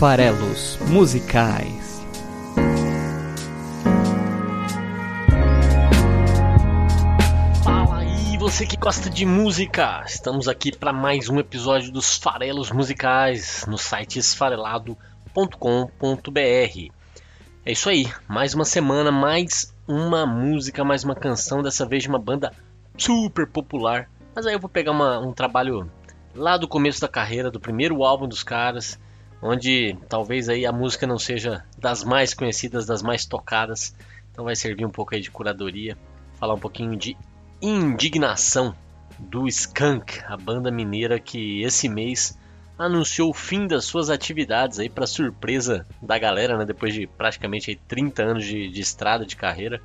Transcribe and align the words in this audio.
farelos 0.00 0.78
musicais. 0.88 2.00
Fala 7.62 7.98
aí, 7.98 8.38
você 8.38 8.64
que 8.64 8.78
gosta 8.78 9.10
de 9.10 9.26
música! 9.26 10.02
Estamos 10.06 10.48
aqui 10.48 10.74
para 10.74 10.90
mais 10.90 11.28
um 11.28 11.38
episódio 11.38 11.92
dos 11.92 12.16
Farelos 12.16 12.70
Musicais 12.70 13.66
no 13.68 13.76
site 13.76 14.18
esfarelado.com.br. 14.18 14.98
É 17.66 17.70
isso 17.70 17.90
aí, 17.90 18.10
mais 18.26 18.54
uma 18.54 18.64
semana, 18.64 19.12
mais 19.12 19.74
uma 19.86 20.24
música, 20.24 20.82
mais 20.82 21.04
uma 21.04 21.14
canção, 21.14 21.62
dessa 21.62 21.84
vez 21.84 22.04
de 22.04 22.08
uma 22.08 22.18
banda 22.18 22.54
super 22.96 23.46
popular. 23.46 24.08
Mas 24.34 24.46
aí 24.46 24.54
eu 24.54 24.60
vou 24.60 24.70
pegar 24.70 24.92
uma, 24.92 25.18
um 25.18 25.34
trabalho 25.34 25.90
lá 26.34 26.56
do 26.56 26.66
começo 26.66 27.02
da 27.02 27.08
carreira, 27.08 27.50
do 27.50 27.60
primeiro 27.60 28.02
álbum 28.02 28.26
dos 28.26 28.42
caras, 28.42 28.98
onde 29.42 29.96
talvez 30.08 30.48
aí 30.48 30.66
a 30.66 30.72
música 30.72 31.06
não 31.06 31.18
seja 31.18 31.64
das 31.78 32.04
mais 32.04 32.34
conhecidas, 32.34 32.86
das 32.86 33.02
mais 33.02 33.24
tocadas. 33.24 33.94
Então 34.30 34.44
vai 34.44 34.54
servir 34.54 34.84
um 34.84 34.90
pouco 34.90 35.14
aí 35.14 35.20
de 35.20 35.30
curadoria, 35.30 35.96
falar 36.38 36.54
um 36.54 36.58
pouquinho 36.58 36.96
de 36.96 37.16
Indignação 37.62 38.74
do 39.18 39.46
Skunk, 39.46 40.20
a 40.26 40.36
banda 40.36 40.70
mineira 40.70 41.20
que 41.20 41.62
esse 41.62 41.88
mês 41.88 42.38
anunciou 42.78 43.30
o 43.30 43.34
fim 43.34 43.66
das 43.66 43.84
suas 43.84 44.08
atividades 44.08 44.78
aí 44.78 44.88
para 44.88 45.06
surpresa 45.06 45.86
da 46.00 46.18
galera, 46.18 46.56
né? 46.56 46.64
Depois 46.64 46.94
de 46.94 47.06
praticamente 47.06 47.70
aí 47.70 47.76
30 47.76 48.22
anos 48.22 48.44
de, 48.46 48.70
de 48.70 48.80
estrada 48.80 49.26
de 49.26 49.36
carreira, 49.36 49.82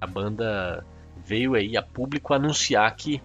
a 0.00 0.06
banda 0.06 0.84
veio 1.24 1.54
aí 1.54 1.76
a 1.76 1.82
público 1.82 2.34
anunciar 2.34 2.94
que 2.96 3.22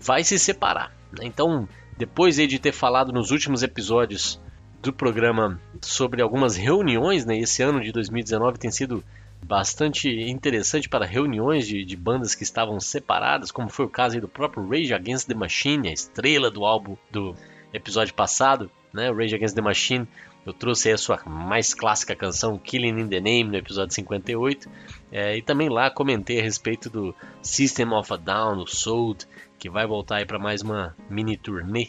vai 0.00 0.22
se 0.22 0.38
separar. 0.38 0.92
Né? 1.12 1.24
Então, 1.24 1.68
depois 1.96 2.36
de 2.36 2.58
ter 2.60 2.72
falado 2.72 3.12
nos 3.12 3.32
últimos 3.32 3.64
episódios 3.64 4.40
do 4.80 4.92
programa 4.92 5.60
sobre 5.80 6.22
algumas 6.22 6.56
reuniões, 6.56 7.24
né? 7.24 7.38
Esse 7.38 7.62
ano 7.62 7.80
de 7.80 7.92
2019 7.92 8.58
tem 8.58 8.70
sido 8.70 9.04
bastante 9.42 10.08
interessante 10.08 10.88
para 10.88 11.06
reuniões 11.06 11.66
de, 11.66 11.84
de, 11.84 11.96
bandas 11.96 12.34
que 12.34 12.42
estavam 12.42 12.78
separadas, 12.80 13.50
como 13.50 13.68
foi 13.68 13.86
o 13.86 13.90
caso 13.90 14.20
do 14.20 14.28
próprio 14.28 14.68
Rage 14.68 14.92
Against 14.92 15.26
the 15.26 15.34
Machine, 15.34 15.88
a 15.88 15.92
estrela 15.92 16.50
do 16.50 16.64
álbum 16.64 16.96
do 17.10 17.34
episódio 17.72 18.14
passado, 18.14 18.70
né? 18.92 19.10
Rage 19.10 19.34
Against 19.34 19.54
the 19.54 19.62
Machine. 19.62 20.08
Eu 20.46 20.52
trouxe 20.54 20.90
a 20.90 20.96
sua 20.96 21.20
mais 21.26 21.74
clássica 21.74 22.16
canção 22.16 22.56
Killing 22.56 23.00
in 23.00 23.08
the 23.08 23.20
Name 23.20 23.44
no 23.44 23.56
episódio 23.56 23.94
58 23.94 24.70
é, 25.12 25.36
e 25.36 25.42
também 25.42 25.68
lá 25.68 25.90
comentei 25.90 26.40
a 26.40 26.42
respeito 26.42 26.88
do 26.88 27.14
System 27.42 27.92
of 27.92 28.10
a 28.12 28.16
Down, 28.16 28.62
o 28.62 28.66
Sold, 28.66 29.26
que 29.58 29.68
vai 29.68 29.86
voltar 29.86 30.16
aí 30.16 30.24
para 30.24 30.38
mais 30.38 30.62
uma 30.62 30.96
mini 31.10 31.36
turnê. 31.36 31.88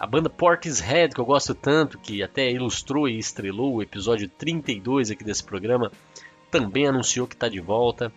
A 0.00 0.06
banda 0.06 0.30
Portishead, 0.30 1.14
que 1.14 1.20
eu 1.20 1.26
gosto 1.26 1.54
tanto, 1.54 1.98
que 1.98 2.22
até 2.22 2.50
ilustrou 2.50 3.06
e 3.06 3.18
estrelou 3.18 3.74
o 3.74 3.82
episódio 3.82 4.30
32 4.30 5.10
aqui 5.10 5.22
desse 5.22 5.44
programa, 5.44 5.92
também 6.50 6.86
anunciou 6.86 7.26
que 7.26 7.34
está 7.34 7.50
de 7.50 7.60
volta. 7.60 8.10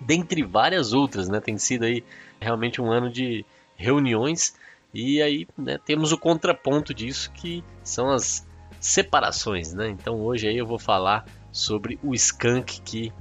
Dentre 0.00 0.42
várias 0.42 0.92
outras, 0.92 1.28
né? 1.28 1.38
Tem 1.38 1.56
sido 1.56 1.84
aí 1.84 2.02
realmente 2.40 2.82
um 2.82 2.90
ano 2.90 3.08
de 3.08 3.46
reuniões 3.76 4.56
e 4.92 5.22
aí 5.22 5.46
né, 5.56 5.78
temos 5.78 6.10
o 6.10 6.18
contraponto 6.18 6.92
disso 6.92 7.30
que 7.30 7.62
são 7.84 8.10
as 8.10 8.44
separações, 8.80 9.72
né? 9.72 9.88
Então 9.88 10.20
hoje 10.20 10.48
aí 10.48 10.58
eu 10.58 10.66
vou 10.66 10.80
falar 10.80 11.24
sobre 11.52 11.96
o 12.02 12.12
Skunk 12.12 12.80
que 12.80 13.12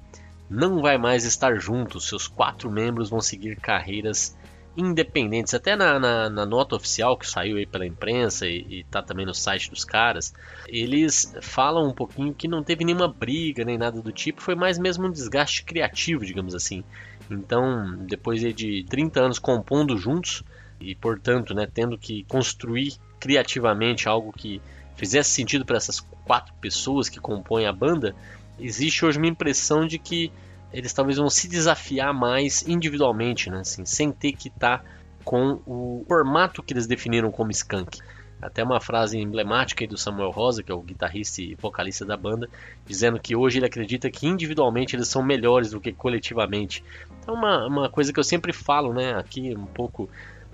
não 0.50 0.82
vai 0.82 0.98
mais 0.98 1.26
estar 1.26 1.60
junto, 1.60 2.00
seus 2.00 2.28
quatro 2.28 2.72
membros 2.72 3.12
vão 3.12 3.22
seguir 3.22 3.56
carreiras 3.58 4.36
independentes. 4.75 5.53
Até 5.53 5.75
na, 5.75 6.00
na, 6.00 6.30
na, 6.30 6.45
nota 6.45 6.75
oficial 6.75 7.17
que 7.17 7.28
saiu 7.28 7.58
aí 7.58 7.66
pela 7.66 7.86
imprensa 7.86 8.48
e, 8.48 8.81
está 8.81 9.02
também 9.02 9.26
no 9.26 9.34
site 9.34 9.70
dos 9.70 9.84
caras, 9.84 10.34
eles 10.67 11.34
falam 11.42 11.88
um 11.88 11.94
pouquinho 11.94 12.33
que 12.33 12.48
não 12.48 12.64
teve 12.64 12.86
nenhuma 12.86 13.08
briga 13.08 13.66
nem 13.66 13.77
nada 13.77 14.02
do 14.02 14.11
tipo, 14.11 14.42
foi 14.42 14.55
mais 14.55 14.77
mesmo 14.77 15.08
um 15.08 15.11
desgaste 15.11 15.64
criativo, 15.64 16.26
digamos 16.26 16.55
assim. 16.55 16.83
Então, 17.30 17.98
depois 18.05 18.42
de 18.42 18.86
30 18.89 19.21
anos 19.21 19.39
compondo 19.39 19.98
juntos 19.98 20.44
e, 20.80 20.95
portanto, 20.95 21.54
né, 21.54 21.67
tendo 21.71 21.98
que 21.98 22.23
construir 22.23 22.95
criativamente 23.20 24.08
algo 24.08 24.32
que 24.32 24.61
fizesse 24.95 25.30
sentido 25.30 25.65
para 25.65 25.77
essas 25.77 25.99
quatro 26.26 26.54
pessoas 26.55 27.08
que 27.08 27.20
compõem 27.20 27.65
a 27.65 27.73
banda, 27.73 28.15
existe 28.60 29.05
hoje 29.05 29.17
uma 29.17 29.27
impressão 29.27 29.86
de 29.86 29.98
que 29.98 30.32
eles 30.72 30.94
talvez 30.94 31.18
vão 31.18 31.30
se 31.30 31.48
desafiar 31.48 32.14
mais 32.14 32.68
individualmente, 32.68 33.50
né? 33.50 33.60
Assim, 33.60 33.86
sem 33.86 34.12
ter 34.12 34.34
que 34.34 34.50
estar 34.50 34.80
tá 34.80 34.86
com 35.24 35.62
o 35.66 36.06
formato 36.08 36.64
que 36.64 36.74
eles 36.74 36.88
definiram 36.88 37.32
como 37.32 37.52
skunk. 37.52 38.00
Até 38.42 38.64
uma 38.64 38.80
frase 38.80 39.18
emblemática 39.18 39.86
do 39.86 39.98
Samuel 39.98 40.32
Rosa, 40.32 40.64
que 40.64 40.72
é 40.72 40.76
o 40.76 40.82
guitarrista 40.82 41.42
e 41.42 41.56
vocalista 41.56 42.06
da 42.06 42.16
banda, 42.16 42.48
dizendo 42.86 43.20
que 43.20 43.36
hoje 43.36 43.60
ele 43.60 43.66
acredita 43.66 44.10
que 44.10 44.28
individualmente 44.28 44.96
eles 44.96 45.10
são 45.10 45.22
melhores 45.22 45.72
do 45.72 45.82
que 45.82 45.92
coletivamente. 45.92 46.84
Então, 47.20 47.36
uma, 47.36 47.68
uma 47.68 47.90
coisa 47.90 48.14
que 48.14 48.20
eu 48.20 48.24
sempre 48.24 48.54
falo, 48.54 48.94
né, 48.94 49.14
aqui 49.14 49.54
um 49.56 49.66
pouco, 49.66 50.10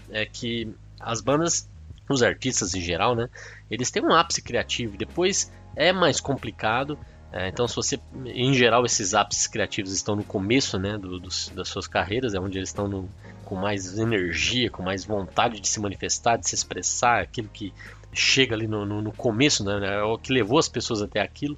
é 0.10 0.26
que 0.26 0.68
as 1.00 1.22
bandas, 1.22 1.70
os 2.10 2.24
artistas 2.24 2.74
em 2.74 2.82
geral, 2.82 3.16
né, 3.16 3.30
eles 3.70 3.92
têm 3.92 4.04
um 4.04 4.14
ápice 4.14 4.42
criativo, 4.42 4.98
depois 4.98 5.52
é 5.76 5.94
mais 5.94 6.20
complicado, 6.20 6.98
é, 7.36 7.50
então, 7.50 7.68
se 7.68 7.76
você, 7.76 8.00
em 8.28 8.54
geral, 8.54 8.86
esses 8.86 9.14
ápices 9.14 9.46
criativos 9.46 9.92
estão 9.92 10.16
no 10.16 10.24
começo, 10.24 10.80
né, 10.80 10.98
do, 10.98 11.20
dos, 11.20 11.50
das 11.50 11.68
suas 11.68 11.86
carreiras, 11.86 12.34
é 12.34 12.40
onde 12.40 12.58
eles 12.58 12.70
estão 12.70 12.88
no, 12.88 13.10
com 13.44 13.58
mais 13.58 14.00
energia, 14.00 14.70
com 14.70 14.82
mais 14.82 15.04
vontade 15.04 15.60
de 15.60 15.68
se 15.68 15.82
manifestar, 15.82 16.38
de 16.38 16.48
se 16.48 16.56
expressar, 16.56 17.22
aquilo 17.22 17.50
que 17.50 17.74
chega 18.14 18.56
ali 18.56 18.68
no, 18.68 18.86
no, 18.86 19.02
no 19.02 19.12
começo, 19.12 19.66
né, 19.66 19.98
é 19.98 20.02
o 20.02 20.18
que 20.18 20.32
levou 20.32 20.58
as 20.58 20.70
pessoas 20.70 21.02
até 21.02 21.20
aquilo. 21.20 21.58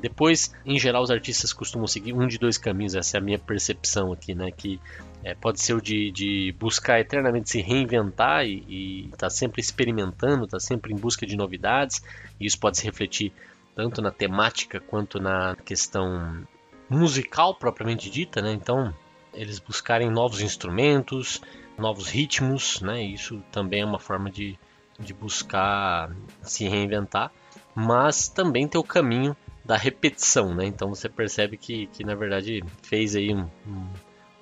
Depois, 0.00 0.52
em 0.66 0.80
geral, 0.80 1.04
os 1.04 1.12
artistas 1.12 1.52
costumam 1.52 1.86
seguir 1.86 2.12
um 2.12 2.26
de 2.26 2.36
dois 2.36 2.58
caminhos, 2.58 2.96
essa 2.96 3.16
é 3.16 3.20
a 3.20 3.22
minha 3.22 3.38
percepção 3.38 4.12
aqui, 4.12 4.34
né, 4.34 4.50
que 4.50 4.80
é, 5.22 5.32
pode 5.32 5.62
ser 5.62 5.74
o 5.74 5.80
de, 5.80 6.10
de, 6.10 6.52
buscar 6.58 6.98
eternamente 6.98 7.50
se 7.50 7.62
reinventar 7.62 8.44
e 8.44 9.04
estar 9.04 9.16
tá 9.18 9.30
sempre 9.30 9.60
experimentando, 9.60 10.46
estar 10.46 10.56
tá 10.56 10.60
sempre 10.60 10.92
em 10.92 10.96
busca 10.96 11.24
de 11.24 11.36
novidades, 11.36 12.02
e 12.40 12.46
isso 12.46 12.58
pode 12.58 12.78
se 12.78 12.84
refletir 12.84 13.32
tanto 13.74 14.00
na 14.00 14.10
temática 14.10 14.80
quanto 14.80 15.20
na 15.20 15.56
questão 15.64 16.46
musical 16.88 17.54
propriamente 17.54 18.10
dita, 18.10 18.40
né? 18.40 18.52
Então, 18.52 18.94
eles 19.32 19.58
buscarem 19.58 20.10
novos 20.10 20.40
instrumentos, 20.40 21.40
novos 21.76 22.08
ritmos, 22.08 22.80
né? 22.80 23.02
Isso 23.02 23.42
também 23.50 23.80
é 23.80 23.84
uma 23.84 23.98
forma 23.98 24.30
de, 24.30 24.58
de 24.98 25.12
buscar 25.12 26.10
se 26.42 26.68
reinventar, 26.68 27.32
mas 27.74 28.28
também 28.28 28.68
tem 28.68 28.80
o 28.80 28.84
caminho 28.84 29.36
da 29.64 29.76
repetição, 29.76 30.54
né? 30.54 30.66
Então 30.66 30.88
você 30.88 31.08
percebe 31.08 31.56
que, 31.56 31.86
que 31.88 32.04
na 32.04 32.14
verdade 32.14 32.62
fez 32.82 33.16
aí 33.16 33.34
um, 33.34 33.48
um, 33.66 33.86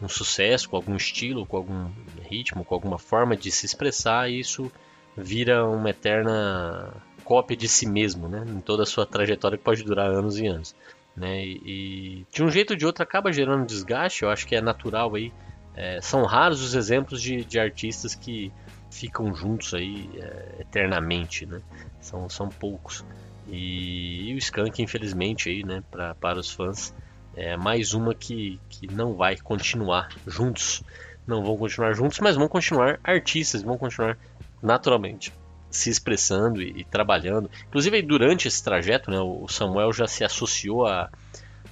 um 0.03 0.09
sucesso 0.09 0.69
com 0.69 0.77
algum 0.77 0.97
estilo, 0.97 1.47
com 1.47 1.57
algum 1.57 1.91
ritmo, 2.29 2.65
com 2.65 2.75
alguma 2.75 2.99
forma 2.99 3.37
de 3.37 3.51
se 3.51 3.65
expressar, 3.65 4.29
e 4.29 4.41
isso 4.41 4.71
vira 5.17 5.67
uma 5.67 5.91
eterna 5.91 6.93
cópia 7.25 7.57
de 7.57 7.69
si 7.69 7.87
mesmo, 7.87 8.29
né? 8.29 8.45
Em 8.47 8.61
toda 8.61 8.83
a 8.83 8.87
sua 8.87 9.07
trajetória 9.07 9.57
que 9.57 9.65
pode 9.65 9.83
durar 9.83 10.11
anos 10.11 10.39
e 10.39 10.47
anos. 10.47 10.75
Né? 11.17 11.45
E, 11.45 11.61
e 11.65 12.27
de 12.33 12.43
um 12.43 12.51
jeito 12.51 12.73
ou 12.73 12.77
de 12.77 12.87
outro 12.87 13.03
acaba 13.03 13.33
gerando 13.33 13.67
desgaste, 13.67 14.23
eu 14.23 14.31
acho 14.31 14.47
que 14.47 14.55
é 14.55 14.61
natural 14.61 15.15
aí. 15.15 15.33
É, 15.75 16.01
são 16.01 16.25
raros 16.25 16.63
os 16.63 16.75
exemplos 16.75 17.23
de, 17.23 17.45
de 17.45 17.59
artistas 17.59 18.15
que 18.15 18.53
ficam 18.91 19.35
juntos 19.35 19.73
aí 19.73 20.09
é, 20.17 20.57
eternamente, 20.61 21.47
né? 21.47 21.61
São, 22.01 22.29
são 22.29 22.49
poucos. 22.49 23.05
E, 23.49 24.31
e 24.31 24.35
o 24.35 24.39
Skank, 24.39 24.83
infelizmente, 24.83 25.49
aí, 25.49 25.65
né, 25.65 25.83
pra, 25.91 26.15
para 26.15 26.39
os 26.39 26.51
fãs, 26.51 26.95
é 27.35 27.57
mais 27.57 27.95
uma 27.95 28.15
que, 28.15 28.61
que 28.69 28.87
não 28.93 29.15
vai 29.15 29.37
continuar 29.37 30.09
juntos. 30.27 30.83
Não 31.27 31.43
vão 31.43 31.57
continuar 31.57 31.95
juntos, 31.95 32.19
mas 32.21 32.37
vão 32.37 32.49
continuar 32.49 32.99
artistas, 33.03 33.63
vão 33.63 33.79
continuar 33.79 34.19
naturalmente 34.61 35.33
se 35.73 35.91
expressando 35.91 36.63
e, 36.63 36.81
e, 36.81 36.85
trabalhando. 36.85 37.51
Inclusive, 37.67 38.03
durante 38.03 38.47
esse 38.47 38.63
trajeto, 38.63 39.11
né, 39.11 39.19
o 39.19 39.49
Samuel 39.49 39.93
já 39.93 40.07
se 40.07 40.23
associou 40.23 40.87
a, 40.87 41.11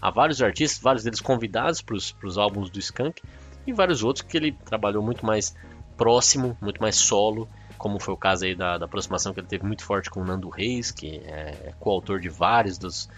a 0.01 0.11
vários 0.11 0.43
artistas, 0.43 0.83
vários 0.83 1.05
deles 1.05 1.21
convidados 1.21 1.81
para 1.81 1.95
os 1.95 2.39
álbuns 2.39 2.71
do 2.71 2.79
Skank, 2.79 3.23
e 3.67 3.73
vários 3.73 4.03
outros 4.03 4.25
que 4.27 4.37
ele 4.37 4.53
trabalhou 4.53 5.03
muito 5.03 5.25
mais 5.25 5.55
próximo, 5.97 6.57
muito 6.61 6.81
mais 6.81 6.97
solo, 6.97 7.49
como 7.77 7.99
foi 7.99 8.13
o 8.15 8.17
caso 8.17 8.45
aí 8.45 8.55
da, 8.55 8.79
da 8.79 8.87
aproximação 8.87 9.33
que 9.33 9.41
ele 9.41 9.47
teve 9.47 9.65
muito 9.65 9.85
forte 9.85 10.11
com 10.11 10.21
o 10.21 10.25
Nando 10.25 10.49
Reis, 10.49 10.91
que 10.91 11.19
é, 11.25 11.57
é 11.65 11.75
coautor 11.79 12.21
de 12.21 12.29
vários 12.29 12.79
dos, 12.79 13.09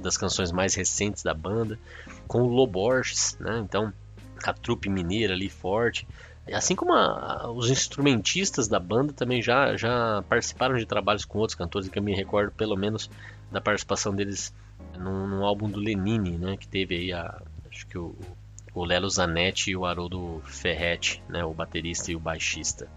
das 0.00 0.16
canções 0.16 0.50
mais 0.50 0.74
recentes 0.74 1.22
da 1.22 1.34
banda, 1.34 1.78
com 2.26 2.42
o 2.42 2.48
Loborges, 2.48 3.36
né, 3.38 3.58
então 3.64 3.92
a 4.44 4.52
trupe 4.52 4.88
mineira 4.88 5.34
ali 5.34 5.48
forte. 5.48 6.06
Assim 6.52 6.76
como 6.76 6.92
a, 6.92 7.50
os 7.50 7.70
instrumentistas 7.70 8.68
da 8.68 8.78
banda 8.78 9.12
também 9.12 9.42
já, 9.42 9.76
já 9.76 10.22
participaram 10.28 10.76
de 10.76 10.86
trabalhos 10.86 11.24
com 11.24 11.38
outros 11.38 11.56
cantores, 11.56 11.88
que 11.88 11.98
eu 11.98 12.02
me 12.02 12.14
recordo 12.14 12.52
pelo 12.52 12.76
menos 12.76 13.10
da 13.50 13.60
participação 13.60 14.14
deles 14.14 14.54
num, 14.98 15.26
num 15.26 15.44
álbum 15.44 15.68
do 15.68 15.80
Lenine, 15.80 16.38
né, 16.38 16.56
que 16.56 16.68
teve 16.68 16.94
aí 16.94 17.12
a, 17.12 17.40
acho 17.70 17.86
que 17.86 17.98
o, 17.98 18.14
o 18.74 18.84
Lelo 18.84 19.08
Zanetti 19.08 19.70
e 19.70 19.76
o 19.76 19.84
Haroldo 19.84 20.42
Ferretti, 20.46 21.22
né, 21.28 21.44
o 21.44 21.52
baterista 21.52 22.12
e 22.12 22.16
o 22.16 22.20
baixista 22.20 22.88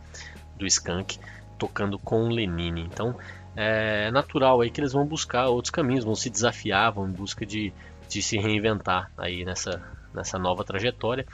do 0.56 0.66
Skank, 0.68 1.20
tocando 1.58 1.98
com 1.98 2.26
o 2.26 2.30
Lenine. 2.30 2.82
Então, 2.82 3.16
é 3.56 4.12
natural 4.12 4.62
aí 4.62 4.70
que 4.70 4.80
eles 4.80 4.94
vão 4.94 5.06
buscar 5.06 5.48
outros 5.48 5.72
caminhos, 5.72 6.06
vão 6.06 6.16
se 6.16 6.30
desafiar, 6.30 6.92
vão 6.92 7.08
em 7.08 7.12
busca 7.12 7.46
de, 7.46 7.74
de 8.08 8.22
se 8.22 8.38
reinventar 8.38 9.12
aí 9.18 9.44
nessa, 9.44 9.82
nessa 10.14 10.38
nova 10.38 10.64
trajetória. 10.64 11.26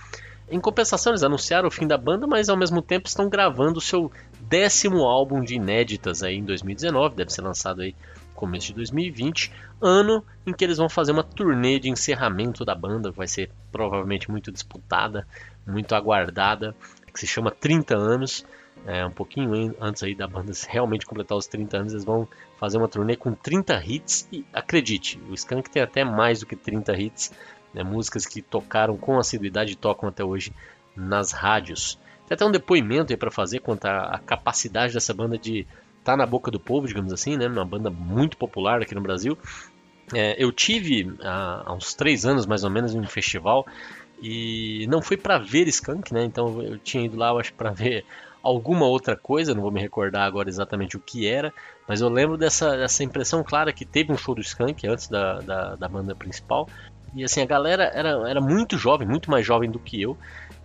Em 0.49 0.59
compensação, 0.59 1.11
eles 1.11 1.23
anunciaram 1.23 1.67
o 1.67 1.71
fim 1.71 1.87
da 1.87 1.97
banda, 1.97 2.27
mas 2.27 2.49
ao 2.49 2.57
mesmo 2.57 2.81
tempo 2.81 3.07
estão 3.07 3.27
gravando 3.27 3.79
o 3.79 3.81
seu 3.81 4.11
décimo 4.39 5.03
álbum 5.03 5.41
de 5.41 5.55
inéditas 5.55 6.21
aí 6.21 6.35
em 6.35 6.43
2019, 6.43 7.15
deve 7.15 7.33
ser 7.33 7.41
lançado 7.41 7.81
aí 7.81 7.95
começo 8.35 8.67
de 8.67 8.73
2020, 8.73 9.51
ano 9.81 10.23
em 10.45 10.53
que 10.53 10.63
eles 10.63 10.77
vão 10.77 10.89
fazer 10.89 11.13
uma 11.13 11.23
turnê 11.23 11.79
de 11.79 11.89
encerramento 11.89 12.65
da 12.65 12.75
banda, 12.75 13.09
vai 13.09 13.27
ser 13.27 13.49
provavelmente 13.71 14.29
muito 14.29 14.51
disputada, 14.51 15.25
muito 15.65 15.95
aguardada, 15.95 16.75
que 17.11 17.19
se 17.19 17.25
chama 17.25 17.49
30 17.49 17.95
anos. 17.95 18.45
É, 18.85 19.03
um 19.03 19.09
pouquinho 19.09 19.73
antes 19.79 20.03
aí 20.03 20.13
da 20.13 20.27
banda 20.27 20.51
realmente 20.67 21.07
completar 21.07 21.35
os 21.35 21.47
30 21.47 21.77
anos, 21.77 21.93
eles 21.93 22.05
vão 22.05 22.27
fazer 22.59 22.77
uma 22.77 22.87
turnê 22.87 23.15
com 23.15 23.33
30 23.33 23.81
hits 23.83 24.27
e 24.31 24.45
acredite, 24.53 25.19
o 25.27 25.33
Skank 25.33 25.69
tem 25.71 25.81
até 25.81 26.03
mais 26.03 26.41
do 26.41 26.45
que 26.45 26.55
30 26.55 26.93
hits, 26.93 27.31
né, 27.75 27.83
músicas 27.83 28.25
que 28.25 28.41
tocaram 28.41 28.97
com 28.97 29.19
assiduidade 29.19 29.73
e 29.73 29.75
tocam 29.75 30.07
até 30.07 30.23
hoje 30.23 30.53
nas 30.95 31.33
rádios. 31.33 31.99
Tem 32.25 32.35
até 32.35 32.45
um 32.45 32.51
depoimento 32.51 33.11
aí 33.11 33.17
para 33.17 33.29
fazer 33.29 33.59
quanto 33.59 33.85
à 33.85 34.19
capacidade 34.25 34.93
dessa 34.93 35.13
banda 35.13 35.37
de 35.37 35.59
estar 35.99 36.13
tá 36.13 36.17
na 36.17 36.25
boca 36.25 36.49
do 36.49 36.59
povo, 36.59 36.87
digamos 36.87 37.11
assim, 37.11 37.35
né, 37.35 37.47
uma 37.47 37.65
banda 37.65 37.89
muito 37.89 38.37
popular 38.37 38.81
aqui 38.81 38.95
no 38.95 39.01
Brasil. 39.01 39.37
É, 40.13 40.41
eu 40.41 40.51
tive 40.51 41.13
há, 41.21 41.63
há, 41.65 41.73
uns 41.73 41.93
três 41.93 42.25
anos 42.25 42.45
mais 42.45 42.63
ou 42.63 42.69
menos 42.69 42.95
em 42.95 42.99
um 42.99 43.07
festival 43.07 43.65
e 44.21 44.85
não 44.87 45.01
foi 45.01 45.17
para 45.17 45.37
ver 45.37 45.67
Skank, 45.67 46.13
né? 46.13 46.23
Então 46.23 46.61
eu 46.61 46.77
tinha 46.77 47.05
ido 47.05 47.17
lá, 47.17 47.29
eu 47.29 47.39
acho, 47.39 47.53
para 47.53 47.71
ver 47.71 48.05
alguma 48.41 48.85
outra 48.85 49.15
coisa, 49.15 49.55
não 49.55 49.63
vou 49.63 49.71
me 49.71 49.81
recordar 49.81 50.23
agora 50.23 50.47
exatamente 50.47 50.95
o 50.95 50.99
que 50.99 51.27
era, 51.27 51.51
mas 51.87 52.01
eu 52.01 52.09
lembro 52.09 52.37
dessa, 52.37 52.77
dessa 52.77 53.03
impressão 53.03 53.43
clara 53.43 53.73
que 53.73 53.83
teve 53.83 54.13
um 54.13 54.17
show 54.17 54.35
do 54.35 54.41
Skank 54.41 54.87
antes 54.87 55.07
da, 55.07 55.41
da, 55.41 55.75
da 55.75 55.87
banda 55.89 56.15
principal. 56.15 56.69
E 57.15 57.23
assim, 57.23 57.41
a 57.41 57.45
galera 57.45 57.85
era, 57.93 58.29
era 58.29 58.41
muito 58.41 58.77
jovem, 58.77 59.07
muito 59.07 59.31
mais 59.31 59.45
jovem 59.45 59.71
do 59.71 59.79
que 59.79 60.01
eu, 60.01 60.17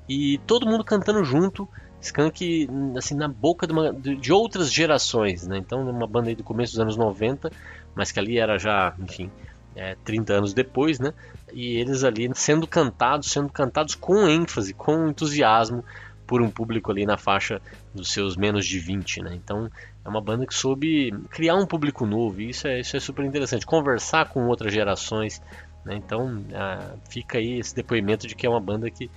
e 0.08 0.38
todo 0.46 0.66
mundo 0.66 0.82
cantando 0.82 1.22
junto, 1.24 1.68
Skank 2.00 2.68
assim, 2.96 3.14
na 3.14 3.28
boca 3.28 3.66
de, 3.66 3.72
uma, 3.72 3.92
de 3.92 4.32
outras 4.32 4.72
gerações, 4.72 5.46
né? 5.46 5.58
Então, 5.58 5.88
uma 5.88 6.06
banda 6.06 6.28
aí 6.28 6.34
do 6.34 6.42
começo 6.42 6.72
dos 6.72 6.80
anos 6.80 6.96
90, 6.96 7.50
mas 7.94 8.10
que 8.10 8.18
ali 8.18 8.38
era 8.38 8.58
já, 8.58 8.94
enfim, 8.98 9.30
é, 9.76 9.96
30 10.04 10.32
anos 10.32 10.52
depois, 10.52 10.98
né? 10.98 11.12
E 11.52 11.76
eles 11.76 12.02
ali 12.02 12.28
sendo 12.34 12.66
cantados, 12.66 13.30
sendo 13.30 13.48
cantados 13.50 13.94
com 13.94 14.28
ênfase, 14.28 14.74
com 14.74 15.08
entusiasmo 15.08 15.84
por 16.26 16.40
um 16.40 16.50
público 16.50 16.92
ali 16.92 17.04
na 17.04 17.16
faixa 17.16 17.60
dos 17.94 18.12
seus 18.12 18.36
menos 18.36 18.64
de 18.64 18.78
20, 18.78 19.22
né? 19.22 19.34
Então 19.34 19.70
é 20.04 20.08
uma 20.08 20.20
banda 20.20 20.46
que 20.46 20.54
soube 20.54 21.12
criar 21.30 21.56
um 21.56 21.66
público 21.66 22.06
novo, 22.06 22.40
e 22.40 22.50
isso 22.50 22.66
é, 22.66 22.80
isso 22.80 22.96
é 22.96 23.00
super 23.00 23.24
interessante. 23.24 23.66
Conversar 23.66 24.28
com 24.28 24.46
outras 24.46 24.72
gerações, 24.72 25.42
né? 25.84 25.96
Então 25.96 26.44
ah, 26.54 26.94
fica 27.08 27.38
aí 27.38 27.58
esse 27.58 27.74
depoimento 27.74 28.26
de 28.26 28.34
que 28.34 28.46
é 28.46 28.50
uma 28.50 28.60
banda 28.60 28.90
que 28.90 29.10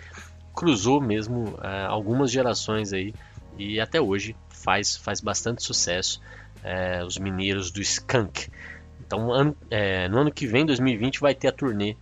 cruzou 0.55 1.01
mesmo 1.01 1.55
ah, 1.59 1.87
algumas 1.87 2.31
gerações 2.31 2.93
aí 2.93 3.13
e 3.57 3.79
até 3.79 4.01
hoje 4.01 4.35
faz, 4.49 4.95
faz 4.97 5.21
bastante 5.21 5.63
sucesso. 5.63 6.21
Eh, 6.63 7.03
os 7.03 7.17
mineiros 7.17 7.71
do 7.71 7.81
Skunk. 7.81 8.49
Então, 9.05 9.33
ano, 9.33 9.55
é, 9.69 10.07
no 10.07 10.19
ano 10.19 10.31
que 10.31 10.47
vem, 10.47 10.65
2020, 10.65 11.19
vai 11.19 11.35
ter 11.35 11.49
a 11.49 11.51
turnê 11.51 11.97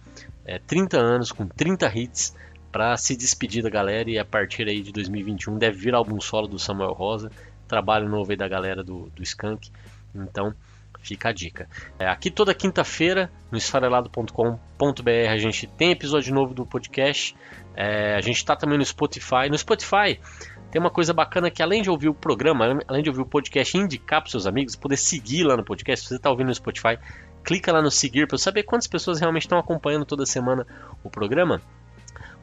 é, 0.45 0.59
30 0.59 0.99
anos 0.99 1.31
com 1.31 1.47
30 1.47 1.91
hits 1.97 2.35
para 2.71 2.95
se 2.95 3.15
despedir 3.15 3.63
da 3.63 3.71
galera 3.71 4.09
e 4.09 4.19
a 4.19 4.23
partir 4.23 4.67
aí 4.67 4.81
de 4.81 4.91
2021 4.91 5.57
deve 5.57 5.77
vir 5.77 5.95
álbum 5.95 6.21
solo 6.21 6.47
do 6.47 6.59
Samuel 6.59 6.93
Rosa, 6.93 7.31
trabalho 7.67 8.07
novo 8.07 8.29
aí 8.31 8.37
da 8.37 8.47
galera 8.47 8.83
do, 8.83 9.09
do 9.15 9.23
Skank. 9.23 9.71
Então, 10.13 10.53
fica 11.01 11.29
a 11.29 11.31
dica. 11.31 11.67
É, 11.99 12.07
aqui 12.07 12.29
toda 12.29 12.53
quinta-feira 12.53 13.31
no 13.51 13.57
esfarelado.com.br 13.57 15.29
a 15.29 15.37
gente 15.37 15.67
tem 15.67 15.91
episódio 15.91 16.33
novo 16.33 16.53
do 16.53 16.65
podcast. 16.65 17.35
É, 17.75 18.15
a 18.15 18.21
gente 18.21 18.37
está 18.37 18.55
também 18.55 18.77
no 18.77 18.85
Spotify. 18.85 19.49
No 19.49 19.57
Spotify 19.57 20.19
tem 20.71 20.79
uma 20.79 20.89
coisa 20.89 21.13
bacana 21.13 21.51
que 21.51 21.61
além 21.61 21.81
de 21.81 21.89
ouvir 21.89 22.09
o 22.09 22.13
programa, 22.13 22.79
além 22.87 23.03
de 23.03 23.09
ouvir 23.09 23.21
o 23.21 23.25
podcast 23.25 23.77
indicar 23.77 24.21
para 24.21 24.31
seus 24.31 24.47
amigos, 24.47 24.75
poder 24.75 24.97
seguir 24.97 25.43
lá 25.43 25.57
no 25.57 25.63
podcast, 25.63 26.05
se 26.05 26.09
você 26.09 26.15
está 26.15 26.29
ouvindo 26.29 26.47
no 26.47 26.55
Spotify, 26.55 26.97
clica 27.43 27.73
lá 27.73 27.81
no 27.81 27.91
seguir 27.91 28.27
para 28.27 28.37
saber 28.37 28.63
quantas 28.63 28.87
pessoas 28.87 29.19
realmente 29.19 29.43
estão 29.43 29.57
acompanhando 29.57 30.05
toda 30.05 30.25
semana 30.25 30.65
o 31.03 31.09
programa. 31.09 31.61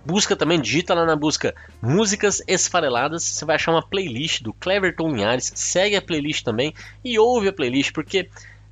Busca 0.04 0.34
também, 0.34 0.60
digita 0.60 0.94
lá 0.94 1.04
na 1.04 1.16
busca 1.16 1.54
Músicas 1.82 2.42
Esfareladas, 2.46 3.22
você 3.22 3.44
vai 3.44 3.56
achar 3.56 3.72
uma 3.72 3.82
playlist 3.82 4.42
do 4.42 4.52
Cleverton 4.54 5.08
Linhares, 5.12 5.52
segue 5.54 5.96
a 5.96 6.02
playlist 6.02 6.42
também 6.42 6.72
e 7.04 7.18
ouve 7.18 7.48
a 7.48 7.52
playlist, 7.52 7.92
porque 7.92 8.28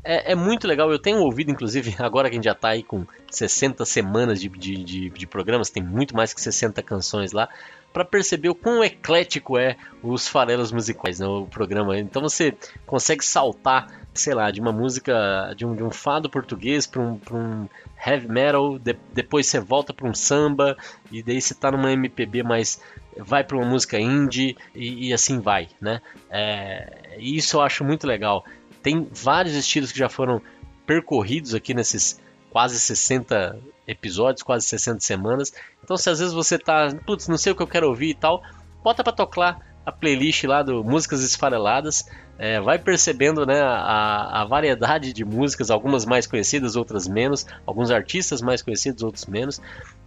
é, 0.06 0.32
é, 0.32 0.34
muito 0.36 0.68
legal. 0.68 0.90
Eu 0.90 1.00
tenho 1.00 1.18
ouvido, 1.18 1.50
inclusive, 1.50 1.96
agora 1.98 2.30
que 2.30 2.34
a 2.34 2.38
gente 2.38 2.44
já 2.44 2.52
está 2.52 2.68
aí 2.68 2.82
com 2.82 3.04
60 3.30 3.84
semanas 3.84 4.40
de, 4.40 4.48
de, 4.48 4.84
de, 4.84 5.10
de, 5.10 5.26
programas, 5.26 5.68
tem 5.68 5.82
muito 5.82 6.14
mais 6.14 6.32
que 6.32 6.40
60 6.40 6.80
canções 6.82 7.32
lá 7.32 7.48
para 7.96 8.04
perceber 8.04 8.50
o 8.50 8.54
quão 8.54 8.84
eclético 8.84 9.56
é 9.56 9.74
os 10.02 10.28
farelos 10.28 10.70
musicais 10.70 11.18
no 11.18 11.40
né, 11.40 11.46
programa. 11.50 11.98
Então 11.98 12.20
você 12.20 12.54
consegue 12.84 13.24
saltar, 13.24 13.86
sei 14.12 14.34
lá, 14.34 14.50
de 14.50 14.60
uma 14.60 14.70
música, 14.70 15.54
de 15.56 15.64
um, 15.64 15.74
de 15.74 15.82
um 15.82 15.90
fado 15.90 16.28
português 16.28 16.86
para 16.86 17.00
um, 17.00 17.18
um 17.32 17.66
heavy 18.06 18.28
metal, 18.28 18.78
de, 18.78 18.94
depois 19.14 19.46
você 19.46 19.58
volta 19.60 19.94
para 19.94 20.06
um 20.06 20.12
samba, 20.12 20.76
e 21.10 21.22
daí 21.22 21.40
você 21.40 21.54
está 21.54 21.70
numa 21.70 21.90
MPB 21.90 22.42
mais 22.42 22.82
vai 23.16 23.42
para 23.42 23.56
uma 23.56 23.64
música 23.64 23.98
indie 23.98 24.58
e, 24.74 25.08
e, 25.08 25.14
assim 25.14 25.40
vai, 25.40 25.66
né? 25.80 26.02
É, 26.28 27.16
isso 27.18 27.56
eu 27.56 27.62
acho 27.62 27.82
muito 27.82 28.06
legal. 28.06 28.44
Tem 28.82 29.08
vários 29.10 29.54
estilos 29.54 29.90
que 29.90 29.98
já 29.98 30.10
foram 30.10 30.42
percorridos 30.84 31.54
aqui 31.54 31.72
nesses 31.72 32.20
quase 32.50 32.78
60 32.78 33.58
episódios, 33.86 34.42
quase 34.42 34.66
60 34.66 35.00
semanas. 35.00 35.52
Então, 35.82 35.96
se 35.96 36.10
às 36.10 36.18
vezes 36.18 36.34
você 36.34 36.58
tá, 36.58 36.88
putz, 37.06 37.28
não 37.28 37.38
sei 37.38 37.52
o 37.52 37.56
que 37.56 37.62
eu 37.62 37.66
quero 37.66 37.88
ouvir 37.88 38.10
e 38.10 38.14
tal, 38.14 38.42
bota 38.82 39.02
para 39.04 39.12
tocar 39.12 39.76
a 39.84 39.92
playlist 39.92 40.44
lá 40.44 40.62
do 40.62 40.82
Músicas 40.82 41.22
Esfareladas. 41.22 42.04
É, 42.38 42.60
vai 42.60 42.78
percebendo 42.78 43.46
né, 43.46 43.62
a, 43.62 44.42
a, 44.42 44.44
variedade 44.44 45.12
de 45.12 45.24
músicas, 45.24 45.70
algumas 45.70 46.04
mais 46.04 46.26
conhecidas, 46.26 46.76
outras 46.76 47.08
menos, 47.08 47.46
alguns 47.64 47.90
artistas 47.90 48.42
mais 48.42 48.60
conhecidos, 48.60 49.02
outros 49.02 49.24
menos. 49.26 49.60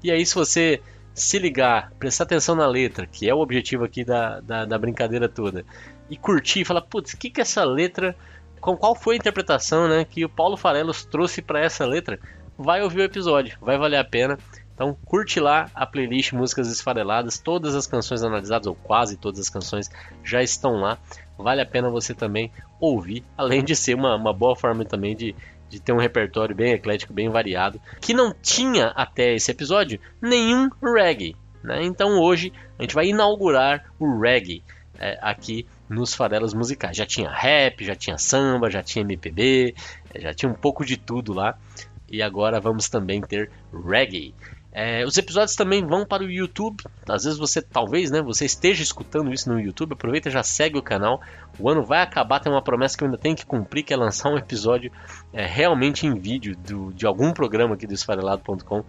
E 0.04 0.12
aí, 0.12 0.24
se 0.24 0.36
você 0.36 0.80
se 1.14 1.40
ligar, 1.40 1.92
prestar 1.98 2.26
atenção 2.26 2.56
na 2.56 2.68
letra, 2.68 3.08
que 3.08 3.28
é 3.28 3.34
o 3.34 3.40
objetivo 3.40 3.84
aqui 3.84 4.04
da, 4.04 4.42
da, 4.42 4.66
da 4.66 4.78
brincadeira 4.78 5.28
toda, 5.28 5.66
e 6.10 6.18
curtir, 6.18 6.66
falar, 6.66 6.82
putz, 6.82 7.14
o 7.14 7.18
que, 7.18 7.30
que 7.30 7.42
essa 7.42 7.64
letra, 7.64 8.16
com 8.62 8.78
qual 8.78 8.94
foi 8.94 9.16
a 9.16 9.18
interpretação 9.18 9.88
né, 9.88 10.06
que 10.06 10.24
o 10.24 10.30
Paulo 10.30 10.56
Farelos 10.56 11.06
trouxe 11.06 11.42
para 11.42 11.62
essa 11.62 11.86
letra? 11.86 12.20
Vai 12.60 12.84
ouvir 12.84 13.00
o 13.00 13.04
episódio, 13.04 13.58
vai 13.62 13.78
valer 13.78 13.98
a 13.98 14.04
pena. 14.04 14.38
Então 14.76 14.96
curte 15.06 15.40
lá 15.40 15.70
a 15.74 15.86
playlist 15.86 16.34
Músicas 16.34 16.70
Esfareladas, 16.70 17.40
todas 17.40 17.74
as 17.74 17.88
canções 17.88 18.22
analisadas, 18.22 18.68
ou 18.68 18.76
quase 18.76 19.18
todas 19.18 19.40
as 19.40 19.50
canções, 19.50 19.90
já 20.24 20.44
estão 20.44 20.74
lá. 20.74 20.98
Vale 21.38 21.62
a 21.62 21.66
pena 21.66 21.90
você 21.90 22.14
também 22.14 22.52
ouvir, 22.80 23.24
além 23.38 23.64
de 23.64 23.76
ser 23.76 23.96
uma, 23.96 24.16
uma 24.16 24.34
boa 24.34 24.56
forma 24.56 24.84
também 24.84 25.16
de, 25.16 25.34
de 25.70 25.80
ter 25.80 25.94
um 25.94 25.98
repertório 25.98 26.54
bem 26.54 26.74
eclético, 26.74 27.14
bem 27.14 27.30
variado, 27.30 27.82
que 28.02 28.14
não 28.14 28.34
tinha 28.34 28.88
até 28.88 29.34
esse 29.34 29.50
episódio 29.50 30.00
nenhum 30.22 30.70
reggae. 30.84 31.36
Né? 31.64 31.84
Então 31.84 32.20
hoje 32.20 32.52
a 32.78 32.82
gente 32.82 32.96
vai 32.96 33.08
inaugurar 33.08 33.86
o 33.98 34.20
reggae 34.20 34.64
é, 34.98 35.18
aqui 35.22 35.66
nos 35.90 36.14
farelas 36.14 36.54
musicais. 36.54 36.96
Já 36.96 37.06
tinha 37.06 37.30
rap, 37.30 37.84
já 37.84 37.96
tinha 37.96 38.18
samba, 38.18 38.70
já 38.70 38.84
tinha 38.84 39.02
MPB, 39.02 39.74
já 40.16 40.34
tinha 40.34 40.50
um 40.50 40.56
pouco 40.56 40.86
de 40.86 40.98
tudo 40.98 41.34
lá 41.34 41.58
e 42.12 42.22
agora 42.22 42.60
vamos 42.60 42.90
também 42.90 43.22
ter 43.22 43.52
reggae. 43.72 44.34
É, 44.72 45.04
os 45.04 45.18
episódios 45.18 45.56
também 45.56 45.86
vão 45.86 46.06
para 46.06 46.24
o 46.24 46.30
YouTube. 46.30 46.84
Às 47.08 47.24
vezes 47.24 47.40
você, 47.40 47.62
talvez, 47.62 48.12
né, 48.12 48.22
você 48.22 48.46
esteja 48.46 48.84
escutando 48.84 49.34
isso 49.34 49.52
no 49.52 49.60
YouTube. 49.60 49.94
Aproveita 49.94 50.30
e 50.30 50.32
já 50.32 50.44
segue 50.44 50.78
o 50.78 50.84
canal. 50.84 51.22
O 51.58 51.70
ano 51.70 51.84
vai 51.84 52.02
acabar, 52.02 52.40
tem 52.40 52.52
uma 52.52 52.62
promessa 52.62 52.98
que 52.98 53.04
eu 53.04 53.08
ainda 53.08 53.18
tenho 53.18 53.36
que 53.36 53.46
cumprir, 53.46 53.84
que 53.84 53.94
é 53.94 53.98
lançar 53.98 54.30
um 54.30 54.38
episódio 54.38 54.92
é, 55.34 55.46
realmente 55.46 56.06
em 56.06 56.14
vídeo 56.14 56.56
do, 56.56 56.94
de 56.94 57.06
algum 57.06 57.34
programa 57.34 57.74
aqui 57.74 57.88
do 57.88 57.94
esfarelado.com.br 57.94 58.84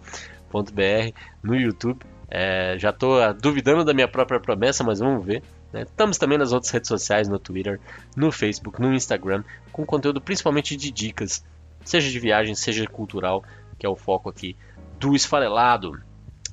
no 1.43 1.55
YouTube. 1.55 1.99
É, 2.29 2.75
já 2.77 2.91
estou 2.91 3.33
duvidando 3.33 3.83
da 3.83 3.93
minha 3.93 4.07
própria 4.07 4.39
promessa, 4.39 4.83
mas 4.83 4.99
vamos 4.99 5.25
ver. 5.25 5.43
Né? 5.73 5.81
Estamos 5.81 6.17
também 6.17 6.37
nas 6.37 6.53
outras 6.53 6.71
redes 6.71 6.87
sociais, 6.87 7.27
no 7.27 7.39
Twitter, 7.39 7.79
no 8.15 8.31
Facebook, 8.31 8.79
no 8.79 8.93
Instagram, 8.93 9.43
com 9.71 9.85
conteúdo 9.85 10.21
principalmente 10.21 10.75
de 10.77 10.91
dicas 10.91 11.43
seja 11.83 12.09
de 12.09 12.19
viagem, 12.19 12.55
seja 12.55 12.85
cultural, 12.87 13.43
que 13.77 13.85
é 13.85 13.89
o 13.89 13.95
foco 13.95 14.29
aqui 14.29 14.55
do 14.99 15.15
esfarelado. 15.15 15.99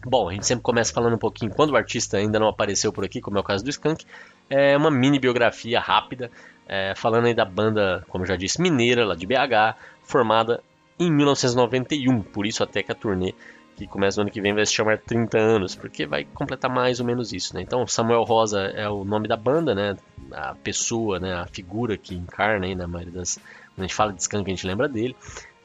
Bom, 0.05 0.29
a 0.29 0.33
gente 0.33 0.47
sempre 0.47 0.63
começa 0.63 0.93
falando 0.93 1.15
um 1.15 1.19
pouquinho 1.19 1.53
quando 1.53 1.71
o 1.71 1.77
artista 1.77 2.17
ainda 2.17 2.39
não 2.39 2.49
apareceu 2.49 2.93
por 2.93 3.05
aqui, 3.05 3.21
como 3.21 3.37
é 3.37 3.41
o 3.41 3.45
caso 3.45 3.65
do 3.65 3.71
Skank. 3.71 4.05
É 4.49 4.77
uma 4.77 4.91
mini 4.91 5.19
biografia 5.19 5.81
rápida, 5.81 6.31
é, 6.67 6.95
falando 6.97 7.27
aí 7.27 7.35
da 7.35 7.45
banda, 7.45 8.05
como 8.09 8.25
já 8.25 8.37
disse, 8.37 8.61
mineira, 8.61 9.05
lá 9.05 9.15
de 9.15 9.27
BH, 9.27 9.77
formada 10.03 10.63
em 10.99 11.13
1991, 11.13 12.23
por 12.23 12.47
isso 12.47 12.63
até 12.63 12.83
que 12.83 12.91
a 12.91 12.95
turnê 12.95 13.35
que 13.79 13.87
começa 13.87 14.19
no 14.19 14.23
ano 14.23 14.31
que 14.31 14.41
vem 14.41 14.53
vai 14.53 14.67
se 14.67 14.73
chamar 14.73 14.99
30 14.99 15.39
anos, 15.39 15.77
porque 15.77 16.05
vai 16.05 16.25
completar 16.25 16.69
mais 16.69 16.99
ou 16.99 17.07
menos 17.07 17.33
isso, 17.33 17.55
né? 17.55 17.63
Então, 17.63 17.87
Samuel 17.87 18.25
Rosa 18.25 18.63
é 18.63 18.89
o 18.89 19.05
nome 19.05 19.29
da 19.29 19.37
banda, 19.37 19.73
né? 19.73 19.97
A 20.33 20.55
pessoa, 20.57 21.21
né? 21.21 21.33
A 21.35 21.47
figura 21.47 21.97
que 21.97 22.15
encarna 22.15 22.67
aí 22.67 22.75
na 22.75 22.89
maioria 22.89 23.13
das 23.13 23.39
a 23.83 23.87
gente 23.87 23.95
fala 23.95 24.13
de 24.13 24.21
Skank, 24.21 24.47
a 24.47 24.55
gente 24.55 24.67
lembra 24.67 24.89
dele. 24.89 25.17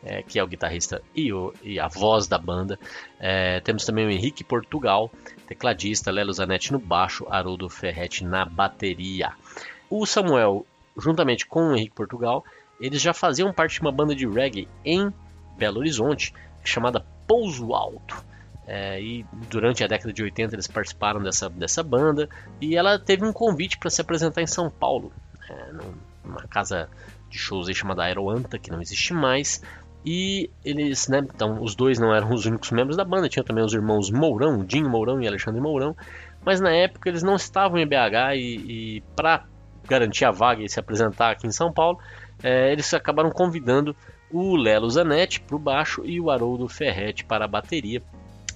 É, 0.05 0.21
que 0.21 0.37
é 0.37 0.43
o 0.43 0.47
guitarrista 0.47 1.01
e, 1.15 1.31
o, 1.31 1.53
e, 1.63 1.79
a 1.79 1.87
voz 1.87 2.27
da 2.27 2.37
banda. 2.37 2.77
É, 3.17 3.61
temos 3.61 3.85
também 3.85 4.05
o 4.05 4.11
Henrique 4.11 4.43
Portugal, 4.43 5.09
tecladista, 5.47 6.11
Lelo 6.11 6.33
Zanetti 6.33 6.73
no 6.73 6.79
baixo, 6.79 7.25
Haroldo 7.29 7.69
Ferretti 7.69 8.25
na 8.25 8.43
bateria. 8.43 9.31
O 9.89 10.05
Samuel, 10.05 10.65
juntamente 10.97 11.45
com 11.45 11.69
o 11.69 11.73
Henrique 11.73 11.95
Portugal, 11.95 12.43
eles 12.81 13.01
já 13.01 13.13
faziam 13.13 13.53
parte 13.53 13.75
de 13.75 13.81
uma 13.81 13.93
banda 13.93 14.13
de 14.13 14.27
reggae 14.27 14.67
em 14.83 15.09
Belo 15.57 15.79
Horizonte, 15.79 16.33
chamada 16.65 17.05
Pouso 17.25 17.73
Alto. 17.73 18.25
É, 18.65 19.01
e 19.01 19.25
durante 19.49 19.83
a 19.83 19.87
década 19.87 20.13
de 20.13 20.23
80 20.23 20.55
eles 20.55 20.67
participaram 20.67 21.21
dessa, 21.21 21.49
dessa 21.49 21.83
banda 21.83 22.29
e 22.61 22.77
ela 22.77 22.97
teve 22.97 23.25
um 23.25 23.33
convite 23.33 23.77
para 23.77 23.89
se 23.89 23.99
apresentar 23.99 24.41
em 24.41 24.47
São 24.47 24.69
Paulo, 24.69 25.11
é, 25.49 25.71
numa 26.23 26.47
casa 26.47 26.89
de 27.33 27.39
shows 27.39 27.67
aí 27.67 27.75
chamada 27.75 28.03
Aeroanta, 28.03 28.57
que 28.57 28.71
não 28.71 28.81
existe 28.81 29.13
mais. 29.13 29.61
E 30.05 30.49
eles, 30.63 31.07
né, 31.07 31.19
então 31.19 31.61
os 31.61 31.75
dois 31.75 31.97
não 31.97 32.13
eram 32.13 32.31
os 32.33 32.45
únicos 32.45 32.71
membros 32.71 32.97
da 32.97 33.05
banda, 33.05 33.29
tinha 33.29 33.43
também 33.43 33.63
os 33.63 33.73
irmãos 33.73 34.11
Mourão, 34.11 34.63
Dinho 34.63 34.89
Mourão 34.89 35.21
e 35.21 35.27
Alexandre 35.27 35.61
Mourão, 35.61 35.95
mas 36.45 36.59
na 36.59 36.71
época 36.71 37.09
eles 37.09 37.23
não 37.23 37.35
estavam 37.35 37.79
em 37.79 37.87
BH 37.87 38.35
e, 38.35 38.97
e 38.97 39.03
para 39.15 39.45
garantir 39.87 40.25
a 40.25 40.31
vaga 40.31 40.61
e 40.61 40.69
se 40.69 40.79
apresentar 40.79 41.31
aqui 41.31 41.47
em 41.47 41.51
São 41.51 41.71
Paulo, 41.71 41.99
é, 42.41 42.71
eles 42.71 42.93
acabaram 42.93 43.31
convidando 43.31 43.95
o 44.29 44.57
Lelo 44.57 44.89
Zanetti 44.89 45.39
para 45.39 45.55
o 45.55 45.59
baixo 45.59 46.01
e 46.03 46.19
o 46.19 46.29
Haroldo 46.29 46.67
Ferretti 46.67 47.23
para 47.23 47.45
a 47.45 47.47
bateria 47.47 48.01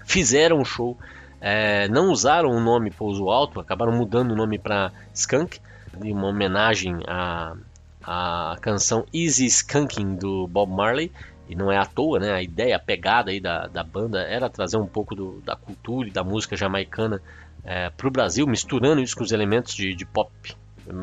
fizeram 0.05 0.59
o 0.59 0.65
show, 0.65 0.97
é, 1.39 1.87
não 1.87 2.09
usaram 2.09 2.49
o 2.49 2.59
nome 2.59 2.91
Pouso 2.91 3.29
Alto, 3.29 3.59
acabaram 3.59 3.93
mudando 3.93 4.31
o 4.31 4.35
nome 4.35 4.59
para 4.59 4.91
Skunk, 5.13 5.59
em 6.03 6.11
uma 6.11 6.27
homenagem 6.27 6.99
à, 7.07 7.55
à 8.07 8.55
canção 8.61 9.05
Easy 9.13 9.45
Skunking 9.45 10.15
do 10.15 10.47
Bob 10.47 10.71
Marley. 10.71 11.11
E 11.49 11.55
não 11.55 11.71
é 11.71 11.77
à 11.77 11.85
toa, 11.85 12.19
né? 12.19 12.33
A 12.33 12.41
ideia, 12.41 12.75
a 12.75 12.79
pegada 12.79 13.31
aí 13.31 13.39
da, 13.39 13.67
da 13.67 13.83
banda 13.83 14.21
era 14.21 14.49
trazer 14.49 14.77
um 14.77 14.87
pouco 14.87 15.15
do, 15.15 15.41
da 15.41 15.55
cultura 15.55 16.07
e 16.07 16.11
da 16.11 16.23
música 16.23 16.57
jamaicana 16.57 17.21
é, 17.63 17.89
para 17.89 18.07
o 18.07 18.11
Brasil, 18.11 18.45
misturando 18.47 19.01
isso 19.01 19.15
com 19.15 19.23
os 19.23 19.31
elementos 19.31 19.73
de, 19.73 19.93
de 19.93 20.05
pop 20.05 20.31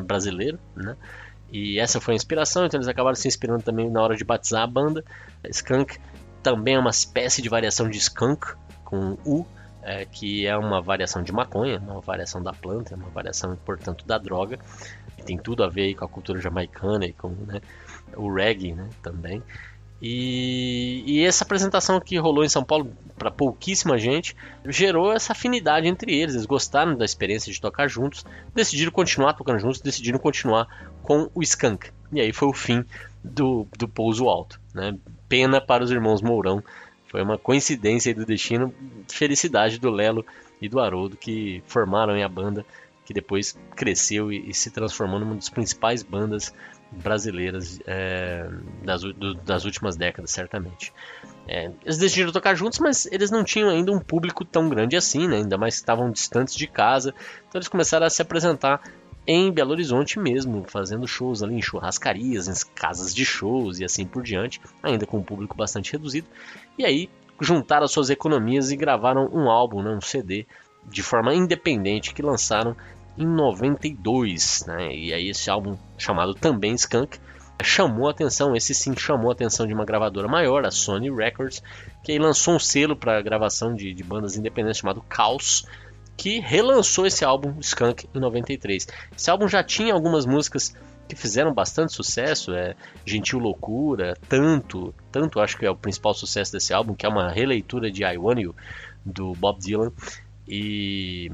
brasileiro, 0.05 0.59
né? 0.75 0.95
E 1.51 1.79
essa 1.79 2.01
foi 2.01 2.13
a 2.13 2.15
inspiração, 2.15 2.65
então 2.65 2.77
eles 2.77 2.87
acabaram 2.87 3.15
se 3.15 3.27
inspirando 3.27 3.63
também 3.63 3.89
na 3.89 4.01
hora 4.01 4.15
de 4.15 4.23
batizar 4.23 4.63
a 4.63 4.67
banda. 4.67 5.03
Skunk 5.49 5.97
também 6.43 6.75
é 6.75 6.79
uma 6.79 6.89
espécie 6.89 7.41
de 7.41 7.49
variação 7.49 7.89
de 7.89 7.97
skunk, 7.97 8.55
com 8.83 9.17
U, 9.25 9.45
é, 9.81 10.05
que 10.05 10.45
é 10.45 10.57
uma 10.57 10.81
variação 10.81 11.23
de 11.23 11.31
maconha, 11.31 11.79
uma 11.79 12.01
variação 12.01 12.41
da 12.41 12.51
planta, 12.51 12.93
é 12.93 12.97
uma 12.97 13.09
variação, 13.09 13.55
portanto, 13.63 14.05
da 14.05 14.17
droga, 14.17 14.59
tem 15.25 15.37
tudo 15.37 15.63
a 15.63 15.69
ver 15.69 15.95
com 15.95 16.05
a 16.05 16.07
cultura 16.07 16.39
jamaicana 16.39 17.05
e 17.05 17.13
com 17.13 17.29
né, 17.29 17.61
o 18.15 18.31
reggae 18.31 18.73
né, 18.73 18.89
também. 19.01 19.41
E, 20.01 21.03
e, 21.07 21.25
essa 21.25 21.43
apresentação 21.43 21.99
que 21.99 22.17
rolou 22.17 22.43
em 22.43 22.49
São 22.49 22.63
Paulo 22.63 22.91
para 23.17 23.31
pouquíssima 23.31 23.97
gente 23.97 24.35
gerou 24.65 25.11
essa 25.11 25.31
afinidade 25.31 25.87
entre 25.87 26.13
eles. 26.13 26.35
Eles 26.35 26.45
gostaram 26.45 26.95
da 26.95 27.05
experiência 27.05 27.51
de 27.51 27.59
tocar 27.59 27.87
juntos, 27.87 28.25
decidiram 28.53 28.91
continuar 28.91 29.33
tocando 29.33 29.59
juntos, 29.59 29.81
decidiram 29.81 30.19
continuar 30.19 30.67
com 31.01 31.29
o 31.33 31.41
Skunk. 31.41 31.89
E 32.11 32.19
aí 32.19 32.33
foi 32.33 32.47
o 32.47 32.53
fim 32.53 32.83
do, 33.23 33.65
do 33.77 33.87
Pouso 33.87 34.27
Alto. 34.27 34.59
Né? 34.73 34.95
Pena 35.29 35.61
para 35.61 35.83
os 35.83 35.91
irmãos 35.91 36.21
Mourão 36.21 36.61
foi 37.07 37.21
uma 37.21 37.37
coincidência 37.37 38.13
do 38.13 38.25
destino, 38.25 38.73
felicidade 39.09 39.79
do 39.79 39.89
Lelo 39.89 40.25
e 40.61 40.67
do 40.67 40.79
Haroldo 40.79 41.15
que 41.15 41.63
formaram 41.65 42.21
a 42.21 42.29
banda 42.29 42.65
que 43.05 43.13
depois 43.13 43.57
cresceu 43.75 44.31
e, 44.31 44.49
e, 44.49 44.53
se 44.53 44.71
transformou 44.71 45.19
numa 45.19 45.35
das 45.35 45.47
principais 45.47 46.01
bandas 46.01 46.53
brasileiras 46.91 47.79
é, 47.85 48.49
das, 48.83 49.01
do, 49.01 49.35
das, 49.35 49.63
últimas 49.63 49.95
décadas, 49.95 50.31
certamente. 50.31 50.91
É, 51.47 51.71
eles 51.83 51.97
decidiram 51.97 52.31
tocar 52.31 52.55
juntos, 52.55 52.79
mas 52.79 53.05
eles 53.11 53.29
não 53.29 53.43
tinham 53.43 53.69
ainda 53.69 53.91
um 53.91 53.99
público 53.99 54.43
tão 54.43 54.67
grande 54.67 54.95
assim, 54.95 55.27
né? 55.27 55.37
ainda 55.37 55.57
mais 55.57 55.75
estavam 55.75 56.11
distantes 56.11 56.55
de 56.55 56.67
casa, 56.67 57.13
então 57.47 57.59
eles 57.59 57.67
começaram 57.67 58.07
a 58.07 58.09
se 58.09 58.21
apresentar 58.21 58.81
em 59.27 59.51
Belo 59.51 59.71
Horizonte 59.71 60.19
mesmo, 60.19 60.63
fazendo 60.67 61.07
shows 61.07 61.41
ali 61.41 61.55
em 61.55 61.61
churrascarias, 61.61 62.47
em 62.47 62.73
casas 62.75 63.13
de 63.13 63.25
shows 63.25 63.79
e 63.79 63.85
assim 63.85 64.05
por 64.05 64.21
diante, 64.23 64.61
ainda 64.83 65.05
com 65.05 65.17
um 65.17 65.23
público 65.23 65.55
bastante 65.55 65.91
reduzido. 65.91 66.27
E 66.77 66.85
aí 66.85 67.09
juntaram 67.39 67.85
as 67.85 67.91
suas 67.91 68.09
economias 68.09 68.71
e 68.71 68.77
gravaram 68.77 69.29
um 69.33 69.49
álbum, 69.49 69.81
né, 69.81 69.91
um 69.91 70.01
CD, 70.01 70.45
de 70.87 71.01
forma 71.01 71.33
independente 71.33 72.13
que 72.13 72.21
lançaram 72.21 72.75
em 73.17 73.25
92. 73.25 74.65
Né? 74.67 74.95
E 74.95 75.13
aí 75.13 75.29
esse 75.29 75.49
álbum 75.49 75.77
chamado 75.97 76.33
também 76.33 76.73
Skunk 76.75 77.19
chamou 77.63 78.07
a 78.07 78.11
atenção, 78.11 78.55
esse 78.55 78.73
sim 78.73 78.95
chamou 78.97 79.29
a 79.29 79.33
atenção 79.33 79.65
de 79.65 79.73
uma 79.73 79.85
gravadora 79.85 80.27
maior, 80.27 80.65
a 80.65 80.71
Sony 80.71 81.09
Records, 81.09 81.63
que 82.03 82.17
lançou 82.19 82.55
um 82.55 82.59
selo 82.59 82.95
para 82.95 83.21
gravação 83.21 83.73
de, 83.73 83.93
de 83.93 84.03
bandas 84.03 84.35
independentes 84.35 84.79
chamado 84.79 85.01
Caos, 85.01 85.65
que 86.17 86.39
relançou 86.39 87.05
esse 87.05 87.23
álbum 87.23 87.57
Skunk 87.59 88.07
em 88.13 88.19
93. 88.19 88.87
Esse 89.15 89.29
álbum 89.29 89.47
já 89.47 89.63
tinha 89.63 89.93
algumas 89.93 90.25
músicas 90.25 90.75
que 91.07 91.15
fizeram 91.15 91.53
bastante 91.53 91.93
sucesso, 91.93 92.53
é 92.53 92.75
Gentil 93.05 93.39
Loucura, 93.39 94.17
Tanto, 94.27 94.93
Tanto 95.11 95.39
acho 95.39 95.57
que 95.57 95.65
é 95.65 95.69
o 95.69 95.75
principal 95.75 96.13
sucesso 96.13 96.51
desse 96.51 96.73
álbum, 96.73 96.95
que 96.95 97.05
é 97.05 97.09
uma 97.09 97.29
releitura 97.29 97.91
de 97.91 98.03
I 98.03 98.17
Want 98.17 98.39
You, 98.39 98.55
do 99.05 99.33
Bob 99.33 99.59
Dylan, 99.59 99.91
e 100.47 101.29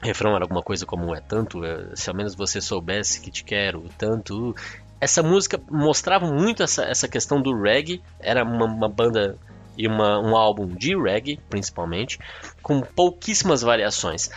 refrão 0.00 0.34
era 0.34 0.44
alguma 0.44 0.62
coisa 0.62 0.84
como 0.84 1.14
é 1.14 1.20
tanto, 1.20 1.64
é, 1.64 1.94
se 1.94 2.08
ao 2.08 2.16
menos 2.16 2.34
você 2.34 2.60
soubesse 2.60 3.20
que 3.20 3.30
te 3.30 3.44
quero, 3.44 3.84
tanto. 3.96 4.54
Essa 5.00 5.22
música 5.22 5.60
mostrava 5.70 6.26
muito 6.26 6.62
essa, 6.62 6.84
essa 6.84 7.06
questão 7.06 7.40
do 7.40 7.54
reggae, 7.60 8.02
era 8.18 8.42
uma, 8.42 8.64
uma 8.64 8.88
banda 8.88 9.38
e 9.76 9.86
uma, 9.86 10.18
um 10.18 10.34
álbum 10.34 10.66
de 10.66 10.96
reggae, 10.96 11.38
principalmente, 11.50 12.18
com 12.62 12.80
pouquíssimas 12.80 13.62
variações. 13.62 14.30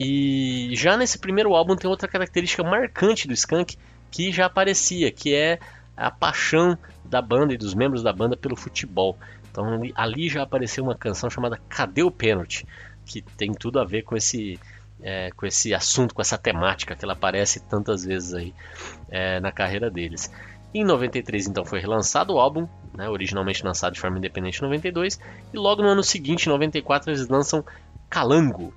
E 0.00 0.70
já 0.74 0.96
nesse 0.96 1.18
primeiro 1.18 1.54
álbum 1.54 1.76
tem 1.76 1.90
outra 1.90 2.08
característica 2.08 2.62
marcante 2.62 3.26
do 3.26 3.34
Skank 3.34 3.76
que 4.10 4.32
já 4.32 4.46
aparecia, 4.46 5.10
que 5.10 5.34
é 5.34 5.58
a 5.96 6.10
paixão 6.10 6.78
da 7.04 7.20
banda 7.20 7.52
e 7.52 7.58
dos 7.58 7.74
membros 7.74 8.02
da 8.02 8.12
banda 8.12 8.36
pelo 8.36 8.56
futebol. 8.56 9.18
Então 9.50 9.82
ali 9.94 10.28
já 10.28 10.42
apareceu 10.42 10.84
uma 10.84 10.94
canção 10.94 11.28
chamada 11.28 11.60
Cadê 11.68 12.02
o 12.02 12.10
Pênalti? 12.10 12.66
Que 13.04 13.20
tem 13.22 13.52
tudo 13.52 13.80
a 13.80 13.84
ver 13.84 14.02
com 14.02 14.16
esse, 14.16 14.58
é, 15.02 15.30
com 15.36 15.46
esse 15.46 15.74
assunto, 15.74 16.14
com 16.14 16.20
essa 16.20 16.38
temática 16.38 16.94
que 16.94 17.04
ela 17.04 17.14
aparece 17.14 17.60
tantas 17.60 18.04
vezes 18.04 18.34
aí 18.34 18.54
é, 19.08 19.40
na 19.40 19.52
carreira 19.52 19.90
deles. 19.90 20.30
Em 20.74 20.84
93, 20.84 21.46
então, 21.48 21.64
foi 21.64 21.80
relançado 21.80 22.34
o 22.34 22.38
álbum, 22.38 22.68
né, 22.94 23.08
originalmente 23.08 23.64
lançado 23.64 23.94
de 23.94 24.00
forma 24.00 24.18
independente 24.18 24.58
em 24.58 24.62
92, 24.62 25.18
e 25.52 25.56
logo 25.56 25.82
no 25.82 25.88
ano 25.88 26.02
seguinte, 26.02 26.46
em 26.46 26.50
94, 26.50 27.10
eles 27.10 27.26
lançam 27.28 27.64
Calango. 28.10 28.74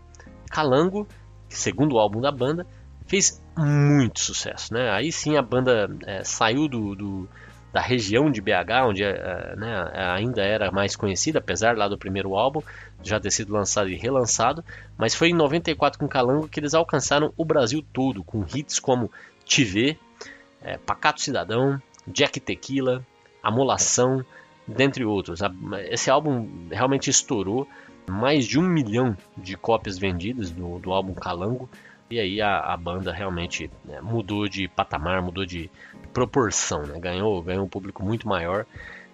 Calango, 0.50 1.08
segundo 1.50 1.98
álbum 1.98 2.22
da 2.22 2.32
banda, 2.32 2.66
fez 3.08 3.42
muito 3.58 4.22
sucesso. 4.22 4.74
Né? 4.74 4.90
Aí 4.90 5.12
sim 5.12 5.36
a 5.36 5.42
banda 5.42 5.90
é, 6.06 6.24
saiu 6.24 6.68
do, 6.68 6.96
do, 6.96 7.30
da 7.72 7.80
região 7.80 8.30
de 8.30 8.42
BH, 8.42 8.88
onde 8.88 9.04
é, 9.04 9.56
né, 9.56 9.92
ainda 9.94 10.42
era 10.42 10.72
mais 10.72 10.96
conhecida, 10.96 11.40
apesar 11.40 11.78
lá 11.78 11.88
do 11.88 11.98
primeiro 11.98 12.36
álbum 12.36 12.62
já 13.02 13.20
ter 13.20 13.32
sido 13.32 13.54
lançado 13.54 13.90
e 13.90 13.96
relançado, 13.96 14.64
mas 14.98 15.16
foi 15.16 15.30
em 15.30 15.34
94 15.34 16.00
com 16.00 16.08
Calango 16.08 16.48
que 16.48 16.60
eles 16.60 16.74
alcançaram 16.74 17.34
o 17.38 17.46
Brasil 17.46 17.84
todo, 17.94 18.24
com 18.24 18.46
hits 18.54 18.80
como 18.80 19.12
Te 19.46 19.64
Vê, 19.64 19.98
é, 20.62 20.78
Pacato 20.78 21.22
Cidadão, 21.22 21.82
Jack 22.08 22.40
Tequila, 22.40 23.06
Amolação, 23.42 24.24
dentre 24.68 25.04
outros. 25.04 25.40
Esse 25.90 26.10
álbum 26.10 26.68
realmente 26.70 27.10
estourou, 27.10 27.68
mais 28.08 28.46
de 28.46 28.60
um 28.60 28.64
milhão 28.64 29.16
de 29.38 29.56
cópias 29.56 29.98
vendidas 29.98 30.52
do, 30.52 30.80
do 30.80 30.92
álbum 30.92 31.14
Calango, 31.14 31.70
e 32.12 32.20
aí 32.20 32.42
a, 32.42 32.60
a 32.60 32.78
banda 32.78 33.14
realmente 33.14 33.72
né, 33.86 34.02
mudou 34.02 34.48
de 34.48 34.68
patamar, 34.68 35.22
mudou 35.22 35.46
de 35.46 35.72
proporção, 36.14 36.84
né? 36.84 37.00
ganhou, 37.00 37.42
ganhou 37.42 37.66
um 37.66 37.70
público 37.70 38.04
muito 38.04 38.28
maior. 38.28 38.66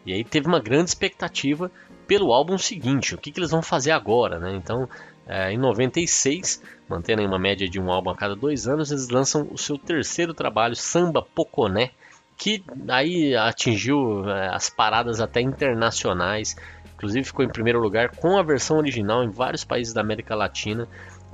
E 0.06 0.14
aí 0.14 0.24
teve 0.24 0.48
uma 0.48 0.60
grande 0.60 0.90
expectativa 0.90 1.72
pelo 2.08 2.34
álbum 2.34 2.58
seguinte, 2.58 3.14
o 3.14 3.18
que, 3.18 3.32
que 3.32 3.40
eles 3.40 3.52
vão 3.52 3.62
fazer 3.62 3.92
agora, 3.92 4.40
né? 4.40 4.56
Então, 4.56 4.88
é, 5.28 5.52
em 5.52 5.58
96, 5.58 6.64
mantendo 6.88 7.22
uma 7.24 7.38
média 7.38 7.68
de 7.68 7.80
um 7.80 7.92
álbum 7.92 8.10
a 8.10 8.16
cada 8.16 8.36
dois 8.36 8.68
anos, 8.68 8.92
eles 8.92 9.10
lançam 9.10 9.48
o 9.52 9.58
seu 9.58 9.78
terceiro 9.78 10.34
trabalho, 10.34 10.76
Samba 10.76 11.22
Poconé, 11.22 11.92
que 12.38 12.64
aí 12.88 13.36
atingiu 13.36 14.28
é, 14.30 14.48
as 14.48 14.70
paradas 14.70 15.20
até 15.20 15.42
internacionais, 15.42 16.56
inclusive 16.96 17.26
ficou 17.26 17.44
em 17.44 17.50
primeiro 17.50 17.80
lugar 17.80 18.16
com 18.16 18.38
a 18.38 18.44
versão 18.44 18.78
original 18.78 19.24
em 19.24 19.30
vários 19.30 19.66
países 19.66 19.94
da 19.94 20.02
América 20.02 20.34
Latina, 20.34 20.88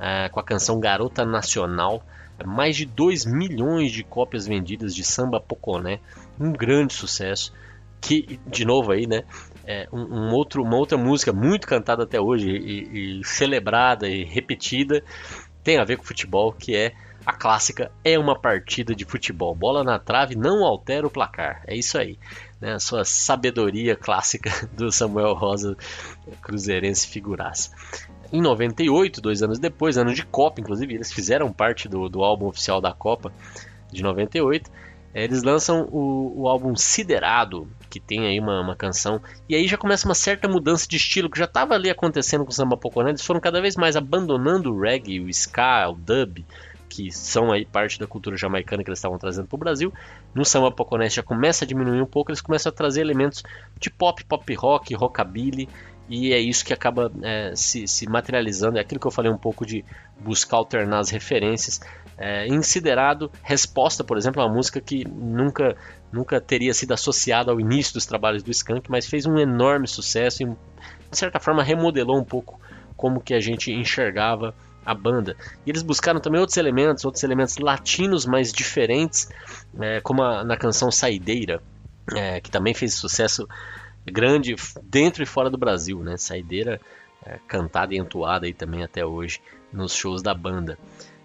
é, 0.03 0.27
com 0.27 0.39
a 0.39 0.43
canção 0.43 0.79
Garota 0.79 1.25
Nacional. 1.25 2.03
Mais 2.45 2.75
de 2.75 2.85
2 2.85 3.25
milhões 3.25 3.91
de 3.91 4.03
cópias 4.03 4.45
vendidas 4.45 4.93
de 4.93 5.03
Samba 5.03 5.39
Poconé, 5.39 5.99
um 6.37 6.51
grande 6.51 6.93
sucesso. 6.93 7.53
Que, 8.01 8.37
de 8.45 8.65
novo 8.65 8.91
aí, 8.91 9.07
né? 9.07 9.23
É 9.65 9.87
um, 9.93 10.01
um, 10.01 10.33
outro, 10.33 10.61
uma 10.61 10.75
outra 10.75 10.97
música 10.97 11.31
muito 11.31 11.65
cantada 11.65 12.03
até 12.03 12.19
hoje 12.19 12.49
e, 12.49 13.19
e 13.19 13.23
celebrada 13.23 14.09
e 14.09 14.25
repetida 14.25 15.01
tem 15.63 15.77
a 15.77 15.85
ver 15.85 15.95
com 15.95 16.03
futebol, 16.03 16.51
que 16.51 16.75
é 16.75 16.93
a 17.25 17.31
clássica 17.31 17.89
é 18.03 18.19
uma 18.19 18.37
partida 18.37 18.93
de 18.93 19.05
futebol. 19.05 19.55
Bola 19.55 19.83
na 19.83 19.97
trave 19.97 20.35
não 20.35 20.65
altera 20.65 21.07
o 21.07 21.09
placar. 21.09 21.63
É 21.65 21.75
isso 21.75 21.97
aí. 21.97 22.19
Né? 22.59 22.73
A 22.73 22.79
sua 22.79 23.05
sabedoria 23.05 23.95
clássica 23.95 24.51
do 24.75 24.91
Samuel 24.91 25.33
Rosa, 25.33 25.77
cruzeirense 26.41 27.07
figuraça. 27.07 27.71
Em 28.33 28.41
98, 28.41 29.21
dois 29.21 29.43
anos 29.43 29.59
depois, 29.59 29.95
ano 29.95 30.11
de 30.11 30.25
Copa, 30.25 30.59
inclusive, 30.59 30.95
eles 30.95 31.13
fizeram 31.13 31.53
parte 31.53 31.87
do, 31.87 32.09
do 32.09 32.23
álbum 32.23 32.47
oficial 32.47 32.81
da 32.81 32.91
Copa 32.91 33.31
de 33.91 34.01
98. 34.01 34.71
Eles 35.13 35.43
lançam 35.43 35.87
o, 35.91 36.41
o 36.41 36.47
álbum 36.47 36.75
Siderado, 36.75 37.67
que 37.91 37.99
tem 37.99 38.25
aí 38.25 38.39
uma, 38.39 38.59
uma, 38.59 38.75
canção, 38.75 39.21
e 39.47 39.53
aí 39.53 39.67
já 39.67 39.77
começa 39.77 40.07
uma 40.07 40.15
certa 40.15 40.47
mudança 40.47 40.87
de 40.87 40.97
estilo 40.97 41.29
que 41.29 41.37
já 41.37 41.45
estava 41.45 41.75
ali 41.75 41.91
acontecendo 41.91 42.43
com 42.43 42.49
o 42.49 42.53
samba 42.53 42.75
poconé. 42.75 43.11
Eles 43.11 43.23
foram 43.23 43.39
cada 43.39 43.61
vez 43.61 43.75
mais 43.75 43.95
abandonando 43.95 44.73
o 44.73 44.81
reggae, 44.81 45.19
o 45.19 45.29
ska, 45.29 45.87
o 45.87 45.93
dub, 45.93 46.43
que 46.89 47.11
são 47.11 47.51
aí 47.51 47.65
parte 47.65 47.99
da 47.99 48.07
cultura 48.07 48.35
jamaicana 48.35 48.83
que 48.83 48.89
eles 48.89 48.97
estavam 48.97 49.19
trazendo 49.19 49.47
para 49.47 49.55
o 49.55 49.59
Brasil. 49.59 49.93
No 50.33 50.43
samba 50.43 50.71
poconé 50.71 51.07
já 51.07 51.21
começa 51.21 51.65
a 51.65 51.67
diminuir 51.67 52.01
um 52.01 52.07
pouco, 52.07 52.31
eles 52.31 52.41
começam 52.41 52.71
a 52.71 52.73
trazer 52.73 53.01
elementos 53.01 53.43
de 53.79 53.91
pop, 53.91 54.23
pop 54.25 54.55
rock, 54.55 54.95
rockabilly, 54.95 55.69
e 56.09 56.33
é 56.33 56.39
isso 56.39 56.65
que 56.65 56.73
acaba 56.73 57.11
é, 57.21 57.53
se, 57.55 57.87
se, 57.87 58.09
materializando. 58.09 58.77
É 58.77 58.81
aquilo 58.81 58.99
que 58.99 59.07
eu 59.07 59.11
falei 59.11 59.31
um 59.31 59.37
pouco 59.37 59.65
de 59.65 59.83
buscar 60.19 60.57
alternar 60.57 60.99
as 60.99 61.09
referências. 61.09 61.79
É, 62.17 62.47
Insiderado, 62.47 63.31
Resposta, 63.41 64.03
por 64.03 64.17
exemplo, 64.17 64.41
é 64.41 64.45
uma 64.45 64.53
música 64.53 64.81
que 64.81 65.05
nunca, 65.07 65.75
nunca 66.11 66.39
teria 66.41 66.73
sido 66.73 66.93
associada 66.93 67.51
ao 67.51 67.59
início 67.59 67.93
dos 67.93 68.05
trabalhos 68.05 68.43
do 68.43 68.51
Skank, 68.51 68.89
mas 68.91 69.07
fez 69.07 69.25
um 69.25 69.39
enorme 69.39 69.87
sucesso 69.87 70.43
e, 70.43 70.45
de 70.45 71.17
certa 71.17 71.39
forma, 71.39 71.63
remodelou 71.63 72.19
um 72.19 72.23
pouco 72.23 72.59
como 72.95 73.21
que 73.21 73.33
a 73.33 73.39
gente 73.39 73.71
enxergava 73.71 74.53
a 74.85 74.93
banda. 74.93 75.35
E 75.65 75.69
eles 75.69 75.81
buscaram 75.81 76.19
também 76.19 76.39
outros 76.39 76.57
elementos, 76.57 77.05
outros 77.05 77.23
elementos 77.23 77.57
latinos 77.57 78.25
mais 78.25 78.51
diferentes, 78.51 79.29
é, 79.79 80.01
como 80.01 80.21
a, 80.21 80.43
na 80.43 80.57
canção 80.57 80.91
Saideira, 80.91 81.61
é, 82.13 82.41
que 82.41 82.51
também 82.51 82.73
fez 82.73 82.93
sucesso 82.93 83.47
grande 84.05 84.55
dentro 84.83 85.23
e 85.23 85.25
fora 85.25 85.49
do 85.49 85.57
Brasil, 85.57 85.99
né? 85.99 86.17
Saideira 86.17 86.79
é, 87.25 87.39
cantada 87.47 87.93
e 87.93 87.97
entoada 87.97 88.45
aí 88.45 88.53
também 88.53 88.83
até 88.83 89.05
hoje 89.05 89.39
nos 89.71 89.93
shows 89.95 90.21
da 90.21 90.33
banda. 90.33 90.77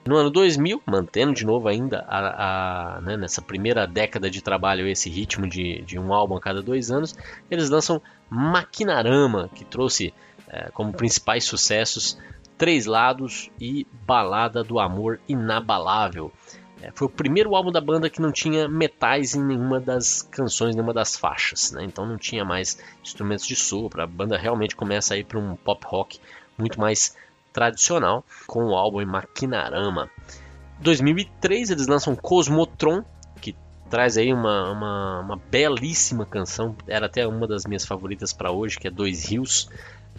No 0.06 0.16
ano 0.16 0.30
2000, 0.30 0.80
mantendo 0.87 1.35
de 1.35 1.44
novo 1.44 1.68
ainda 1.68 2.04
a, 2.08 2.97
a, 2.97 3.00
né, 3.02 3.16
nessa 3.16 3.42
primeira 3.42 3.87
década 3.87 4.30
de 4.30 4.40
trabalho 4.40 4.88
esse 4.88 5.11
ritmo 5.11 5.47
de, 5.47 5.82
de, 5.82 5.99
um 5.99 6.14
álbum 6.14 6.37
a 6.37 6.40
cada 6.40 6.62
dois 6.62 6.90
anos, 6.90 7.14
eles 7.50 7.68
lançam 7.68 8.00
Maquinarama, 8.30 9.50
que 9.54 9.66
trouxe 9.66 10.14
é, 10.49 10.70
como 10.70 10.94
principais 10.94 11.44
sucessos 11.44 12.16
Três 12.56 12.87
Lados 12.87 13.50
e 13.61 13.87
Balada 14.06 14.64
do 14.64 14.80
Amor 14.80 15.20
Inabalável. 15.28 16.32
É, 16.80 16.92
foi 16.94 17.06
o 17.06 17.11
primeiro 17.11 17.54
álbum 17.56 17.73
da 17.73 17.80
banda 17.80 18.08
que 18.08 18.23
não 18.23 18.30
tinha 18.30 18.68
metais 18.68 19.35
em 19.35 19.42
nenhuma 19.42 19.80
das 19.80 20.23
canções, 20.23 20.75
nenhuma 20.76 20.94
das 20.94 21.16
faixas, 21.16 21.73
né? 21.73 21.85
então 21.85 22.06
não 22.06 22.16
tinha 22.16 22.44
mais 22.44 22.78
instrumentos 23.02 23.47
de 23.47 23.56
sopro. 23.56 24.00
A 24.00 24.06
banda 24.06 24.38
realmente 24.38 24.76
começa 24.76 25.14
a 25.14 25.16
ir 25.16 25.25
para 25.25 25.38
um 25.38 25.56
pop 25.56 25.85
rock 25.87 26.20
muito 26.56 26.78
mais 26.80 27.16
tradicional 27.52 28.25
com 28.47 28.66
o 28.66 28.75
álbum 28.76 29.04
Maquinarama. 29.04 30.08
Em 30.78 30.82
2003 30.82 31.70
eles 31.70 31.88
lançam 31.88 32.14
Cosmotron, 32.14 33.04
que 33.40 33.56
traz 33.90 34.16
aí 34.16 34.32
uma, 34.32 34.70
uma, 34.70 35.20
uma 35.20 35.37
belíssima 35.37 36.25
canção, 36.25 36.76
era 36.87 37.06
até 37.06 37.26
uma 37.26 37.49
das 37.49 37.64
minhas 37.64 37.85
favoritas 37.85 38.32
para 38.32 38.52
hoje, 38.52 38.78
que 38.78 38.87
é 38.87 38.90
Dois 38.90 39.28
Rios. 39.28 39.68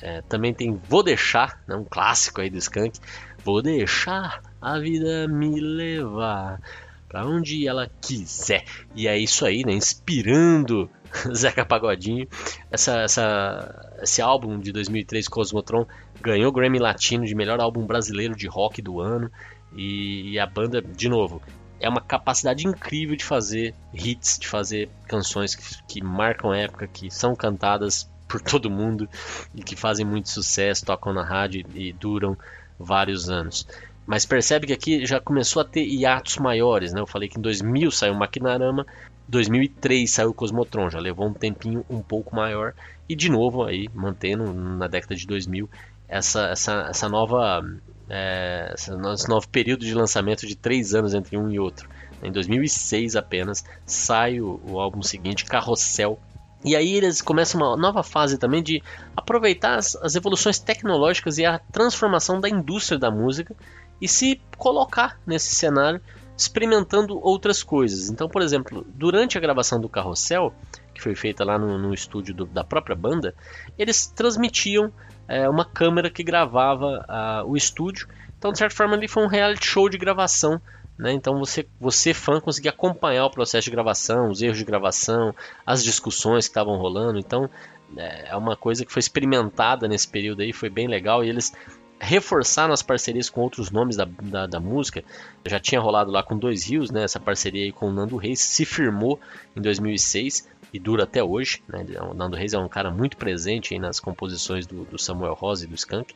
É, 0.02 0.22
também 0.24 0.54
tem 0.54 0.80
Vou 0.88 1.04
Deixar, 1.04 1.62
né, 1.68 1.76
um 1.76 1.84
clássico 1.84 2.42
aí 2.42 2.50
do 2.50 2.58
Skank. 2.58 3.00
Vou 3.44 3.62
deixar 3.62 4.42
a 4.62 4.80
vida 4.80 5.28
me 5.28 5.60
levar 5.60 6.60
para 7.08 7.26
onde 7.26 7.68
ela 7.68 7.90
quiser. 8.02 8.64
E 8.96 9.08
é 9.08 9.18
isso 9.18 9.46
aí, 9.46 9.64
né? 9.66 9.74
Inspirando 9.74 10.90
Zeca 11.34 11.66
Pagodinho. 11.66 12.28
Essa, 12.70 13.02
essa, 13.02 13.98
esse 14.02 14.22
álbum 14.22 14.60
de 14.60 14.72
2003, 14.72 15.28
Cosmotron, 15.28 15.86
ganhou 16.22 16.50
o 16.50 16.52
Grammy 16.52 16.78
Latino 16.78 17.26
de 17.26 17.34
melhor 17.34 17.60
álbum 17.60 17.86
brasileiro 17.86 18.36
de 18.36 18.48
rock 18.48 18.82
do 18.82 19.00
ano. 19.00 19.32
E, 19.76 20.32
e 20.32 20.40
a 20.40 20.46
banda, 20.46 20.82
de 20.82 21.10
novo, 21.10 21.42
é 21.80 21.90
uma 21.90 22.02
capacidade 22.02 22.68
incrível 22.68 23.16
de 23.16 23.24
fazer 23.24 23.74
hits, 23.94 24.38
de 24.40 24.48
fazer 24.48 24.90
canções 25.08 25.56
que, 25.56 25.64
que 25.88 26.04
marcam 26.04 26.54
época, 26.54 26.88
que 26.88 27.10
são 27.10 27.36
cantadas 27.36 28.10
por 28.28 28.42
todo 28.42 28.70
mundo 28.70 29.10
e 29.56 29.64
que 29.64 29.76
fazem 29.76 30.06
muito 30.06 30.30
sucesso, 30.30 30.86
tocam 30.86 31.12
na 31.12 31.24
rádio 31.24 31.66
e 31.74 31.92
duram 31.92 32.38
vários 32.78 33.30
anos. 33.30 33.68
Mas 34.10 34.26
percebe 34.26 34.66
que 34.66 34.74
aqui 34.74 35.06
já 35.06 35.20
começou 35.20 35.62
a 35.62 35.66
ter 35.66 35.86
hiatos 35.86 36.38
maiores, 36.38 36.92
né? 36.92 37.00
Eu 37.00 37.06
falei 37.06 37.30
que 37.30 37.38
em 37.38 37.42
2000 37.44 37.92
saiu 37.92 38.14
o 38.14 38.18
Maquinarama, 38.18 38.84
2003 39.28 40.10
saiu 40.10 40.34
Cosmotron, 40.34 40.90
já 40.90 41.00
levou 41.00 41.28
um 41.28 41.34
tempinho 41.34 41.86
um 41.88 42.02
pouco 42.02 42.36
maior 42.36 42.74
e 43.08 43.16
de 43.16 43.30
novo 43.30 43.64
aí 43.64 43.88
mantendo 43.94 44.52
na 44.52 44.88
década 44.88 45.14
de 45.14 45.28
2000 45.28 45.70
essa, 46.08 46.48
essa, 46.48 46.88
essa 46.90 47.08
nova 47.08 47.64
é, 48.10 48.74
esse 48.74 48.90
novo 49.30 49.48
período 49.48 49.86
de 49.86 49.94
lançamento 49.94 50.48
de 50.48 50.56
três 50.56 50.96
anos 50.96 51.14
entre 51.14 51.38
um 51.38 51.52
e 51.52 51.60
outro. 51.60 51.88
Em 52.24 52.32
2006 52.32 53.16
apenas 53.16 53.64
sai 53.86 54.42
o, 54.42 54.60
o 54.68 54.80
álbum 54.80 55.04
seguinte, 55.04 55.46
Carrossel, 55.46 56.20
e 56.66 56.76
aí 56.76 56.96
eles 56.96 57.22
começam 57.22 57.62
uma 57.62 57.78
nova 57.78 58.02
fase 58.02 58.40
também 58.40 58.64
de 58.64 58.82
aproveitar 59.16 59.76
as, 59.76 59.96
as, 59.98 60.16
evoluções 60.16 60.58
tecnológicas 60.58 61.38
e 61.38 61.46
a 61.46 61.60
transformação 61.60 62.42
da 62.42 62.50
indústria 62.50 62.98
da 62.98 63.12
música 63.12 63.56
e 64.02 64.08
se 64.08 64.42
colocar 64.58 65.20
nesse 65.26 65.56
cenário 65.56 66.02
experimentando 66.36 67.20
outras 67.22 67.62
coisas. 67.62 68.10
Então, 68.10 68.30
por 68.30 68.42
exemplo, 68.42 68.86
durante 68.96 69.38
a 69.38 69.42
gravação 69.42 69.80
do 69.80 69.90
Carrossel, 69.90 70.54
que 70.94 71.02
foi 71.02 71.14
feita 71.14 71.44
lá 71.44 71.58
no, 71.58 71.78
no 71.78 71.94
estúdio 71.94 72.34
do, 72.34 72.46
da 72.46 72.64
própria 72.64 72.96
banda, 72.96 73.36
eles 73.78 74.08
transmitiam 74.08 74.92
é, 75.28 75.50
uma 75.50 75.66
câmera 75.66 76.10
que 76.10 76.24
gravava 76.24 77.06
uh, 77.46 77.50
o 77.50 77.58
estúdio. 77.58 78.08
Então, 78.38 78.54
de 78.54 78.58
certa 78.58 78.74
forma, 78.74 78.96
ali 78.96 79.08
foi 79.08 79.24
um 79.24 79.28
reality 79.28 79.66
show 79.66 79.90
de 79.90 79.98
gravação 79.98 80.62
né? 81.00 81.14
Então 81.14 81.40
você, 81.40 81.66
você 81.80 82.14
fã 82.14 82.42
conseguia 82.42 82.72
acompanhar 82.72 83.26
o 83.26 83.32
processo 83.32 83.64
de 83.64 83.72
gravação, 83.72 84.30
os 84.30 84.42
erros 84.42 84.58
de 84.58 84.66
gravação, 84.66 85.34
as 85.66 85.82
discussões 85.82 86.46
que 86.46 86.52
estavam 86.52 86.76
rolando. 86.76 87.18
Então 87.18 87.50
é, 87.96 88.32
é 88.32 88.36
uma 88.36 88.58
coisa 88.58 88.86
que 88.86 88.92
foi 88.92 89.00
experimentada 89.00 89.88
nesse 89.88 90.10
período 90.10 90.42
aí, 90.42 90.52
foi 90.52 90.70
bem 90.70 90.88
legal 90.88 91.24
e 91.24 91.30
eles 91.30 91.54
reforçaram 92.00 92.74
as 92.74 92.82
parcerias 92.82 93.30
com 93.30 93.42
outros 93.42 93.70
nomes 93.70 93.96
da, 93.98 94.06
da, 94.06 94.48
da, 94.48 94.60
música. 94.60 95.04
Já 95.46 95.60
tinha 95.60 95.82
rolado 95.82 96.10
lá 96.12 96.24
com 96.24 96.38
Dois 96.38 96.70
Rios, 96.70 96.90
né? 96.90 97.04
Essa 97.04 97.20
parceria 97.20 97.66
aí 97.66 97.72
com 97.72 97.88
o 97.88 97.92
Nando 97.92 98.16
Reis 98.16 98.40
se 98.40 98.66
firmou 98.66 99.20
em 99.56 99.62
2006 99.62 100.48
e 100.74 100.80
dura 100.80 101.04
até 101.04 101.24
hoje. 101.24 101.62
Né? 101.68 101.86
O 102.10 102.14
Nando 102.14 102.38
Reis 102.38 102.54
é 102.54 102.58
um 102.58 102.70
cara 102.70 102.90
muito 102.90 103.18
presente 103.18 103.78
nas 103.78 104.00
composições 104.00 104.66
do, 104.66 104.86
do 104.86 104.98
Samuel 104.98 105.34
Rosa 105.34 105.66
e 105.66 105.68
do 105.68 105.76
Skank. 105.76 106.14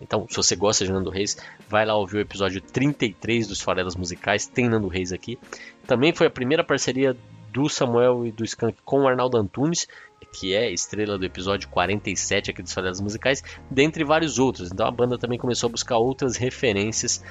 Então, 0.00 0.26
se 0.28 0.36
você 0.36 0.56
gosta 0.56 0.84
de 0.84 0.92
Nando 0.92 1.10
Reis, 1.10 1.36
vai 1.68 1.84
lá 1.84 1.94
ouvir 1.94 2.16
o 2.16 2.20
episódio 2.20 2.60
33 2.60 3.46
dos 3.46 3.60
Farelas 3.60 3.94
Musicais, 3.94 4.46
tem 4.46 4.68
Nando 4.68 4.88
Reis 4.88 5.12
aqui. 5.12 5.38
Também 5.86 6.12
foi 6.12 6.26
a 6.26 6.30
primeira 6.30 6.64
parceria 6.64 7.16
do 7.52 7.68
Samuel 7.68 8.26
e 8.26 8.32
do 8.32 8.44
Skank 8.44 8.78
com 8.84 9.02
o 9.02 9.08
Arnaldo 9.08 9.36
Antunes, 9.36 9.86
que 10.32 10.54
é 10.54 10.70
estrela 10.70 11.18
do 11.18 11.24
episódio 11.24 11.68
47 11.68 12.50
aqui 12.50 12.62
dos 12.62 12.72
Farelas 12.72 13.00
Musicais, 13.00 13.42
dentre 13.70 14.04
vários 14.04 14.38
outros. 14.38 14.70
Então 14.70 14.86
a 14.86 14.90
banda 14.90 15.18
também 15.18 15.38
começou 15.38 15.68
a 15.68 15.70
buscar 15.70 15.98
outras 15.98 16.36
referências. 16.36 17.22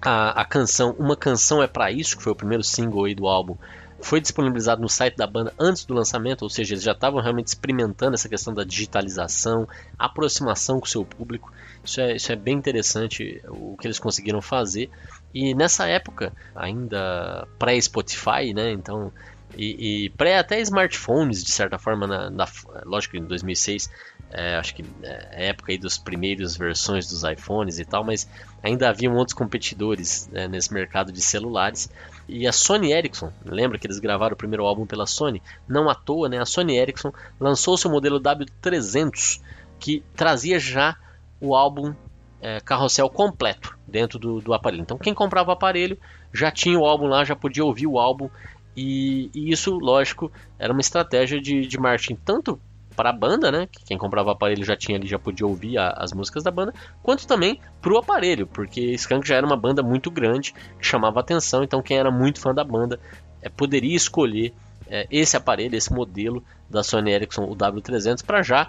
A, 0.00 0.42
a 0.42 0.44
canção 0.44 0.94
Uma 0.98 1.16
Canção 1.16 1.62
é 1.62 1.66
para 1.66 1.90
Isso, 1.90 2.16
que 2.16 2.22
foi 2.22 2.32
o 2.32 2.36
primeiro 2.36 2.62
single 2.62 3.12
do 3.14 3.26
álbum, 3.26 3.56
foi 4.00 4.20
disponibilizado 4.20 4.80
no 4.80 4.88
site 4.88 5.16
da 5.16 5.26
banda 5.26 5.54
antes 5.58 5.84
do 5.84 5.94
lançamento, 5.94 6.42
ou 6.42 6.50
seja, 6.50 6.74
eles 6.74 6.84
já 6.84 6.92
estavam 6.92 7.20
realmente 7.20 7.48
experimentando 7.48 8.14
essa 8.14 8.28
questão 8.28 8.52
da 8.52 8.62
digitalização, 8.62 9.66
aproximação 9.98 10.78
com 10.78 10.86
o 10.86 10.88
seu 10.88 11.04
público. 11.04 11.52
Isso 11.82 12.00
é, 12.00 12.16
isso 12.16 12.30
é 12.30 12.36
bem 12.36 12.56
interessante 12.56 13.42
o 13.48 13.76
que 13.76 13.86
eles 13.86 13.98
conseguiram 13.98 14.42
fazer. 14.42 14.90
E 15.34 15.54
nessa 15.54 15.86
época, 15.86 16.32
ainda 16.54 17.46
pré-Spotify, 17.58 18.52
né? 18.54 18.72
Então, 18.72 19.12
e, 19.56 20.04
e 20.04 20.10
pré 20.10 20.38
até 20.38 20.60
smartphones, 20.60 21.42
de 21.42 21.50
certa 21.50 21.78
forma, 21.78 22.06
na, 22.06 22.30
na 22.30 22.46
lógico, 22.84 23.16
em 23.16 23.24
2006 23.24 23.90
é, 24.30 24.56
acho 24.56 24.74
que 24.74 24.84
é 25.02 25.48
época 25.48 25.72
aí 25.72 25.78
dos 25.78 25.96
primeiros 25.96 26.56
versões 26.56 27.08
dos 27.08 27.22
iPhones 27.22 27.78
e 27.78 27.84
tal, 27.84 28.04
mas 28.04 28.28
ainda 28.62 28.88
haviam 28.88 29.14
outros 29.14 29.34
competidores 29.34 30.28
né, 30.32 30.48
nesse 30.48 30.72
mercado 30.72 31.12
de 31.12 31.20
celulares. 31.20 31.88
E 32.28 32.46
a 32.46 32.52
Sony 32.52 32.92
Ericsson, 32.92 33.32
lembra 33.44 33.78
que 33.78 33.86
eles 33.86 34.00
gravaram 34.00 34.34
o 34.34 34.36
primeiro 34.36 34.64
álbum 34.64 34.84
pela 34.84 35.06
Sony? 35.06 35.40
Não 35.68 35.88
à 35.88 35.94
toa, 35.94 36.28
né? 36.28 36.38
A 36.38 36.46
Sony 36.46 36.76
Ericsson 36.76 37.12
lançou 37.38 37.76
seu 37.76 37.90
modelo 37.90 38.20
W300, 38.20 39.40
que 39.78 40.02
trazia 40.16 40.58
já 40.58 40.96
o 41.40 41.54
álbum 41.54 41.94
é, 42.40 42.60
carrossel 42.60 43.08
completo 43.08 43.78
dentro 43.86 44.18
do, 44.18 44.40
do, 44.40 44.52
aparelho. 44.52 44.82
Então, 44.82 44.98
quem 44.98 45.14
comprava 45.14 45.50
o 45.50 45.52
aparelho 45.52 45.96
já 46.32 46.50
tinha 46.50 46.78
o 46.78 46.84
álbum 46.84 47.06
lá, 47.06 47.24
já 47.24 47.36
podia 47.36 47.64
ouvir 47.64 47.86
o 47.86 47.98
álbum. 47.98 48.28
E, 48.76 49.30
e 49.34 49.50
isso, 49.50 49.78
lógico, 49.78 50.30
era 50.58 50.72
uma 50.72 50.80
estratégia 50.80 51.40
de, 51.40 51.66
de 51.66 51.78
marketing 51.78 52.16
tanto 52.24 52.60
para 52.96 53.10
a 53.10 53.12
banda, 53.12 53.52
né? 53.52 53.68
Que 53.70 53.84
quem 53.84 53.98
comprava 53.98 54.30
o 54.30 54.32
aparelho 54.32 54.64
já 54.64 54.76
tinha 54.76 54.96
ali, 54.96 55.06
já 55.06 55.18
podia 55.18 55.46
ouvir 55.46 55.76
a, 55.78 55.90
as 55.90 56.12
músicas 56.12 56.42
da 56.42 56.50
banda, 56.50 56.72
quanto 57.02 57.26
também 57.26 57.60
para 57.80 57.92
o 57.92 57.98
aparelho, 57.98 58.46
porque 58.46 58.80
Skunk 58.92 59.28
já 59.28 59.36
era 59.36 59.46
uma 59.46 59.56
banda 59.56 59.82
muito 59.82 60.10
grande 60.10 60.54
que 60.78 60.86
chamava 60.86 61.20
atenção, 61.20 61.62
então 61.62 61.82
quem 61.82 61.98
era 61.98 62.10
muito 62.10 62.40
fã 62.40 62.54
da 62.54 62.64
banda 62.64 62.98
é, 63.42 63.48
poderia 63.48 63.94
escolher 63.94 64.54
é, 64.88 65.06
esse 65.10 65.36
aparelho, 65.36 65.76
esse 65.76 65.92
modelo 65.92 66.42
da 66.70 66.82
Sony 66.82 67.12
Ericsson, 67.12 67.44
o 67.44 67.54
W300, 67.54 68.24
para 68.24 68.42
já, 68.42 68.68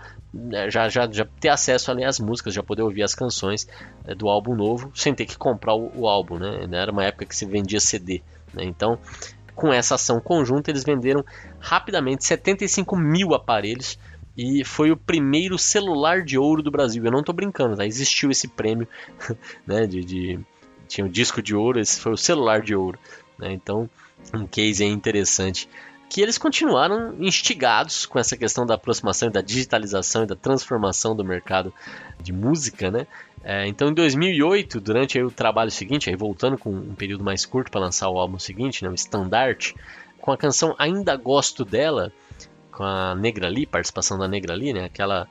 é, 0.52 0.70
já, 0.70 0.90
já, 0.90 1.10
já 1.10 1.26
ter 1.40 1.50
acesso 1.50 1.92
ali 1.92 2.04
às 2.04 2.20
músicas, 2.20 2.54
já 2.54 2.62
poder 2.62 2.82
ouvir 2.82 3.04
as 3.04 3.16
canções 3.16 3.68
é, 4.06 4.14
do 4.14 4.28
álbum 4.28 4.56
novo, 4.56 4.92
sem 4.94 5.14
ter 5.14 5.26
que 5.26 5.38
comprar 5.38 5.74
o, 5.74 5.92
o 5.96 6.08
álbum, 6.08 6.38
né? 6.38 6.68
Era 6.72 6.92
uma 6.92 7.06
época 7.06 7.26
que 7.26 7.36
se 7.36 7.46
vendia 7.46 7.80
CD, 7.80 8.22
né? 8.54 8.64
Então, 8.64 9.00
com 9.58 9.74
essa 9.74 9.96
ação 9.96 10.22
conjunta, 10.22 10.70
eles 10.70 10.84
venderam 10.84 11.26
rapidamente 11.60 12.24
75 12.24 12.96
mil 12.96 13.34
aparelhos 13.34 13.98
e 14.38 14.64
foi 14.64 14.92
o 14.92 14.96
primeiro 14.96 15.58
celular 15.58 16.24
de 16.24 16.38
ouro 16.38 16.62
do 16.62 16.70
Brasil. 16.70 17.04
Eu 17.04 17.12
não 17.12 17.22
estou 17.22 17.34
brincando, 17.34 17.76
tá? 17.76 17.84
existiu 17.84 18.30
esse 18.30 18.48
prêmio, 18.48 18.88
né? 19.66 19.88
De, 19.88 20.04
de, 20.04 20.40
tinha 20.88 21.06
o 21.08 21.10
disco 21.10 21.42
de 21.42 21.56
ouro, 21.56 21.80
esse 21.80 22.00
foi 22.00 22.12
o 22.14 22.18
celular 22.18 22.62
de 22.62 22.76
ouro. 22.76 23.00
Né? 23.40 23.52
Então, 23.52 23.90
um 24.32 24.46
case 24.46 24.86
interessante 24.86 25.68
que 26.08 26.22
eles 26.22 26.38
continuaram 26.38 27.16
instigados 27.20 28.06
com 28.06 28.20
essa 28.20 28.38
questão 28.38 28.64
da 28.64 28.76
aproximação, 28.76 29.30
da 29.32 29.42
digitalização 29.42 30.24
e 30.24 30.28
da 30.28 30.36
transformação 30.36 31.16
do 31.16 31.26
mercado 31.26 31.74
de 32.22 32.32
música, 32.32 32.92
né? 32.92 33.08
É, 33.44 33.68
então, 33.68 33.90
em 33.90 33.94
2008, 33.94 34.82
durante 34.82 35.22
o 35.22 35.32
trabalho 35.32 35.72
seguinte, 35.72 36.10
aí 36.10 36.16
voltando 36.16 36.58
com 36.58 36.70
um 36.70 36.96
período 36.96 37.24
mais 37.24 37.46
curto 37.46 37.72
para 37.72 37.82
lançar 37.82 38.10
o 38.10 38.18
álbum 38.18 38.40
seguinte, 38.40 38.84
né, 38.84 38.90
o 38.90 38.96
Standard, 38.96 39.76
com 40.20 40.32
a 40.32 40.38
canção 40.38 40.76
Ainda 40.78 41.16
Gosto 41.16 41.64
Dela, 41.64 42.12
com 42.72 42.84
a 42.84 43.16
Negra 43.16 43.48
Lee, 43.48 43.66
participação 43.66 44.18
da 44.18 44.28
Negra 44.28 44.54
Lee, 44.54 44.74
né, 44.74 44.86
aquela, 44.86 45.28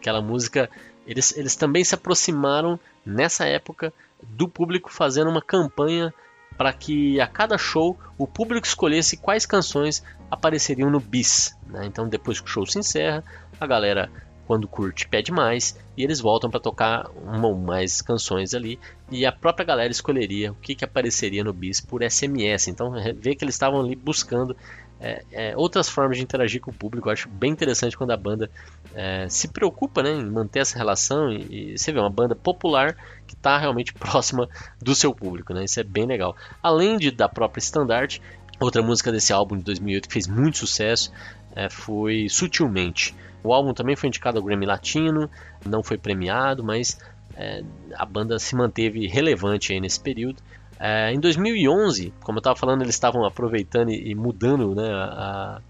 aquela 0.00 0.20
música, 0.20 0.68
eles, 1.06 1.36
eles 1.36 1.54
também 1.54 1.84
se 1.84 1.94
aproximaram 1.94 2.80
nessa 3.04 3.46
época 3.46 3.92
do 4.22 4.48
público 4.48 4.90
fazendo 4.90 5.30
uma 5.30 5.42
campanha 5.42 6.12
para 6.56 6.72
que 6.72 7.20
a 7.20 7.26
cada 7.26 7.58
show 7.58 7.98
o 8.16 8.26
público 8.26 8.66
escolhesse 8.66 9.16
quais 9.16 9.44
canções 9.44 10.02
apareceriam 10.30 10.90
no 10.90 10.98
bis. 10.98 11.56
Né? 11.66 11.84
Então, 11.86 12.08
depois 12.08 12.40
que 12.40 12.46
o 12.46 12.50
show 12.50 12.66
se 12.66 12.78
encerra, 12.78 13.22
a 13.60 13.66
galera, 13.66 14.10
quando 14.46 14.68
curte, 14.68 15.08
pede 15.08 15.32
mais 15.32 15.78
e 15.96 16.04
eles 16.04 16.20
voltam 16.20 16.48
para 16.50 16.60
tocar 16.60 17.10
uma 17.22 17.48
ou 17.48 17.56
mais 17.56 18.00
canções 18.00 18.54
ali 18.54 18.78
e 19.10 19.26
a 19.26 19.32
própria 19.32 19.66
galera 19.66 19.90
escolheria 19.90 20.52
o 20.52 20.54
que, 20.54 20.74
que 20.74 20.84
apareceria 20.84 21.42
no 21.42 21.52
bis 21.52 21.80
por 21.80 22.02
SMS. 22.02 22.68
Então, 22.68 22.92
vê 23.16 23.34
que 23.34 23.44
eles 23.44 23.54
estavam 23.54 23.80
ali 23.80 23.96
buscando 23.96 24.56
é, 25.00 25.24
é, 25.30 25.56
outras 25.56 25.88
formas 25.88 26.16
de 26.16 26.22
interagir 26.22 26.60
com 26.60 26.70
o 26.70 26.74
público. 26.74 27.08
Eu 27.08 27.12
acho 27.12 27.28
bem 27.28 27.50
interessante 27.50 27.96
quando 27.96 28.12
a 28.12 28.16
banda 28.16 28.50
é, 28.94 29.28
se 29.28 29.48
preocupa 29.48 30.02
né, 30.02 30.10
em 30.10 30.24
manter 30.24 30.60
essa 30.60 30.78
relação 30.78 31.30
e, 31.30 31.72
e 31.72 31.78
você 31.78 31.92
vê 31.92 31.98
uma 31.98 32.10
banda 32.10 32.34
popular 32.34 32.96
que 33.26 33.34
está 33.34 33.58
realmente 33.58 33.92
próxima 33.94 34.48
do 34.80 34.94
seu 34.94 35.14
público. 35.14 35.52
Né? 35.52 35.64
Isso 35.64 35.80
é 35.80 35.84
bem 35.84 36.06
legal. 36.06 36.36
Além 36.62 36.96
de, 36.96 37.10
da 37.10 37.28
própria 37.28 37.60
Standard, 37.60 38.22
outra 38.58 38.82
música 38.82 39.12
desse 39.12 39.32
álbum 39.32 39.56
de 39.56 39.64
2008 39.64 40.08
que 40.08 40.12
fez 40.12 40.26
muito 40.26 40.58
sucesso 40.58 41.12
é, 41.54 41.68
foi 41.68 42.28
Sutilmente. 42.28 43.14
O 43.46 43.52
álbum 43.52 43.72
também 43.72 43.94
foi 43.96 44.08
indicado 44.08 44.38
ao 44.38 44.44
Grammy 44.44 44.66
Latino, 44.66 45.30
não 45.64 45.82
foi 45.82 45.96
premiado, 45.96 46.64
mas 46.64 46.98
é, 47.36 47.62
a 47.94 48.04
banda 48.04 48.38
se 48.38 48.56
manteve 48.56 49.06
relevante 49.06 49.72
aí 49.72 49.80
nesse 49.80 50.00
período. 50.00 50.42
É, 50.78 51.12
em 51.12 51.20
2011, 51.20 52.12
como 52.22 52.38
eu 52.38 52.40
estava 52.40 52.56
falando, 52.56 52.82
eles 52.82 52.94
estavam 52.94 53.24
aproveitando 53.24 53.90
e, 53.90 54.14
mudando 54.14 54.74
né, 54.74 54.88
a, 54.90 55.60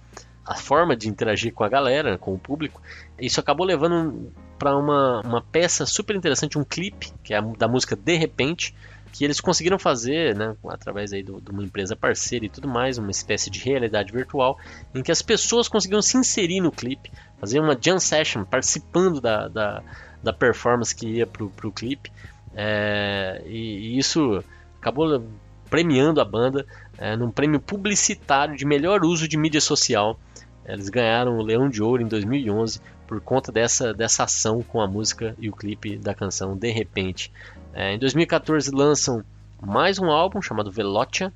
a, 0.44 0.54
forma 0.56 0.96
de 0.96 1.08
interagir 1.08 1.52
com 1.52 1.64
a 1.64 1.68
galera, 1.68 2.18
com 2.18 2.34
o 2.34 2.38
público. 2.38 2.80
Isso 3.18 3.38
acabou 3.38 3.66
levando 3.66 4.32
para 4.58 4.76
uma, 4.76 5.20
uma 5.20 5.42
peça 5.42 5.86
super 5.86 6.16
interessante, 6.16 6.58
um 6.58 6.64
clipe, 6.64 7.12
que 7.22 7.34
é 7.34 7.38
a, 7.38 7.40
da 7.40 7.68
música 7.68 7.94
De 7.94 8.16
Repente, 8.16 8.74
que 9.12 9.24
eles 9.24 9.40
conseguiram 9.40 9.78
fazer, 9.78 10.34
né, 10.34 10.54
através 10.68 11.12
aí 11.12 11.22
do, 11.22 11.40
de 11.40 11.50
uma 11.50 11.62
empresa 11.62 11.96
parceira 11.96 12.44
e 12.44 12.48
tudo 12.48 12.68
mais, 12.68 12.98
uma 12.98 13.10
espécie 13.10 13.48
de 13.48 13.60
realidade 13.60 14.12
virtual, 14.12 14.58
em 14.94 15.02
que 15.02 15.10
as 15.10 15.22
pessoas 15.22 15.68
conseguiam 15.68 16.02
se 16.02 16.18
inserir 16.18 16.60
no 16.60 16.70
clipe, 16.70 17.10
fazer 17.40 17.60
uma 17.60 17.76
jam 17.80 17.98
session, 17.98 18.44
participando 18.44 19.20
da, 19.20 19.48
da, 19.48 19.82
da 20.22 20.32
performance 20.32 20.94
que 20.94 21.06
ia 21.06 21.26
para 21.26 21.44
o 21.44 21.72
clipe. 21.72 22.10
É, 22.54 23.42
e, 23.46 23.94
e 23.94 23.98
isso 23.98 24.42
acabou 24.80 25.22
premiando 25.68 26.20
a 26.20 26.24
banda 26.24 26.66
é, 26.96 27.16
num 27.16 27.30
prêmio 27.30 27.60
publicitário 27.60 28.56
de 28.56 28.64
melhor 28.64 29.04
uso 29.04 29.28
de 29.28 29.36
mídia 29.36 29.60
social. 29.60 30.18
Eles 30.64 30.88
ganharam 30.88 31.38
o 31.38 31.42
Leão 31.42 31.68
de 31.68 31.82
Ouro 31.82 32.02
em 32.02 32.08
2011 32.08 32.80
por 33.06 33.20
conta 33.20 33.52
dessa, 33.52 33.94
dessa 33.94 34.24
ação 34.24 34.62
com 34.62 34.80
a 34.80 34.86
música 34.86 35.34
e 35.38 35.48
o 35.48 35.52
clipe 35.52 35.96
da 35.96 36.14
canção 36.14 36.56
De 36.56 36.70
Repente. 36.70 37.32
É, 37.72 37.94
em 37.94 37.98
2014 37.98 38.70
lançam 38.70 39.24
mais 39.60 39.98
um 39.98 40.10
álbum 40.10 40.42
chamado 40.42 40.70
Velotia. 40.70 41.32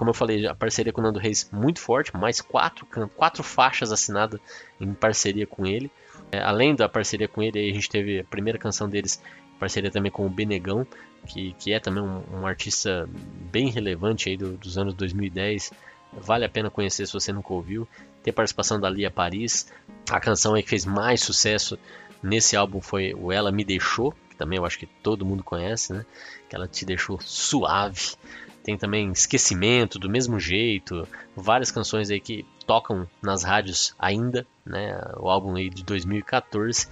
Como 0.00 0.08
eu 0.08 0.14
falei, 0.14 0.46
a 0.46 0.54
parceria 0.54 0.94
com 0.94 1.02
o 1.02 1.04
Nando 1.04 1.18
Reis 1.18 1.50
muito 1.52 1.78
forte, 1.78 2.16
mais 2.16 2.40
quatro, 2.40 2.86
quatro 3.14 3.42
faixas 3.42 3.92
assinadas 3.92 4.40
em 4.80 4.94
parceria 4.94 5.46
com 5.46 5.66
ele. 5.66 5.90
É, 6.32 6.40
além 6.40 6.74
da 6.74 6.88
parceria 6.88 7.28
com 7.28 7.42
ele, 7.42 7.58
a 7.58 7.74
gente 7.74 7.90
teve 7.90 8.20
a 8.20 8.24
primeira 8.24 8.58
canção 8.58 8.88
deles, 8.88 9.22
parceria 9.58 9.90
também 9.90 10.10
com 10.10 10.24
o 10.24 10.30
Benegão, 10.30 10.86
que, 11.26 11.54
que 11.58 11.74
é 11.74 11.78
também 11.78 12.02
um, 12.02 12.22
um 12.32 12.46
artista 12.46 13.06
bem 13.52 13.68
relevante 13.68 14.30
aí 14.30 14.38
do, 14.38 14.56
dos 14.56 14.78
anos 14.78 14.94
2010. 14.94 15.70
Vale 16.14 16.46
a 16.46 16.48
pena 16.48 16.70
conhecer 16.70 17.04
se 17.04 17.12
você 17.12 17.30
nunca 17.30 17.52
ouviu. 17.52 17.86
Tem 18.22 18.32
participação 18.32 18.80
da 18.80 18.88
Lia 18.88 19.10
Paris. 19.10 19.70
A 20.08 20.18
canção 20.18 20.54
aí 20.54 20.62
que 20.62 20.70
fez 20.70 20.86
mais 20.86 21.20
sucesso 21.20 21.78
nesse 22.22 22.56
álbum 22.56 22.80
foi 22.80 23.12
o 23.12 23.30
Ela 23.30 23.52
Me 23.52 23.64
Deixou, 23.64 24.12
que 24.30 24.36
também 24.36 24.56
eu 24.56 24.64
acho 24.64 24.78
que 24.78 24.86
todo 24.86 25.26
mundo 25.26 25.44
conhece, 25.44 25.92
né? 25.92 26.06
Que 26.48 26.56
ela 26.56 26.66
te 26.66 26.86
deixou 26.86 27.20
suave. 27.20 28.14
Tem 28.62 28.76
também 28.76 29.10
Esquecimento, 29.10 29.98
do 29.98 30.10
mesmo 30.10 30.38
jeito. 30.38 31.06
Várias 31.34 31.70
canções 31.70 32.10
aí 32.10 32.20
que 32.20 32.44
tocam 32.66 33.08
nas 33.22 33.42
rádios 33.42 33.94
ainda, 33.98 34.46
né? 34.64 35.00
O 35.16 35.28
álbum 35.28 35.56
aí 35.56 35.70
de 35.70 35.82
2014. 35.82 36.88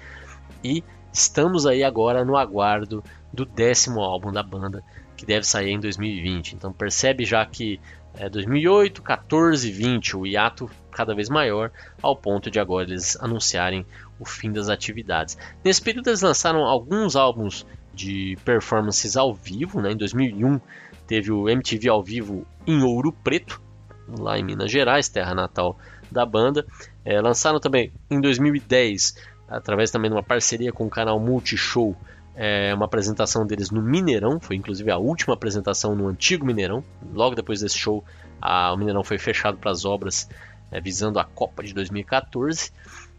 E 0.65 0.83
estamos 1.13 1.67
aí 1.67 1.85
agora 1.85 2.25
no 2.25 2.37
aguardo 2.37 3.05
do 3.33 3.45
décimo 3.45 4.01
álbum 4.01 4.33
da 4.33 4.43
banda, 4.43 4.83
que 5.17 5.27
deve 5.27 5.47
sair 5.47 5.71
em 5.71 5.81
2020. 5.81 6.55
Então 6.55 6.73
percebe 6.73 7.25
já 7.25 7.45
que 7.45 7.81
é 8.15 8.29
2008, 8.29 9.03
14, 9.03 9.71
20, 9.71 10.17
o 10.17 10.27
hiato 10.27 10.69
cada 10.91 11.15
vez 11.15 11.29
maior, 11.29 11.71
ao 12.03 12.17
ponto 12.17 12.51
de 12.51 12.59
agora 12.59 12.89
eles 12.89 13.17
anunciarem 13.21 13.87
o 14.19 14.25
fim 14.25 14.51
das 14.51 14.69
atividades. 14.69 15.39
Nesse 15.65 15.81
período 15.81 16.09
eles 16.09 16.23
lançaram 16.23 16.65
alguns 16.65 17.15
álbuns 17.15 17.65
de 17.95 18.37
performances 18.45 19.17
ao 19.17 19.35
vivo, 19.35 19.81
né? 19.81 19.93
em 19.93 19.97
2001 19.97 20.61
teve 21.09 21.33
o 21.33 21.49
MTV 21.49 21.89
ao 21.89 22.03
vivo 22.03 22.47
em 22.67 22.83
Ouro 22.83 23.11
Preto, 23.13 23.61
lá 24.07 24.39
em 24.39 24.45
Minas 24.45 24.71
Gerais, 24.71 25.09
terra 25.09 25.35
natal 25.35 25.77
da 26.11 26.25
banda. 26.25 26.65
É, 27.05 27.21
lançaram 27.21 27.59
também 27.59 27.91
em 28.09 28.21
2010, 28.21 29.17
através 29.49 29.91
também 29.91 30.11
de 30.11 30.17
uma 30.17 30.23
parceria 30.23 30.71
com 30.71 30.87
o 30.87 30.91
canal 30.91 31.19
Multishow, 31.19 31.97
é 32.41 32.73
uma 32.73 32.85
apresentação 32.85 33.45
deles 33.45 33.69
no 33.73 33.83
Mineirão, 33.83 34.39
foi 34.39 34.55
inclusive 34.55 34.89
a 34.93 34.97
última 34.97 35.35
apresentação 35.35 35.97
no 35.97 36.07
antigo 36.07 36.47
Mineirão. 36.47 36.85
Logo 37.13 37.35
depois 37.35 37.61
desse 37.61 37.77
show, 37.77 38.05
a, 38.41 38.73
o 38.73 38.77
Mineirão 38.77 39.03
foi 39.03 39.19
fechado 39.19 39.59
para 39.59 39.73
as 39.73 39.85
obras 39.85 40.29
é, 40.71 40.81
visando 40.81 41.19
a 41.19 41.25
Copa 41.25 41.65
de 41.65 41.75
2014. 41.75 42.71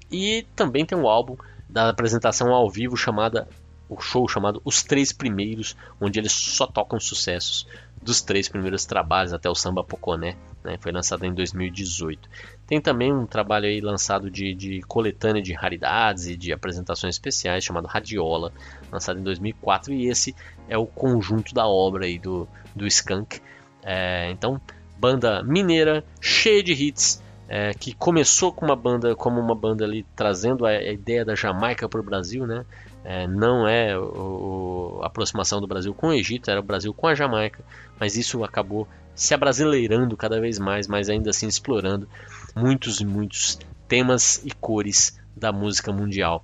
E 0.10 0.47
também 0.56 0.86
tem 0.86 0.97
um 0.97 1.06
álbum 1.06 1.36
da 1.67 1.89
apresentação 1.89 2.54
ao 2.54 2.69
vivo 2.69 2.95
chamada 2.95 3.45
o 3.89 3.99
show 3.99 4.28
chamado 4.28 4.62
Os 4.63 4.84
Três 4.84 5.12
Primeiros, 5.12 5.75
onde 5.99 6.19
eles 6.19 6.32
só 6.32 6.67
tocam 6.67 6.99
sucessos 6.99 7.67
dos 8.02 8.21
três 8.21 8.47
primeiros 8.47 8.86
trabalhos 8.86 9.34
até 9.34 9.49
o 9.49 9.56
Samba 9.56 9.84
Poconé, 9.84 10.36
né? 10.63 10.78
foi 10.80 10.91
lançado 10.91 11.25
em 11.25 11.34
2018. 11.34 12.30
Tem 12.65 12.80
também 12.80 13.12
um 13.12 13.25
trabalho 13.25 13.65
aí 13.65 13.82
lançado 13.82 14.30
de, 14.30 14.54
de 14.54 14.82
coletânea 14.84 15.41
de 15.41 15.54
raridades 15.54 16.28
e 16.28 16.38
de 16.38 16.54
apresentações 16.54 17.15
especiais 17.15 17.63
chamado 17.63 17.88
Radiola, 17.88 18.54
lançado 18.91 19.19
em 19.19 19.23
2004 19.23 19.93
e 19.93 20.08
esse 20.08 20.36
é 20.67 20.78
o 20.78 20.86
conjunto 20.86 21.54
da 21.54 21.67
obra 21.67 22.06
aí 22.06 22.17
do, 22.17 22.47
do 22.75 22.88
Skunk. 22.88 23.41
É, 23.84 24.30
então, 24.32 24.62
banda 24.97 25.43
mineira, 25.43 26.04
cheia 26.21 26.63
de 26.63 26.73
hits, 26.73 27.21
é, 27.47 27.73
que 27.73 27.93
começou 27.93 28.54
com 28.54 28.65
uma 28.65 28.75
banda 28.75 29.15
como 29.15 29.41
uma 29.41 29.56
banda 29.56 29.84
ali 29.84 30.06
trazendo 30.15 30.65
a, 30.65 30.69
a 30.69 30.91
ideia 30.91 31.25
da 31.25 31.36
Jamaica 31.36 31.89
para 31.89 31.99
o 31.99 32.04
Brasil, 32.04 32.45
né? 32.45 32.63
É, 33.04 33.28
não 33.28 33.68
é 33.68 33.98
o, 33.98 35.00
a 35.02 35.08
aproximação 35.08 35.62
do 35.62 35.68
Brasil 35.68 35.94
com 35.94 36.08
o 36.08 36.14
Egito, 36.14 36.52
era 36.52 36.60
o 36.60 36.64
Brasil 36.64 36.94
com 36.94 37.08
a 37.08 37.16
Jamaica, 37.16 37.64
mas 38.00 38.18
isso 38.18 38.44
acabou 38.44 38.88
se 39.16 39.34
abrasileirando 39.34 40.16
cada 40.16 40.40
vez 40.40 40.60
mais, 40.60 40.88
mas 40.88 41.10
ainda 41.10 41.30
assim 41.30 41.48
explorando 41.48 42.08
muitos 42.56 43.00
e 43.00 43.06
muitos 43.06 43.60
temas 43.88 44.42
e 44.46 44.52
cores 44.52 45.20
da 45.36 45.52
música 45.52 45.92
mundial. 45.92 46.44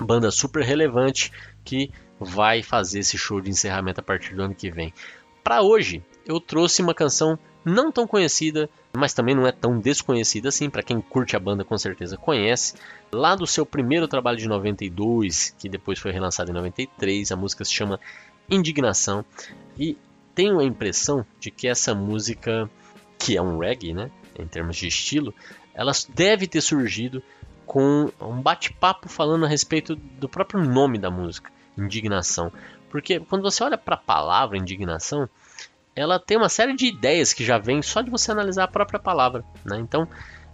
Banda 0.00 0.30
super 0.30 0.64
relevante 0.64 1.32
que 1.64 1.90
vai 2.18 2.62
fazer 2.62 3.00
esse 3.00 3.18
show 3.18 3.40
de 3.40 3.50
encerramento 3.50 4.00
a 4.00 4.02
partir 4.02 4.34
do 4.34 4.42
ano 4.42 4.54
que 4.54 4.70
vem. 4.70 4.92
Para 5.42 5.62
hoje, 5.62 6.02
eu 6.26 6.40
trouxe 6.40 6.82
uma 6.82 6.94
canção 6.94 7.38
não 7.66 7.90
tão 7.90 8.06
conhecida, 8.06 8.70
mas 8.92 9.12
também 9.12 9.34
não 9.34 9.44
é 9.44 9.50
tão 9.50 9.80
desconhecida 9.80 10.50
assim, 10.50 10.70
para 10.70 10.84
quem 10.84 11.00
curte 11.00 11.34
a 11.34 11.40
banda 11.40 11.64
com 11.64 11.76
certeza 11.76 12.16
conhece. 12.16 12.74
Lá 13.10 13.34
do 13.34 13.44
seu 13.44 13.66
primeiro 13.66 14.06
trabalho 14.06 14.38
de 14.38 14.46
92, 14.46 15.52
que 15.58 15.68
depois 15.68 15.98
foi 15.98 16.12
relançado 16.12 16.52
em 16.52 16.54
93, 16.54 17.32
a 17.32 17.36
música 17.36 17.64
se 17.64 17.72
chama 17.72 17.98
Indignação 18.48 19.24
e 19.76 19.98
tenho 20.32 20.60
a 20.60 20.64
impressão 20.64 21.26
de 21.40 21.50
que 21.50 21.66
essa 21.66 21.92
música, 21.92 22.70
que 23.18 23.36
é 23.36 23.42
um 23.42 23.58
reggae, 23.58 23.92
né, 23.92 24.12
em 24.38 24.46
termos 24.46 24.76
de 24.76 24.86
estilo, 24.86 25.34
ela 25.74 25.90
deve 26.14 26.46
ter 26.46 26.60
surgido 26.60 27.20
com 27.66 28.12
um 28.20 28.40
bate-papo 28.40 29.08
falando 29.08 29.44
a 29.44 29.48
respeito 29.48 29.96
do 29.96 30.28
próprio 30.28 30.62
nome 30.62 30.98
da 30.98 31.10
música, 31.10 31.50
Indignação. 31.76 32.52
Porque 32.90 33.18
quando 33.18 33.42
você 33.42 33.64
olha 33.64 33.76
para 33.76 33.96
a 33.96 33.98
palavra 33.98 34.56
indignação, 34.56 35.28
ela 35.96 36.20
tem 36.20 36.36
uma 36.36 36.50
série 36.50 36.76
de 36.76 36.86
ideias 36.86 37.32
que 37.32 37.42
já 37.42 37.56
vem 37.56 37.80
só 37.80 38.02
de 38.02 38.10
você 38.10 38.30
analisar 38.30 38.64
a 38.64 38.68
própria 38.68 39.00
palavra. 39.00 39.42
Né? 39.64 39.78
Então, 39.78 40.06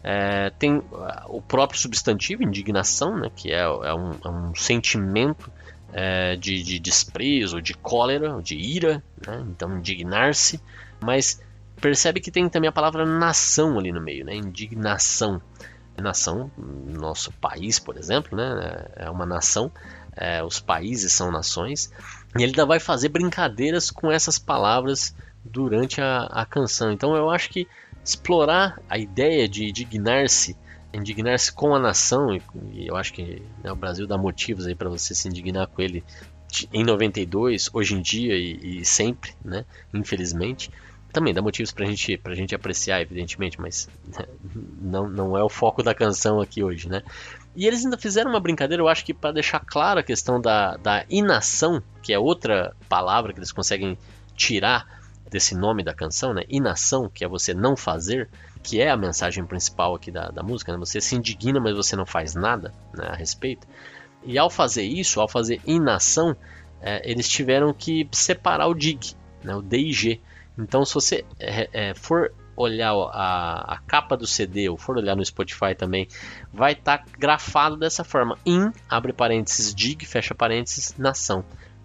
é, 0.04 0.50
tem 0.50 0.76
uh, 0.76 0.84
o 1.26 1.42
próprio 1.42 1.80
substantivo, 1.80 2.44
indignação, 2.44 3.18
né? 3.18 3.28
que 3.34 3.50
é, 3.50 3.62
é, 3.62 3.94
um, 3.94 4.12
é 4.24 4.28
um, 4.28 4.54
sentimento 4.54 5.50
é, 5.92 6.36
de, 6.36 6.62
de, 6.62 6.78
desprezo, 6.78 7.60
de 7.60 7.74
cólera, 7.74 8.40
de 8.40 8.56
ira, 8.56 9.02
né? 9.26 9.44
então 9.48 9.76
indignar-se, 9.76 10.60
mas 11.00 11.42
percebe 11.80 12.20
que 12.20 12.30
tem 12.30 12.48
também 12.48 12.68
a 12.68 12.72
palavra 12.72 13.04
nação 13.04 13.78
ali 13.78 13.90
no 13.90 14.00
meio, 14.00 14.24
né? 14.24 14.36
indignação. 14.36 15.42
Nação, 16.00 16.50
nosso 16.56 17.30
país, 17.32 17.78
por 17.78 17.98
exemplo, 17.98 18.34
né? 18.34 18.86
é 18.96 19.10
uma 19.10 19.26
nação, 19.26 19.70
é, 20.16 20.42
os 20.42 20.58
países 20.58 21.12
são 21.12 21.30
nações, 21.30 21.92
e 22.36 22.42
ele 22.42 22.52
ainda 22.52 22.64
vai 22.64 22.80
fazer 22.80 23.10
brincadeiras 23.10 23.90
com 23.90 24.10
essas 24.10 24.38
palavras 24.38 25.14
durante 25.44 26.00
a, 26.00 26.24
a 26.24 26.46
canção. 26.46 26.92
Então 26.92 27.16
eu 27.16 27.30
acho 27.30 27.50
que 27.50 27.66
explorar 28.04 28.80
a 28.88 28.98
ideia 28.98 29.48
de 29.48 29.68
indignar-se, 29.68 30.56
indignar-se 30.92 31.52
com 31.52 31.74
a 31.74 31.78
nação, 31.78 32.34
e, 32.34 32.42
e 32.72 32.86
eu 32.86 32.96
acho 32.96 33.12
que 33.12 33.42
né, 33.62 33.72
o 33.72 33.76
Brasil 33.76 34.06
dá 34.06 34.18
motivos 34.18 34.66
aí 34.66 34.74
para 34.74 34.88
você 34.88 35.14
se 35.14 35.28
indignar 35.28 35.66
com 35.66 35.82
ele 35.82 36.04
em 36.72 36.84
92, 36.84 37.70
hoje 37.72 37.94
em 37.94 38.02
dia 38.02 38.36
e, 38.36 38.80
e 38.80 38.84
sempre, 38.84 39.32
né? 39.44 39.64
Infelizmente. 39.94 40.70
Também 41.12 41.34
dá 41.34 41.42
motivos 41.42 41.72
pra 41.72 41.84
gente, 41.84 42.16
pra 42.16 42.34
gente 42.34 42.54
apreciar, 42.54 43.02
evidentemente, 43.02 43.60
mas 43.60 43.86
né, 44.06 44.24
não, 44.80 45.08
não 45.10 45.36
é 45.36 45.44
o 45.44 45.48
foco 45.48 45.82
da 45.82 45.94
canção 45.94 46.40
aqui 46.40 46.62
hoje, 46.64 46.88
né? 46.88 47.02
E 47.54 47.66
eles 47.66 47.84
ainda 47.84 47.98
fizeram 47.98 48.30
uma 48.30 48.40
brincadeira, 48.40 48.82
eu 48.82 48.88
acho 48.88 49.04
que 49.04 49.12
para 49.12 49.32
deixar 49.32 49.60
clara 49.60 50.00
a 50.00 50.02
questão 50.02 50.40
da, 50.40 50.76
da 50.78 51.04
inação, 51.10 51.82
que 52.02 52.14
é 52.14 52.18
outra 52.18 52.74
palavra 52.88 53.32
que 53.34 53.38
eles 53.38 53.52
conseguem 53.52 53.98
tirar 54.34 55.01
desse 55.32 55.56
nome 55.56 55.82
da 55.82 55.94
canção, 55.94 56.34
né? 56.34 56.42
Inação, 56.46 57.08
que 57.08 57.24
é 57.24 57.28
você 57.28 57.54
não 57.54 57.74
fazer, 57.74 58.28
que 58.62 58.80
é 58.80 58.90
a 58.90 58.96
mensagem 58.96 59.44
principal 59.46 59.94
aqui 59.94 60.10
da, 60.10 60.28
da 60.28 60.42
música, 60.42 60.70
né? 60.70 60.78
Você 60.78 61.00
se 61.00 61.16
indigna, 61.16 61.58
mas 61.58 61.74
você 61.74 61.96
não 61.96 62.04
faz 62.04 62.34
nada 62.34 62.72
né, 62.94 63.06
a 63.06 63.14
respeito. 63.16 63.66
E 64.24 64.38
ao 64.38 64.50
fazer 64.50 64.82
isso, 64.82 65.20
ao 65.20 65.26
fazer 65.26 65.60
inação, 65.66 66.36
é, 66.82 67.10
eles 67.10 67.26
tiveram 67.28 67.72
que 67.72 68.06
separar 68.12 68.68
o 68.68 68.74
dig, 68.74 69.16
né, 69.42 69.56
o 69.56 69.62
DIG. 69.62 70.20
Então, 70.58 70.84
se 70.84 70.92
você 70.92 71.24
é, 71.40 71.68
é, 71.72 71.94
for 71.94 72.30
olhar 72.54 72.92
a, 72.92 73.74
a, 73.74 73.78
capa 73.78 74.14
do 74.14 74.26
CD 74.26 74.68
ou 74.68 74.76
for 74.76 74.98
olhar 74.98 75.16
no 75.16 75.24
Spotify 75.24 75.74
também, 75.74 76.06
vai 76.52 76.72
estar 76.72 76.98
tá 76.98 77.04
grafado 77.18 77.78
dessa 77.78 78.04
forma: 78.04 78.36
in, 78.44 78.70
abre 78.86 79.14
parênteses, 79.14 79.74
dig, 79.74 80.04
fecha 80.04 80.34
parênteses, 80.34 80.94
nação 80.98 81.42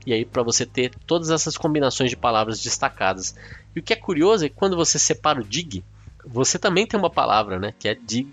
e 0.07 0.13
aí 0.13 0.23
para 0.23 0.41
você 0.41 0.65
ter 0.65 0.95
todas 1.05 1.29
essas 1.29 1.57
combinações 1.57 2.09
de 2.09 2.15
palavras 2.15 2.61
destacadas. 2.63 3.35
E 3.75 3.79
o 3.81 3.83
que 3.83 3.91
é 3.91 3.95
curioso 3.97 4.45
é 4.45 4.49
que 4.49 4.55
quando 4.55 4.77
você 4.77 4.97
separa 4.97 5.41
o 5.41 5.43
dig, 5.43 5.83
você 6.25 6.57
também 6.57 6.87
tem 6.87 6.97
uma 6.97 7.09
palavra, 7.09 7.59
né, 7.59 7.73
que 7.77 7.89
é 7.89 7.93
dig, 7.93 8.29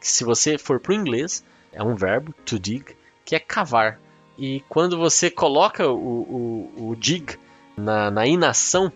que 0.00 0.06
se 0.06 0.22
você 0.22 0.56
for 0.56 0.78
para 0.78 0.92
o 0.92 0.94
inglês, 0.94 1.44
é 1.72 1.82
um 1.82 1.96
verbo, 1.96 2.32
to 2.44 2.60
dig, 2.60 2.96
que 3.24 3.34
é 3.34 3.40
cavar. 3.40 3.98
E 4.38 4.62
quando 4.68 4.96
você 4.96 5.28
coloca 5.28 5.88
o, 5.88 6.70
o, 6.76 6.90
o 6.90 6.96
dig 6.96 7.36
na, 7.76 8.08
na 8.08 8.24
inação, 8.24 8.92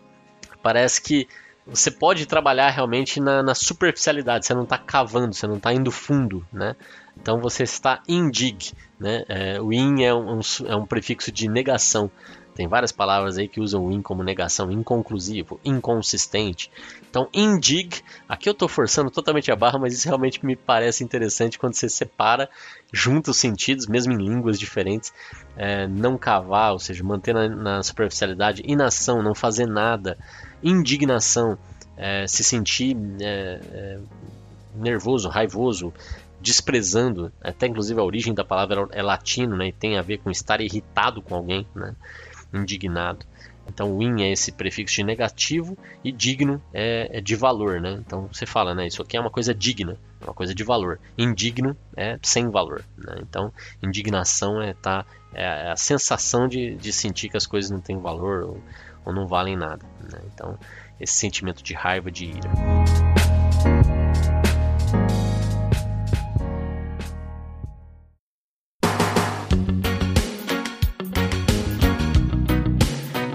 parece 0.62 1.02
que 1.02 1.26
você 1.70 1.90
pode 1.90 2.26
trabalhar 2.26 2.70
realmente 2.70 3.20
na, 3.20 3.42
na 3.42 3.54
superficialidade, 3.54 4.44
você 4.44 4.54
não 4.54 4.64
está 4.64 4.76
cavando, 4.76 5.35
você 5.35 5.46
não 5.46 5.56
está 5.56 5.72
indo 5.72 5.90
fundo, 5.90 6.44
né? 6.52 6.74
Então 7.16 7.40
você 7.40 7.62
está 7.62 8.02
indig, 8.09 8.72
né? 8.98 9.24
É, 9.28 9.61
o 9.61 9.72
in 9.72 10.02
é 10.02 10.12
um, 10.14 10.40
é 10.66 10.74
um 10.74 10.85
prefixo 10.85 11.30
de 11.30 11.48
negação. 11.48 12.11
Tem 12.54 12.66
várias 12.66 12.92
palavras 12.92 13.38
aí 13.38 13.48
que 13.48 13.61
usam 13.61 13.87
o 13.87 13.92
in 13.92 14.02
como 14.02 14.22
negação, 14.22 14.70
inconclusivo, 14.70 15.61
inconsistente. 15.64 16.70
Então, 17.09 17.28
indig, 17.33 18.02
aqui 18.28 18.48
eu 18.48 18.52
estou 18.52 18.68
forçando 18.68 19.11
totalmente 19.11 19.50
a 19.50 19.56
barra, 19.56 19.78
mas 19.78 19.94
isso 19.94 20.06
realmente 20.06 20.44
me 20.44 20.56
parece 20.56 21.02
interessante 21.02 21.59
quando 21.59 21.74
você 21.74 21.88
separa, 21.88 22.50
junta 22.92 23.30
os 23.30 23.37
sentidos, 23.37 23.87
mesmo 23.87 24.12
em 24.12 24.16
línguas 24.16 24.59
diferentes. 24.59 25.12
É, 25.56 25.87
não 25.87 26.18
cavar, 26.18 26.72
ou 26.72 26.78
seja, 26.78 27.02
manter 27.02 27.33
na, 27.33 27.48
na 27.48 27.83
superficialidade, 27.83 28.62
inação, 28.66 29.22
não 29.22 29.35
fazer 29.35 29.66
nada, 29.66 30.18
indignação, 30.62 31.59
é, 31.96 32.27
se 32.27 32.42
sentir 32.42 32.96
é, 33.20 33.61
é 33.73 33.99
nervoso, 34.75 35.29
raivoso, 35.29 35.92
desprezando, 36.40 37.33
até 37.42 37.66
inclusive 37.66 38.01
a 38.01 38.05
origem 38.05 38.33
da 38.33 38.44
palavra 38.44 38.88
é 38.92 39.03
latino, 39.03 39.57
né, 39.57 39.68
e 39.68 39.73
tem 39.73 39.99
a 39.99 40.03
ver 40.03 40.18
com 40.18 40.31
estar 40.31 40.61
irritado 40.61 41.20
com 41.20 41.35
alguém, 41.35 41.66
né, 41.75 41.94
indignado. 42.53 43.27
Então, 43.73 43.96
win 43.99 44.23
é 44.23 44.33
esse 44.33 44.51
prefixo 44.51 44.96
de 44.96 45.05
negativo 45.05 45.79
e 46.03 46.11
digno 46.11 46.61
é, 46.75 47.18
é, 47.18 47.20
de 47.20 47.37
valor, 47.37 47.81
né? 47.81 47.92
Então 48.05 48.29
você 48.33 48.44
fala, 48.44 48.75
né? 48.75 48.88
Isso 48.88 49.01
aqui 49.01 49.16
é 49.16 49.20
uma 49.20 49.31
coisa 49.31 49.55
digna, 49.55 49.96
uma 50.20 50.35
coisa 50.35 50.53
de 50.53 50.64
valor. 50.64 50.99
Indigno 51.16 51.77
é 51.96 52.18
sem 52.20 52.51
valor, 52.51 52.85
né? 52.99 53.18
Então, 53.20 53.53
indignação 53.81 54.61
é, 54.61 54.75
tá, 54.75 55.07
é 55.33 55.70
a 55.70 55.77
sensação 55.77 56.49
de, 56.49 56.75
de 56.75 56.92
sentir 56.92 57.29
que 57.29 57.37
as 57.37 57.46
coisas 57.46 57.70
não 57.70 57.81
têm 57.81 57.96
valor 58.01 58.42
ou, 58.42 58.61
ou 59.04 59.12
não 59.12 59.26
valem 59.26 59.56
nada. 59.56 59.84
Né? 60.00 60.20
Então, 60.32 60.58
esse 61.00 61.14
sentimento 61.14 61.62
de 61.62 61.74
raiva, 61.74 62.10
de 62.10 62.26
ira. 62.26 62.50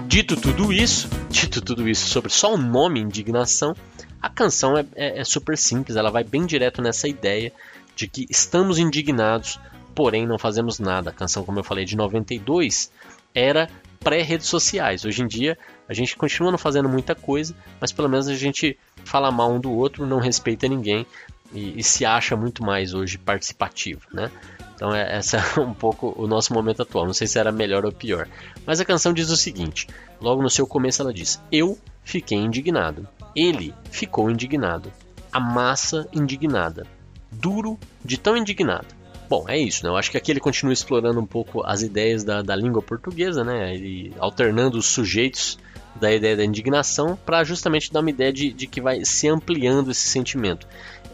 Dito 0.06 0.34
tudo 0.34 0.72
isso, 0.72 1.10
dito 1.28 1.60
tudo 1.60 1.86
isso 1.86 2.08
sobre 2.08 2.32
só 2.32 2.54
o 2.54 2.56
nome 2.56 3.00
indignação, 3.00 3.76
a 4.22 4.30
canção 4.30 4.76
é, 4.78 4.86
é, 4.94 5.20
é, 5.20 5.24
super 5.24 5.58
simples, 5.58 5.94
ela 5.94 6.10
vai 6.10 6.24
bem 6.24 6.46
direto 6.46 6.80
nessa 6.80 7.06
ideia 7.06 7.52
de 7.94 8.08
que 8.08 8.26
estamos 8.30 8.78
indignados, 8.78 9.60
porém 9.94 10.26
não 10.26 10.38
fazemos 10.38 10.78
nada. 10.78 11.10
A 11.10 11.12
canção, 11.12 11.44
como 11.44 11.58
eu 11.58 11.64
falei, 11.64 11.84
de 11.84 11.96
92 11.96 12.90
era 13.34 13.68
pré-redes 14.02 14.46
sociais. 14.46 15.04
Hoje 15.04 15.22
em 15.22 15.26
dia 15.26 15.58
a 15.88 15.94
gente 15.94 16.16
continua 16.16 16.50
não 16.50 16.58
fazendo 16.58 16.88
muita 16.88 17.14
coisa, 17.14 17.54
mas 17.80 17.92
pelo 17.92 18.08
menos 18.08 18.28
a 18.28 18.34
gente 18.34 18.78
fala 19.04 19.30
mal 19.30 19.52
um 19.52 19.60
do 19.60 19.72
outro, 19.72 20.06
não 20.06 20.18
respeita 20.18 20.68
ninguém 20.68 21.06
e, 21.52 21.78
e 21.78 21.82
se 21.82 22.04
acha 22.04 22.36
muito 22.36 22.64
mais 22.64 22.94
hoje 22.94 23.18
participativo, 23.18 24.02
né? 24.12 24.30
Então 24.74 24.94
é, 24.94 25.16
essa 25.16 25.38
é 25.56 25.60
um 25.60 25.74
pouco 25.74 26.14
o 26.16 26.26
nosso 26.26 26.52
momento 26.52 26.82
atual. 26.82 27.06
Não 27.06 27.14
sei 27.14 27.26
se 27.26 27.38
era 27.38 27.50
melhor 27.50 27.84
ou 27.84 27.92
pior. 27.92 28.28
Mas 28.64 28.80
a 28.80 28.84
canção 28.84 29.12
diz 29.12 29.30
o 29.30 29.36
seguinte: 29.36 29.88
logo 30.20 30.42
no 30.42 30.50
seu 30.50 30.66
começo 30.66 31.02
ela 31.02 31.12
diz: 31.12 31.40
Eu 31.50 31.78
fiquei 32.04 32.38
indignado. 32.38 33.08
Ele 33.34 33.74
ficou 33.90 34.30
indignado. 34.30 34.92
A 35.32 35.40
massa 35.40 36.08
indignada. 36.12 36.86
Duro 37.30 37.78
de 38.04 38.18
tão 38.18 38.36
indignado. 38.36 38.95
Bom, 39.28 39.44
é 39.48 39.58
isso, 39.58 39.84
né? 39.84 39.90
Eu 39.90 39.96
acho 39.96 40.10
que 40.10 40.16
aqui 40.16 40.30
ele 40.30 40.40
continua 40.40 40.72
explorando 40.72 41.20
um 41.20 41.26
pouco 41.26 41.64
as 41.66 41.82
ideias 41.82 42.22
da, 42.22 42.42
da 42.42 42.54
língua 42.54 42.80
portuguesa, 42.80 43.42
né? 43.42 43.74
Ele 43.74 44.12
alternando 44.18 44.78
os 44.78 44.86
sujeitos 44.86 45.58
da 45.96 46.12
ideia 46.12 46.36
da 46.36 46.44
indignação 46.44 47.18
para 47.24 47.42
justamente 47.42 47.92
dar 47.92 48.00
uma 48.00 48.10
ideia 48.10 48.32
de, 48.32 48.52
de 48.52 48.66
que 48.66 48.80
vai 48.80 49.04
se 49.04 49.26
ampliando 49.26 49.90
esse 49.90 50.06
sentimento 50.06 50.66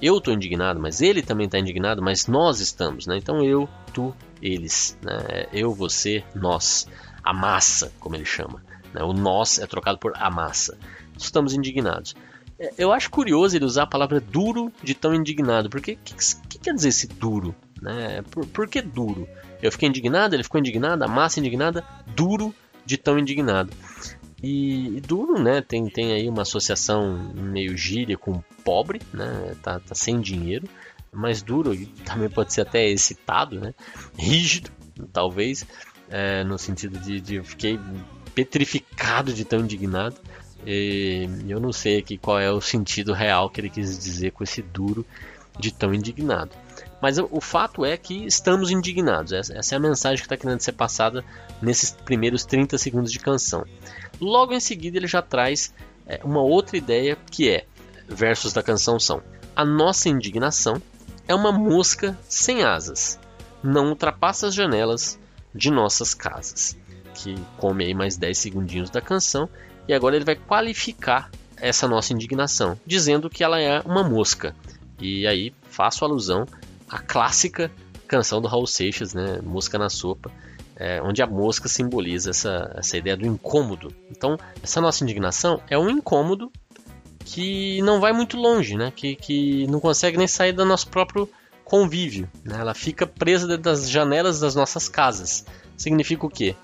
eu 0.02 0.18
estou 0.18 0.34
indignado, 0.34 0.80
mas 0.80 1.00
ele 1.00 1.22
também 1.22 1.46
está 1.46 1.60
indignado, 1.60 2.02
mas 2.02 2.26
nós 2.26 2.58
estamos, 2.58 3.06
né? 3.06 3.16
Então 3.16 3.44
eu, 3.44 3.68
tu, 3.94 4.12
eles, 4.42 4.98
né? 5.00 5.46
Eu, 5.52 5.72
você, 5.72 6.24
nós, 6.34 6.88
a 7.22 7.32
massa, 7.32 7.92
como 8.00 8.16
ele 8.16 8.24
chama. 8.24 8.60
Né? 8.92 9.00
O 9.04 9.12
nós 9.12 9.60
é 9.60 9.66
trocado 9.66 9.98
por 9.98 10.12
a 10.16 10.28
massa. 10.28 10.76
Estamos 11.16 11.54
indignados. 11.54 12.16
É, 12.58 12.72
eu 12.76 12.92
acho 12.92 13.08
curioso 13.10 13.56
ele 13.56 13.64
usar 13.64 13.84
a 13.84 13.86
palavra 13.86 14.20
duro 14.20 14.72
de 14.82 14.92
tão 14.92 15.14
indignado, 15.14 15.70
porque 15.70 15.92
o 15.92 15.98
que, 16.02 16.14
que, 16.48 16.58
quer 16.58 16.74
dizer 16.74 16.88
esse 16.88 17.06
duro? 17.06 17.54
Né? 17.82 18.22
Por, 18.30 18.46
por 18.46 18.68
que 18.68 18.80
duro? 18.80 19.28
Eu 19.60 19.72
fiquei 19.72 19.88
indignado, 19.88 20.36
ele 20.36 20.44
ficou 20.44 20.60
indignado, 20.60 21.02
a 21.02 21.08
massa 21.08 21.40
indignada, 21.40 21.84
duro 22.06 22.54
de 22.86 22.96
tão 22.96 23.18
indignado. 23.18 23.72
E, 24.40 24.96
e, 24.96 25.00
duro, 25.00 25.42
né? 25.42 25.60
Tem, 25.60 25.88
tem 25.88 26.12
aí 26.12 26.28
uma 26.28 26.42
associação 26.42 27.32
meio 27.34 27.76
gíria 27.76 28.16
com 28.16 28.40
pobre, 28.64 29.00
né? 29.12 29.56
Tá, 29.62 29.80
tá 29.80 29.94
sem 29.96 30.20
dinheiro. 30.20 30.68
Mas 31.12 31.42
duro 31.42 31.76
também 32.04 32.30
pode 32.30 32.52
ser 32.52 32.62
até 32.62 32.88
excitado, 32.88 33.60
né? 33.60 33.74
Rígido, 34.16 34.70
talvez, 35.12 35.66
é, 36.08 36.42
no 36.44 36.58
sentido 36.58 36.98
de, 36.98 37.20
de 37.20 37.34
eu 37.36 37.44
fiquei 37.44 37.78
petrificado 38.34 39.32
de 39.32 39.44
tão 39.44 39.60
indignado. 39.60 40.16
E 40.64 41.28
eu 41.48 41.58
não 41.58 41.72
sei 41.72 41.98
aqui 41.98 42.16
qual 42.16 42.38
é 42.38 42.50
o 42.50 42.60
sentido 42.60 43.12
real 43.12 43.50
que 43.50 43.60
ele 43.60 43.70
quis 43.70 43.98
dizer 43.98 44.30
com 44.30 44.44
esse 44.44 44.62
duro 44.62 45.04
de 45.58 45.72
tão 45.72 45.92
indignado. 45.92 46.50
Mas 47.02 47.18
o 47.18 47.40
fato 47.40 47.84
é 47.84 47.96
que 47.96 48.24
estamos 48.24 48.70
indignados. 48.70 49.32
Essa 49.32 49.74
é 49.74 49.76
a 49.76 49.80
mensagem 49.80 50.18
que 50.18 50.22
está 50.22 50.36
querendo 50.36 50.60
ser 50.60 50.70
passada 50.70 51.24
nesses 51.60 51.90
primeiros 51.90 52.44
30 52.44 52.78
segundos 52.78 53.10
de 53.10 53.18
canção. 53.18 53.66
Logo 54.20 54.52
em 54.52 54.60
seguida, 54.60 54.98
ele 54.98 55.08
já 55.08 55.20
traz 55.20 55.74
é, 56.06 56.20
uma 56.22 56.40
outra 56.40 56.76
ideia 56.76 57.18
que 57.28 57.50
é: 57.50 57.66
versos 58.06 58.52
da 58.52 58.62
canção 58.62 59.00
são: 59.00 59.20
A 59.56 59.64
nossa 59.64 60.08
indignação 60.08 60.80
é 61.26 61.34
uma 61.34 61.50
mosca 61.50 62.16
sem 62.28 62.62
asas, 62.62 63.18
não 63.64 63.88
ultrapassa 63.88 64.46
as 64.46 64.54
janelas 64.54 65.18
de 65.52 65.72
nossas 65.72 66.14
casas. 66.14 66.78
Que 67.14 67.34
come 67.58 67.84
aí 67.84 67.94
mais 67.94 68.16
10 68.16 68.38
segundinhos 68.38 68.90
da 68.90 69.00
canção 69.00 69.48
e 69.88 69.92
agora 69.92 70.14
ele 70.14 70.24
vai 70.24 70.36
qualificar 70.36 71.32
essa 71.56 71.88
nossa 71.88 72.12
indignação, 72.12 72.78
dizendo 72.86 73.28
que 73.28 73.42
ela 73.42 73.60
é 73.60 73.80
uma 73.80 74.04
mosca. 74.04 74.54
E 75.00 75.26
aí 75.26 75.52
faço 75.68 76.04
alusão 76.04 76.46
à 76.92 76.98
clássica 76.98 77.70
canção 78.06 78.42
do 78.42 78.48
Raul 78.48 78.66
Seixas, 78.66 79.14
né, 79.14 79.40
Mosca 79.42 79.78
na 79.78 79.88
Sopa, 79.88 80.30
é, 80.76 81.00
onde 81.02 81.22
a 81.22 81.26
mosca 81.26 81.66
simboliza 81.66 82.28
essa, 82.28 82.70
essa 82.76 82.96
ideia 82.98 83.16
do 83.16 83.26
incômodo. 83.26 83.94
Então, 84.10 84.36
essa 84.62 84.82
nossa 84.82 85.02
indignação 85.02 85.62
é 85.68 85.78
um 85.78 85.88
incômodo 85.88 86.52
que 87.24 87.80
não 87.80 88.00
vai 88.00 88.12
muito 88.12 88.36
longe, 88.36 88.76
né, 88.76 88.92
que, 88.94 89.16
que 89.16 89.66
não 89.68 89.80
consegue 89.80 90.18
nem 90.18 90.26
sair 90.26 90.52
do 90.52 90.64
nosso 90.66 90.88
próprio 90.88 91.26
convívio. 91.64 92.28
Né? 92.44 92.58
Ela 92.60 92.74
fica 92.74 93.06
presa 93.06 93.46
dentro 93.46 93.62
das 93.62 93.88
janelas 93.88 94.38
das 94.40 94.54
nossas 94.54 94.90
casas. 94.90 95.46
Significa 95.76 96.26
o 96.26 96.28
quê? 96.28 96.54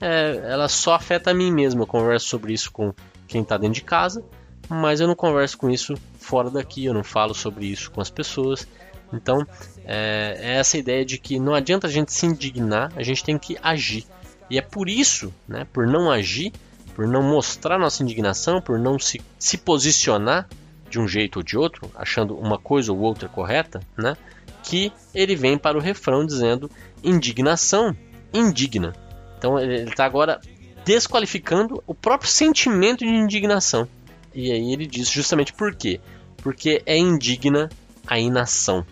é, 0.00 0.40
ela 0.50 0.68
só 0.68 0.94
afeta 0.94 1.30
a 1.30 1.34
mim 1.34 1.52
mesmo. 1.52 1.82
Eu 1.82 1.86
converso 1.86 2.26
sobre 2.26 2.52
isso 2.52 2.72
com 2.72 2.94
quem 3.28 3.42
está 3.42 3.56
dentro 3.58 3.74
de 3.74 3.82
casa, 3.82 4.24
mas 4.68 5.00
eu 5.00 5.06
não 5.06 5.14
converso 5.14 5.58
com 5.58 5.70
isso 5.70 5.94
fora 6.18 6.50
daqui, 6.50 6.86
eu 6.86 6.94
não 6.94 7.04
falo 7.04 7.34
sobre 7.34 7.66
isso 7.66 7.90
com 7.90 8.00
as 8.00 8.10
pessoas. 8.10 8.66
Então, 9.12 9.46
é, 9.84 10.38
é 10.40 10.56
essa 10.56 10.78
ideia 10.78 11.04
de 11.04 11.18
que 11.18 11.38
não 11.38 11.54
adianta 11.54 11.86
a 11.86 11.90
gente 11.90 12.12
se 12.12 12.26
indignar, 12.26 12.92
a 12.96 13.02
gente 13.02 13.24
tem 13.24 13.38
que 13.38 13.56
agir. 13.62 14.04
E 14.48 14.58
é 14.58 14.62
por 14.62 14.88
isso, 14.88 15.32
né, 15.46 15.66
por 15.72 15.86
não 15.86 16.10
agir, 16.10 16.52
por 16.94 17.06
não 17.06 17.22
mostrar 17.22 17.78
nossa 17.78 18.02
indignação, 18.02 18.60
por 18.60 18.78
não 18.78 18.98
se, 18.98 19.20
se 19.38 19.56
posicionar 19.56 20.48
de 20.88 20.98
um 20.98 21.06
jeito 21.06 21.36
ou 21.36 21.42
de 21.42 21.56
outro, 21.56 21.90
achando 21.94 22.36
uma 22.36 22.58
coisa 22.58 22.92
ou 22.92 22.98
outra 22.98 23.28
correta, 23.28 23.80
né, 23.96 24.16
que 24.62 24.92
ele 25.14 25.36
vem 25.36 25.56
para 25.56 25.78
o 25.78 25.80
refrão 25.80 26.26
dizendo 26.26 26.70
indignação 27.02 27.96
indigna. 28.34 28.92
Então 29.38 29.58
ele 29.58 29.88
está 29.88 30.04
agora 30.04 30.40
desqualificando 30.84 31.82
o 31.86 31.94
próprio 31.94 32.28
sentimento 32.28 33.04
de 33.04 33.10
indignação. 33.10 33.88
E 34.34 34.50
aí 34.50 34.72
ele 34.72 34.86
diz 34.86 35.08
justamente 35.08 35.52
por 35.52 35.74
quê? 35.74 36.00
Porque 36.38 36.82
é 36.86 36.96
indigna 36.96 37.68
a 38.06 38.18
inação. 38.18 38.84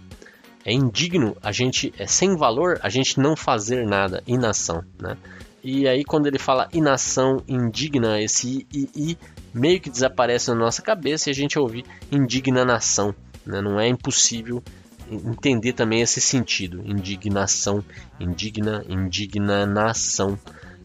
É 0.69 0.73
indigno 0.73 1.35
a 1.43 1.51
gente, 1.51 1.95
é 1.97 2.07
sem 2.07 2.37
valor 2.37 2.79
a 2.83 2.91
gente 2.91 3.19
não 3.19 3.35
fazer 3.35 3.87
nada, 3.87 4.23
inação, 4.27 4.85
né? 5.01 5.17
E 5.65 5.89
aí 5.89 6.05
quando 6.05 6.27
ele 6.27 6.39
fala 6.39 6.69
inação 6.75 7.43
indigna, 7.49 8.21
esse 8.21 8.67
i, 8.71 8.89
i, 8.95 9.13
i 9.13 9.19
meio 9.55 9.81
que 9.81 9.89
desaparece 9.89 10.51
na 10.51 10.57
nossa 10.57 10.83
cabeça 10.83 11.31
e 11.31 11.33
a 11.33 11.35
gente 11.35 11.59
ouve 11.59 11.87
indigna 12.13 12.67
nação, 12.67 13.15
né? 13.47 13.63
Não 13.63 13.81
é 13.81 13.89
impossível 13.89 14.63
entender 15.11 15.73
também 15.73 16.03
esse 16.03 16.21
sentido, 16.21 16.83
indignação, 16.85 17.83
indigna, 18.21 18.85
indignação, 18.91 20.39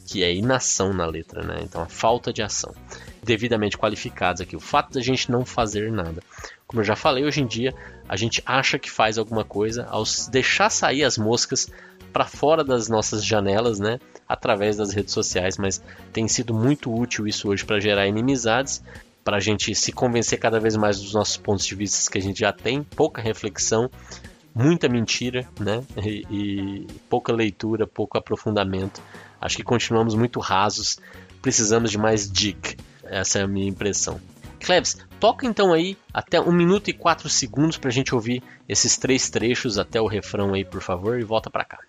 que 0.08 0.24
é 0.24 0.34
inação 0.34 0.94
na 0.94 1.06
letra, 1.06 1.44
né? 1.44 1.60
Então 1.62 1.82
a 1.82 1.88
falta 1.88 2.32
de 2.32 2.42
ação. 2.42 2.74
Devidamente 3.22 3.78
qualificados 3.78 4.42
aqui, 4.42 4.56
o 4.56 4.62
fato 4.62 4.94
da 4.94 5.02
gente 5.02 5.30
não 5.30 5.44
fazer 5.44 5.92
nada. 5.92 6.24
Como 6.68 6.82
eu 6.82 6.86
já 6.86 6.96
falei, 6.96 7.24
hoje 7.24 7.42
em 7.42 7.48
dia 7.48 7.74
a 8.08 8.16
gente 8.16 8.42
acha 8.46 8.80
que 8.80 8.90
faz 8.90 9.18
alguma 9.18 9.44
coisa 9.44 9.86
ao 9.90 10.04
deixar 10.32 10.70
sair 10.70 11.04
as 11.04 11.18
moscas 11.18 11.70
para 12.12 12.26
fora 12.26 12.64
das 12.64 12.88
nossas 12.88 13.26
janelas, 13.26 13.80
né? 13.80 14.00
Através 14.28 14.78
das 14.78 14.92
redes 14.94 15.14
sociais, 15.14 15.58
mas 15.58 15.82
tem 16.12 16.28
sido 16.28 16.54
muito 16.54 16.94
útil 16.94 17.28
isso 17.28 17.50
hoje 17.50 17.66
para 17.66 17.80
gerar 17.80 18.08
inimizades 18.08 18.84
para 19.24 19.38
a 19.38 19.40
gente 19.40 19.74
se 19.74 19.92
convencer 19.92 20.38
cada 20.38 20.60
vez 20.60 20.76
mais 20.76 21.00
dos 21.00 21.14
nossos 21.14 21.38
pontos 21.38 21.66
de 21.66 21.76
vista 21.76 22.12
que 22.12 22.18
a 22.18 22.22
gente 22.22 22.40
já 22.40 22.52
tem, 22.52 22.84
pouca 22.84 23.22
reflexão, 23.22 23.90
muita 24.54 24.90
mentira, 24.90 25.48
né? 25.60 25.84
E, 26.04 26.26
e, 26.30 26.88
pouca 27.10 27.32
leitura, 27.32 27.88
pouco 27.88 28.18
aprofundamento. 28.18 29.02
Acho 29.40 29.56
que 29.56 29.64
continuamos 29.64 30.14
muito 30.14 30.40
rasos, 30.40 31.00
precisamos 31.42 31.90
de 31.90 31.98
mais 31.98 32.30
dica. 32.30 32.76
Essa 33.04 33.40
é 33.40 33.44
a 33.44 33.48
minha 33.48 33.68
impressão. 33.68 34.20
Klebs, 34.64 34.98
toca 35.20 35.46
então 35.46 35.74
aí 35.74 35.98
até 36.14 36.40
1 36.40 36.52
minuto 36.52 36.88
e 36.90 36.94
4 36.94 37.30
segundos 37.30 37.78
para 37.78 37.90
a 37.90 37.94
gente 37.94 38.16
ouvir 38.16 38.42
esses 38.68 38.98
três 38.98 39.30
trechos 39.30 39.78
até 39.78 40.00
o 40.02 40.08
refrão 40.08 40.54
aí, 40.54 40.64
por 40.64 40.82
favor, 40.82 41.20
e 41.20 41.24
volta 41.24 41.50
para 41.50 41.66
cá. 41.66 41.80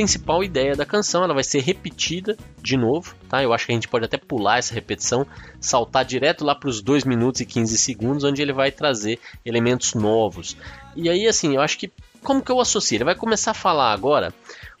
Principal 0.00 0.42
ideia 0.42 0.74
da 0.74 0.86
canção, 0.86 1.22
ela 1.22 1.34
vai 1.34 1.44
ser 1.44 1.60
repetida 1.60 2.34
de 2.62 2.74
novo, 2.74 3.14
tá? 3.28 3.42
Eu 3.42 3.52
acho 3.52 3.66
que 3.66 3.72
a 3.72 3.74
gente 3.74 3.86
pode 3.86 4.06
até 4.06 4.16
pular 4.16 4.56
essa 4.56 4.72
repetição, 4.72 5.26
saltar 5.60 6.06
direto 6.06 6.42
lá 6.42 6.54
para 6.54 6.70
os 6.70 6.80
2 6.80 7.04
minutos 7.04 7.42
e 7.42 7.44
15 7.44 7.76
segundos, 7.76 8.24
onde 8.24 8.40
ele 8.40 8.54
vai 8.54 8.70
trazer 8.70 9.20
elementos 9.44 9.92
novos. 9.92 10.56
E 10.96 11.10
aí, 11.10 11.26
assim, 11.26 11.54
eu 11.54 11.60
acho 11.60 11.76
que 11.76 11.92
como 12.22 12.40
que 12.40 12.50
eu 12.50 12.58
associo? 12.58 12.96
Ele 12.96 13.04
vai 13.04 13.14
começar 13.14 13.50
a 13.50 13.54
falar 13.54 13.92
agora 13.92 14.32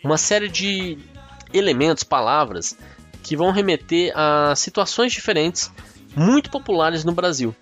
uma 0.02 0.16
série 0.16 0.48
de 0.48 0.96
elementos, 1.52 2.02
palavras 2.02 2.74
que 3.22 3.36
vão 3.36 3.50
remeter 3.50 4.12
a 4.16 4.54
situações 4.56 5.12
diferentes 5.12 5.70
muito 6.16 6.50
populares 6.50 7.04
no 7.04 7.12
Brasil. 7.12 7.54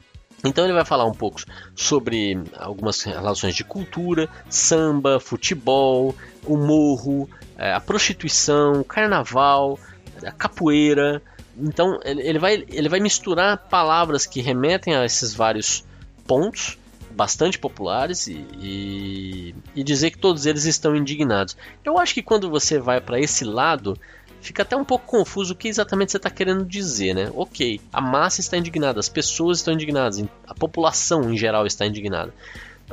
Então 0.45 0.65
ele 0.65 0.73
vai 0.73 0.85
falar 0.85 1.05
um 1.05 1.13
pouco 1.13 1.43
sobre 1.75 2.41
algumas 2.57 3.03
relações 3.03 3.55
de 3.55 3.65
cultura, 3.65 4.29
samba, 4.49 5.19
futebol, 5.19 6.15
o 6.47 6.57
morro, 6.57 7.29
é, 7.57 7.73
a 7.73 7.81
prostituição, 7.81 8.81
o 8.81 8.85
carnaval, 8.85 9.79
a 10.25 10.31
capoeira. 10.31 11.21
Então 11.57 11.99
ele 12.05 12.39
vai, 12.39 12.65
ele 12.69 12.89
vai 12.89 13.01
misturar 13.01 13.69
palavras 13.69 14.27
que 14.27 14.41
remetem 14.41 14.95
a 14.95 15.05
esses 15.05 15.35
vários 15.35 15.85
pontos 16.27 16.79
bastante 17.11 17.59
populares 17.59 18.29
e, 18.29 18.47
e, 18.61 19.55
e 19.75 19.83
dizer 19.83 20.13
que 20.13 20.19
todos 20.19 20.47
eles 20.47 20.67
estão 20.67 20.95
indignados. 20.95 21.57
Eu 21.85 21.99
acho 21.99 22.15
que 22.15 22.23
quando 22.23 22.49
você 22.49 22.79
vai 22.79 23.01
para 23.01 23.19
esse 23.19 23.45
lado, 23.45 23.99
fica 24.41 24.63
até 24.63 24.77
um 24.77 24.85
pouco 24.85 25.07
confuso 25.07 25.53
o 25.53 25.57
que 25.57 25.69
exatamente 25.69 26.13
você 26.13 26.17
está 26.17 26.31
querendo 26.31 26.65
dizer, 26.65 27.15
né? 27.15 27.31
Ok, 27.35 27.81
a 27.93 28.01
massa 28.01 28.41
está 28.41 28.57
indignada, 28.57 29.01
as 29.01 29.09
pessoas 29.09 29.59
estão 29.59 29.75
indignadas, 29.75 30.23
a 30.47 30.55
população 30.55 31.33
em 31.33 31.37
geral 31.37 31.67
está 31.67 31.87
indignada, 31.87 32.33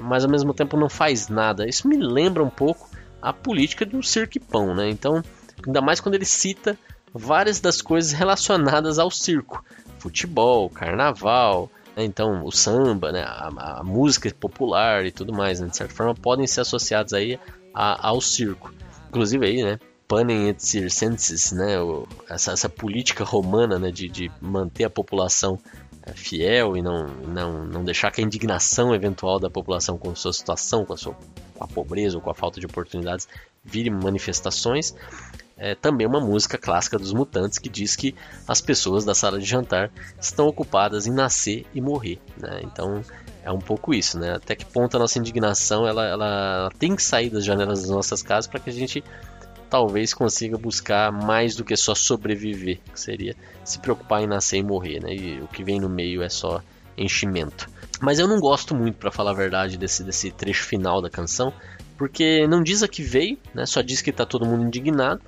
mas 0.01 0.23
ao 0.23 0.29
mesmo 0.31 0.53
tempo 0.53 0.77
não 0.77 0.89
faz 0.89 1.27
nada. 1.27 1.67
Isso 1.67 1.87
me 1.87 1.97
lembra 1.97 2.43
um 2.43 2.49
pouco 2.49 2.89
a 3.21 3.33
política 3.33 3.85
do 3.85 4.01
circo 4.03 4.37
e 4.37 4.39
pão, 4.39 4.75
né? 4.75 4.89
Então, 4.89 5.23
ainda 5.65 5.81
mais 5.81 5.99
quando 5.99 6.15
ele 6.15 6.25
cita 6.25 6.77
várias 7.13 7.59
das 7.59 7.81
coisas 7.81 8.11
relacionadas 8.11 8.99
ao 8.99 9.09
circo, 9.09 9.63
futebol, 9.99 10.69
carnaval, 10.69 11.71
né? 11.95 12.03
então 12.03 12.43
o 12.43 12.51
samba, 12.51 13.11
né? 13.11 13.23
a, 13.23 13.79
a, 13.79 13.83
música 13.83 14.29
popular 14.37 15.05
e 15.05 15.11
tudo 15.11 15.33
mais, 15.33 15.59
né? 15.59 15.67
de 15.67 15.77
certa 15.77 15.93
forma 15.93 16.13
podem 16.13 16.45
ser 16.45 16.61
associados 16.61 17.13
aí 17.13 17.39
a, 17.73 18.09
ao 18.09 18.19
circo. 18.19 18.73
inclusive 19.07 19.45
aí, 19.45 19.63
né, 19.63 19.79
panem 20.07 20.49
et 20.49 20.59
circenses, 20.61 21.51
né, 21.51 21.75
essa, 22.29 22.51
essa 22.51 22.69
política 22.69 23.23
romana, 23.23 23.79
né, 23.79 23.91
de, 23.91 24.07
de 24.07 24.31
manter 24.39 24.83
a 24.83 24.89
população 24.89 25.59
é, 26.05 26.13
fiel 26.13 26.77
e 26.77 26.81
não, 26.81 27.07
não, 27.07 27.65
não 27.65 27.83
deixar 27.83 28.11
que 28.11 28.21
a 28.21 28.23
indignação 28.23 28.93
eventual 28.93 29.39
da 29.39 29.49
população 29.49 29.97
com 29.97 30.13
sua 30.15 30.33
situação, 30.33 30.85
com 30.85 30.93
a, 30.93 30.97
sua, 30.97 31.15
com 31.55 31.63
a 31.63 31.67
pobreza 31.67 32.15
ou 32.15 32.21
com 32.21 32.29
a 32.29 32.35
falta 32.35 32.59
de 32.59 32.65
oportunidades, 32.65 33.27
vire 33.63 33.89
manifestações. 33.89 34.93
É 35.57 35.73
também 35.73 36.05
uma 36.05 36.19
música 36.19 36.57
clássica 36.57 36.99
dos 36.99 37.13
Mutantes 37.13 37.57
que 37.57 37.69
diz 37.69 37.95
que 37.95 38.13
as 38.45 38.59
pessoas 38.59 39.05
da 39.05 39.15
sala 39.15 39.39
de 39.39 39.45
jantar 39.45 39.89
estão 40.19 40.47
ocupadas 40.47 41.07
em 41.07 41.11
nascer 41.11 41.65
e 41.73 41.79
morrer. 41.79 42.19
Né? 42.37 42.59
Então 42.63 43.01
é 43.41 43.51
um 43.51 43.59
pouco 43.59 43.93
isso, 43.93 44.19
né? 44.19 44.33
Até 44.33 44.55
que 44.55 44.65
ponto 44.65 44.97
a 44.97 44.99
nossa 44.99 45.17
indignação 45.17 45.87
ela, 45.87 46.05
ela 46.05 46.69
tem 46.77 46.95
que 46.95 47.01
sair 47.01 47.29
das 47.29 47.45
janelas 47.45 47.81
das 47.81 47.89
nossas 47.89 48.21
casas 48.21 48.47
para 48.47 48.59
que 48.59 48.69
a 48.69 48.73
gente 48.73 49.03
talvez 49.75 50.13
consiga 50.13 50.57
buscar 50.57 51.11
mais 51.11 51.53
do 51.53 51.65
que 51.65 51.75
só 51.75 51.93
sobreviver, 51.93 52.79
que 52.93 52.97
seria 52.97 53.35
se 53.61 53.77
preocupar 53.77 54.23
em 54.23 54.27
nascer 54.27 54.55
e 54.55 54.63
morrer, 54.63 55.01
né? 55.01 55.13
E 55.13 55.41
o 55.41 55.49
que 55.49 55.65
vem 55.65 55.81
no 55.81 55.89
meio 55.89 56.23
é 56.23 56.29
só 56.29 56.61
enchimento. 56.97 57.67
Mas 57.99 58.17
eu 58.17 58.25
não 58.25 58.39
gosto 58.39 58.73
muito, 58.73 58.97
para 58.97 59.11
falar 59.11 59.31
a 59.31 59.33
verdade, 59.33 59.77
desse, 59.77 60.01
desse 60.01 60.31
trecho 60.31 60.63
final 60.63 61.01
da 61.01 61.09
canção, 61.09 61.51
porque 61.97 62.47
não 62.47 62.63
diz 62.63 62.83
a 62.83 62.87
que 62.87 63.03
veio, 63.03 63.37
né? 63.53 63.65
Só 63.65 63.81
diz 63.81 64.01
que 64.01 64.13
tá 64.13 64.25
todo 64.25 64.45
mundo 64.45 64.63
indignado, 64.63 65.21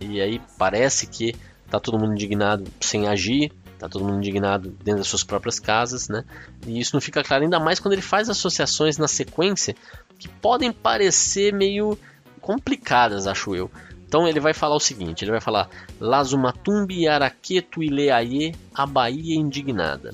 e 0.00 0.18
aí 0.18 0.40
parece 0.56 1.06
que 1.06 1.36
tá 1.70 1.78
todo 1.78 1.98
mundo 1.98 2.14
indignado 2.14 2.64
sem 2.80 3.06
agir, 3.06 3.52
tá 3.78 3.86
todo 3.86 4.02
mundo 4.02 4.16
indignado 4.16 4.70
dentro 4.82 5.00
das 5.00 5.08
suas 5.08 5.22
próprias 5.22 5.60
casas, 5.60 6.08
né? 6.08 6.24
E 6.66 6.80
isso 6.80 6.96
não 6.96 7.02
fica 7.02 7.22
claro 7.22 7.44
ainda 7.44 7.60
mais 7.60 7.78
quando 7.78 7.92
ele 7.92 8.00
faz 8.00 8.30
associações 8.30 8.96
na 8.96 9.06
sequência 9.06 9.76
que 10.18 10.26
podem 10.26 10.72
parecer 10.72 11.52
meio 11.52 11.98
complicadas, 12.40 13.26
acho 13.26 13.54
eu. 13.54 13.70
Então 14.10 14.26
ele 14.26 14.40
vai 14.40 14.52
falar 14.52 14.74
o 14.74 14.80
seguinte, 14.80 15.24
ele 15.24 15.30
vai 15.30 15.40
falar 15.40 15.70
Lazumatumbi, 16.00 17.06
Araqueto, 17.06 17.80
Ileaie, 17.80 18.56
a 18.74 18.84
Bahia 18.84 19.36
indignada. 19.36 20.12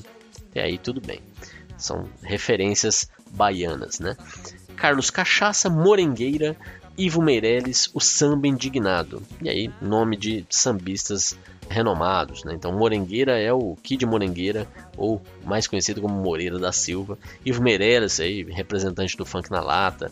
E 0.54 0.60
aí 0.60 0.76
tudo 0.76 1.00
bem. 1.00 1.20
São 1.78 2.06
referências 2.22 3.08
baianas, 3.30 3.98
né? 3.98 4.14
Carlos 4.76 5.08
Cachaça, 5.08 5.70
Morengueira, 5.70 6.54
Ivo 6.98 7.22
Meirelles, 7.22 7.88
o 7.94 7.98
samba 7.98 8.46
indignado. 8.46 9.22
E 9.40 9.48
aí, 9.48 9.70
nome 9.80 10.18
de 10.18 10.44
sambistas 10.50 11.34
renomados, 11.68 12.44
né? 12.44 12.54
Então, 12.54 12.72
Morengueira 12.72 13.38
é 13.38 13.52
o 13.52 13.76
Kid 13.82 14.04
Morengueira, 14.06 14.66
ou 14.96 15.20
mais 15.44 15.66
conhecido 15.66 16.00
como 16.00 16.14
Moreira 16.14 16.58
da 16.58 16.72
Silva. 16.72 17.18
Ivo 17.44 17.62
Meirelles, 17.62 18.20
aí, 18.20 18.42
representante 18.44 19.16
do 19.16 19.24
funk 19.24 19.50
na 19.50 19.60
lata 19.60 20.10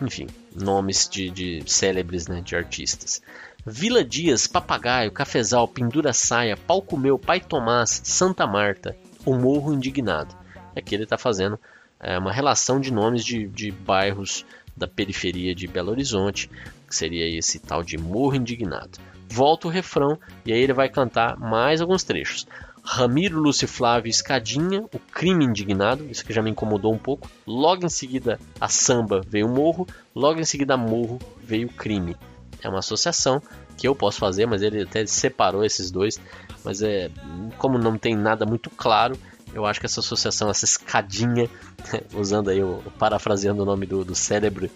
enfim, 0.00 0.26
nomes 0.54 1.08
de, 1.08 1.30
de 1.30 1.62
célebres, 1.66 2.26
né, 2.26 2.40
de 2.40 2.54
artistas. 2.54 3.22
Vila 3.64 4.04
Dias, 4.04 4.46
Papagaio, 4.46 5.10
Cafezal, 5.10 5.66
Pendura 5.66 6.12
Saia, 6.12 6.56
Palco 6.56 6.96
Meu, 6.96 7.18
Pai 7.18 7.40
Tomás, 7.40 8.00
Santa 8.04 8.46
Marta, 8.46 8.96
O 9.24 9.34
Morro 9.34 9.72
Indignado. 9.72 10.36
Aqui 10.76 10.94
ele 10.94 11.04
está 11.04 11.18
fazendo 11.18 11.58
é, 11.98 12.18
uma 12.18 12.32
relação 12.32 12.80
de 12.80 12.92
nomes 12.92 13.24
de, 13.24 13.48
de 13.48 13.72
bairros 13.72 14.44
da 14.76 14.86
periferia 14.86 15.54
de 15.54 15.66
Belo 15.66 15.90
Horizonte, 15.90 16.50
que 16.86 16.94
seria 16.94 17.26
esse 17.26 17.58
tal 17.58 17.82
de 17.82 17.96
Morro 17.96 18.36
Indignado. 18.36 18.98
Volta 19.28 19.68
o 19.68 19.70
refrão 19.70 20.18
e 20.44 20.52
aí 20.52 20.60
ele 20.60 20.72
vai 20.72 20.88
cantar 20.88 21.38
mais 21.38 21.80
alguns 21.80 22.04
trechos. 22.04 22.46
Ramiro 22.82 23.40
Lúcio 23.40 23.66
Flávio 23.66 24.08
Escadinha, 24.08 24.84
o 24.92 24.98
crime 24.98 25.44
indignado, 25.44 26.04
isso 26.08 26.24
que 26.24 26.32
já 26.32 26.40
me 26.40 26.50
incomodou 26.50 26.94
um 26.94 26.98
pouco. 26.98 27.28
Logo 27.44 27.84
em 27.84 27.88
seguida 27.88 28.38
a 28.60 28.68
samba 28.68 29.22
veio 29.28 29.46
o 29.46 29.50
morro, 29.50 29.88
logo 30.14 30.38
em 30.38 30.44
seguida 30.44 30.76
morro 30.76 31.18
veio 31.42 31.66
o 31.66 31.72
crime. 31.72 32.16
É 32.62 32.68
uma 32.68 32.78
associação 32.78 33.42
que 33.76 33.88
eu 33.88 33.94
posso 33.94 34.18
fazer, 34.18 34.46
mas 34.46 34.62
ele 34.62 34.82
até 34.82 35.04
separou 35.04 35.64
esses 35.64 35.90
dois. 35.90 36.20
Mas 36.64 36.80
é 36.80 37.10
como 37.58 37.76
não 37.76 37.98
tem 37.98 38.16
nada 38.16 38.46
muito 38.46 38.70
claro, 38.70 39.18
eu 39.56 39.64
acho 39.64 39.80
que 39.80 39.86
essa 39.86 40.00
associação, 40.00 40.50
essa 40.50 40.66
escadinha, 40.66 41.48
usando 42.14 42.50
aí 42.50 42.62
o 42.62 42.82
parafraseando 42.98 43.62
o 43.62 43.66
nome 43.66 43.86
do, 43.86 44.04
do 44.04 44.14
cérebro 44.14 44.68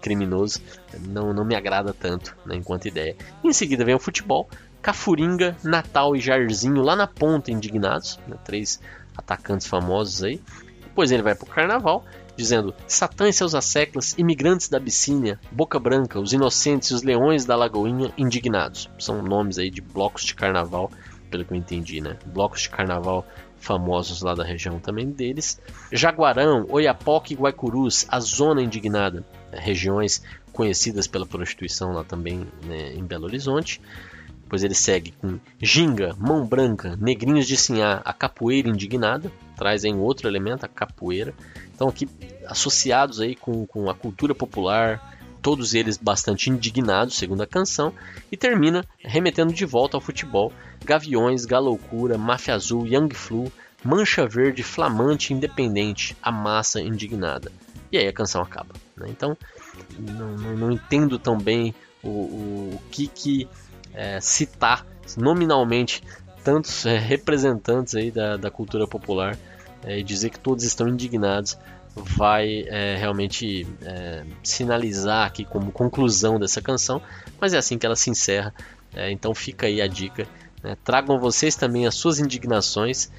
criminoso, 0.00 0.60
não, 1.00 1.32
não 1.32 1.44
me 1.44 1.54
agrada 1.54 1.92
tanto 1.92 2.36
né, 2.44 2.54
enquanto 2.54 2.86
ideia. 2.86 3.16
Em 3.42 3.52
seguida 3.52 3.84
vem 3.84 3.94
o 3.94 3.98
futebol, 3.98 4.48
Cafuringa, 4.82 5.56
Natal 5.64 6.14
e 6.14 6.20
Jairzinho 6.20 6.82
lá 6.82 6.94
na 6.94 7.06
ponta 7.06 7.50
indignados, 7.50 8.20
né, 8.28 8.36
três 8.44 8.78
atacantes 9.16 9.66
famosos 9.66 10.22
aí. 10.22 10.40
Depois 10.82 11.10
ele 11.10 11.22
vai 11.22 11.34
para 11.34 11.46
o 11.46 11.50
Carnaval, 11.50 12.04
dizendo 12.36 12.74
Satã 12.86 13.28
e 13.28 13.32
seus 13.32 13.54
asseclas, 13.54 14.14
imigrantes 14.18 14.68
da 14.68 14.76
Abissínia, 14.76 15.40
Boca 15.50 15.78
Branca, 15.78 16.20
os 16.20 16.34
inocentes 16.34 16.90
e 16.90 16.94
os 16.94 17.02
leões 17.02 17.46
da 17.46 17.56
Lagoinha 17.56 18.12
indignados. 18.18 18.90
São 18.98 19.22
nomes 19.22 19.58
aí 19.58 19.70
de 19.70 19.80
blocos 19.80 20.24
de 20.24 20.34
carnaval, 20.34 20.90
pelo 21.30 21.44
que 21.44 21.52
eu 21.52 21.56
entendi, 21.56 22.00
né? 22.00 22.18
Blocos 22.26 22.62
de 22.62 22.70
carnaval 22.70 23.26
famosos 23.66 24.22
lá 24.22 24.34
da 24.34 24.44
região 24.44 24.78
também 24.78 25.10
deles. 25.10 25.60
Jaguarão, 25.92 26.66
Oiapoque 26.68 27.34
e 27.34 27.36
Guaicurus, 27.36 28.06
a 28.08 28.20
zona 28.20 28.62
indignada, 28.62 29.24
regiões 29.52 30.22
conhecidas 30.52 31.06
pela 31.06 31.26
prostituição 31.26 31.92
lá 31.92 32.04
também 32.04 32.46
né, 32.64 32.92
em 32.94 33.04
Belo 33.04 33.24
Horizonte. 33.24 33.80
Depois 34.42 34.62
ele 34.62 34.74
segue 34.74 35.12
com 35.20 35.40
Ginga, 35.60 36.14
Mão 36.16 36.46
Branca, 36.46 36.96
Negrinhos 36.96 37.48
de 37.48 37.56
Sinhá, 37.56 38.00
a 38.04 38.12
Capoeira 38.12 38.68
Indignada, 38.68 39.32
traz 39.56 39.84
outro 39.98 40.28
elemento, 40.28 40.64
a 40.64 40.68
capoeira. 40.68 41.34
Então 41.74 41.88
aqui 41.88 42.08
associados 42.46 43.20
aí 43.20 43.34
com, 43.34 43.66
com 43.66 43.90
a 43.90 43.94
cultura 43.94 44.36
popular, 44.36 45.15
todos 45.46 45.74
eles 45.74 45.96
bastante 45.96 46.50
indignados, 46.50 47.14
segundo 47.14 47.40
a 47.40 47.46
canção, 47.46 47.92
e 48.32 48.36
termina 48.36 48.84
remetendo 48.98 49.52
de 49.52 49.64
volta 49.64 49.96
ao 49.96 50.00
futebol, 50.00 50.52
Gaviões, 50.84 51.44
Galoucura, 51.44 52.18
Máfia 52.18 52.56
Azul, 52.56 52.84
Young 52.84 53.14
Flu, 53.14 53.52
Mancha 53.84 54.26
Verde, 54.26 54.64
Flamante, 54.64 55.32
Independente, 55.32 56.16
a 56.20 56.32
massa 56.32 56.80
indignada. 56.80 57.52
E 57.92 57.96
aí 57.96 58.08
a 58.08 58.12
canção 58.12 58.42
acaba. 58.42 58.74
Né? 58.96 59.06
Então, 59.08 59.38
não, 59.96 60.32
não, 60.36 60.56
não, 60.56 60.72
entendo 60.72 61.16
tão 61.16 61.38
bem 61.38 61.72
o, 62.02 62.08
o, 62.08 62.70
o 62.74 62.82
que 62.90 63.06
que 63.06 63.48
é, 63.94 64.18
citar 64.20 64.84
nominalmente 65.16 66.02
tantos 66.42 66.84
é, 66.86 66.98
representantes 66.98 67.94
aí 67.94 68.10
da, 68.10 68.36
da 68.36 68.50
cultura 68.50 68.84
popular 68.84 69.38
é, 69.84 70.00
e 70.00 70.02
dizer 70.02 70.30
que 70.30 70.40
todos 70.40 70.64
estão 70.64 70.88
indignados 70.88 71.56
vai 71.96 72.64
é, 72.68 72.96
realmente 72.96 73.66
é, 73.82 74.24
sinalizar 74.42 75.26
aqui 75.26 75.44
como 75.44 75.72
conclusão 75.72 76.38
dessa 76.38 76.60
canção, 76.60 77.00
mas 77.40 77.54
é 77.54 77.58
assim 77.58 77.78
que 77.78 77.86
ela 77.86 77.96
se 77.96 78.10
encerra. 78.10 78.54
É, 78.94 79.10
então 79.10 79.34
fica 79.34 79.66
aí 79.66 79.80
a 79.80 79.86
dica. 79.86 80.26
Né? 80.62 80.76
Tragam 80.84 81.18
vocês 81.18 81.56
também 81.56 81.86
as 81.86 81.94
suas 81.94 82.18
indignações. 82.18 83.10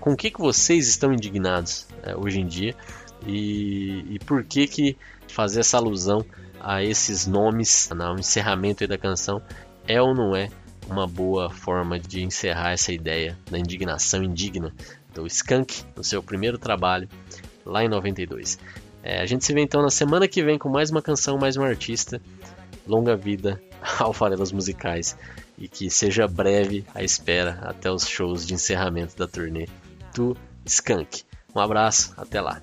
com 0.00 0.12
o 0.12 0.16
que, 0.16 0.30
que 0.30 0.38
vocês 0.38 0.88
estão 0.88 1.12
indignados 1.12 1.86
hoje 2.16 2.40
em 2.40 2.46
dia 2.46 2.74
e, 3.26 4.14
e 4.14 4.18
por 4.20 4.44
que, 4.44 4.66
que 4.66 4.96
fazer 5.28 5.60
essa 5.60 5.76
alusão 5.76 6.24
a 6.60 6.82
esses 6.82 7.26
nomes 7.26 7.88
no 7.94 8.18
encerramento 8.18 8.86
da 8.86 8.96
canção 8.96 9.42
é 9.86 10.00
ou 10.00 10.14
não 10.14 10.36
é 10.36 10.48
uma 10.88 11.06
boa 11.06 11.50
forma 11.50 11.98
de 11.98 12.22
encerrar 12.22 12.72
essa 12.72 12.92
ideia 12.92 13.38
da 13.50 13.58
indignação 13.58 14.22
indigna 14.22 14.72
do 15.14 15.26
Skunk 15.26 15.84
no 15.96 16.02
seu 16.02 16.22
primeiro 16.22 16.58
trabalho 16.58 17.08
lá 17.64 17.84
em 17.84 17.88
92. 17.88 18.58
É, 19.02 19.20
a 19.20 19.26
gente 19.26 19.44
se 19.44 19.52
vê 19.52 19.60
então 19.60 19.82
na 19.82 19.90
semana 19.90 20.28
que 20.28 20.42
vem 20.42 20.58
com 20.58 20.68
mais 20.68 20.90
uma 20.90 21.02
canção, 21.02 21.38
mais 21.38 21.56
um 21.56 21.62
artista. 21.62 22.20
Longa 22.86 23.16
vida 23.16 23.60
ao 23.98 24.12
Farelas 24.12 24.52
Musicais 24.52 25.16
e 25.58 25.68
que 25.68 25.90
seja 25.90 26.26
breve 26.26 26.84
a 26.94 27.02
espera 27.02 27.58
até 27.62 27.90
os 27.90 28.06
shows 28.06 28.46
de 28.46 28.54
encerramento 28.54 29.16
da 29.16 29.26
turnê 29.26 29.68
do 30.14 30.36
Skunk. 30.64 31.22
Um 31.54 31.60
abraço, 31.60 32.14
até 32.16 32.40
lá. 32.40 32.62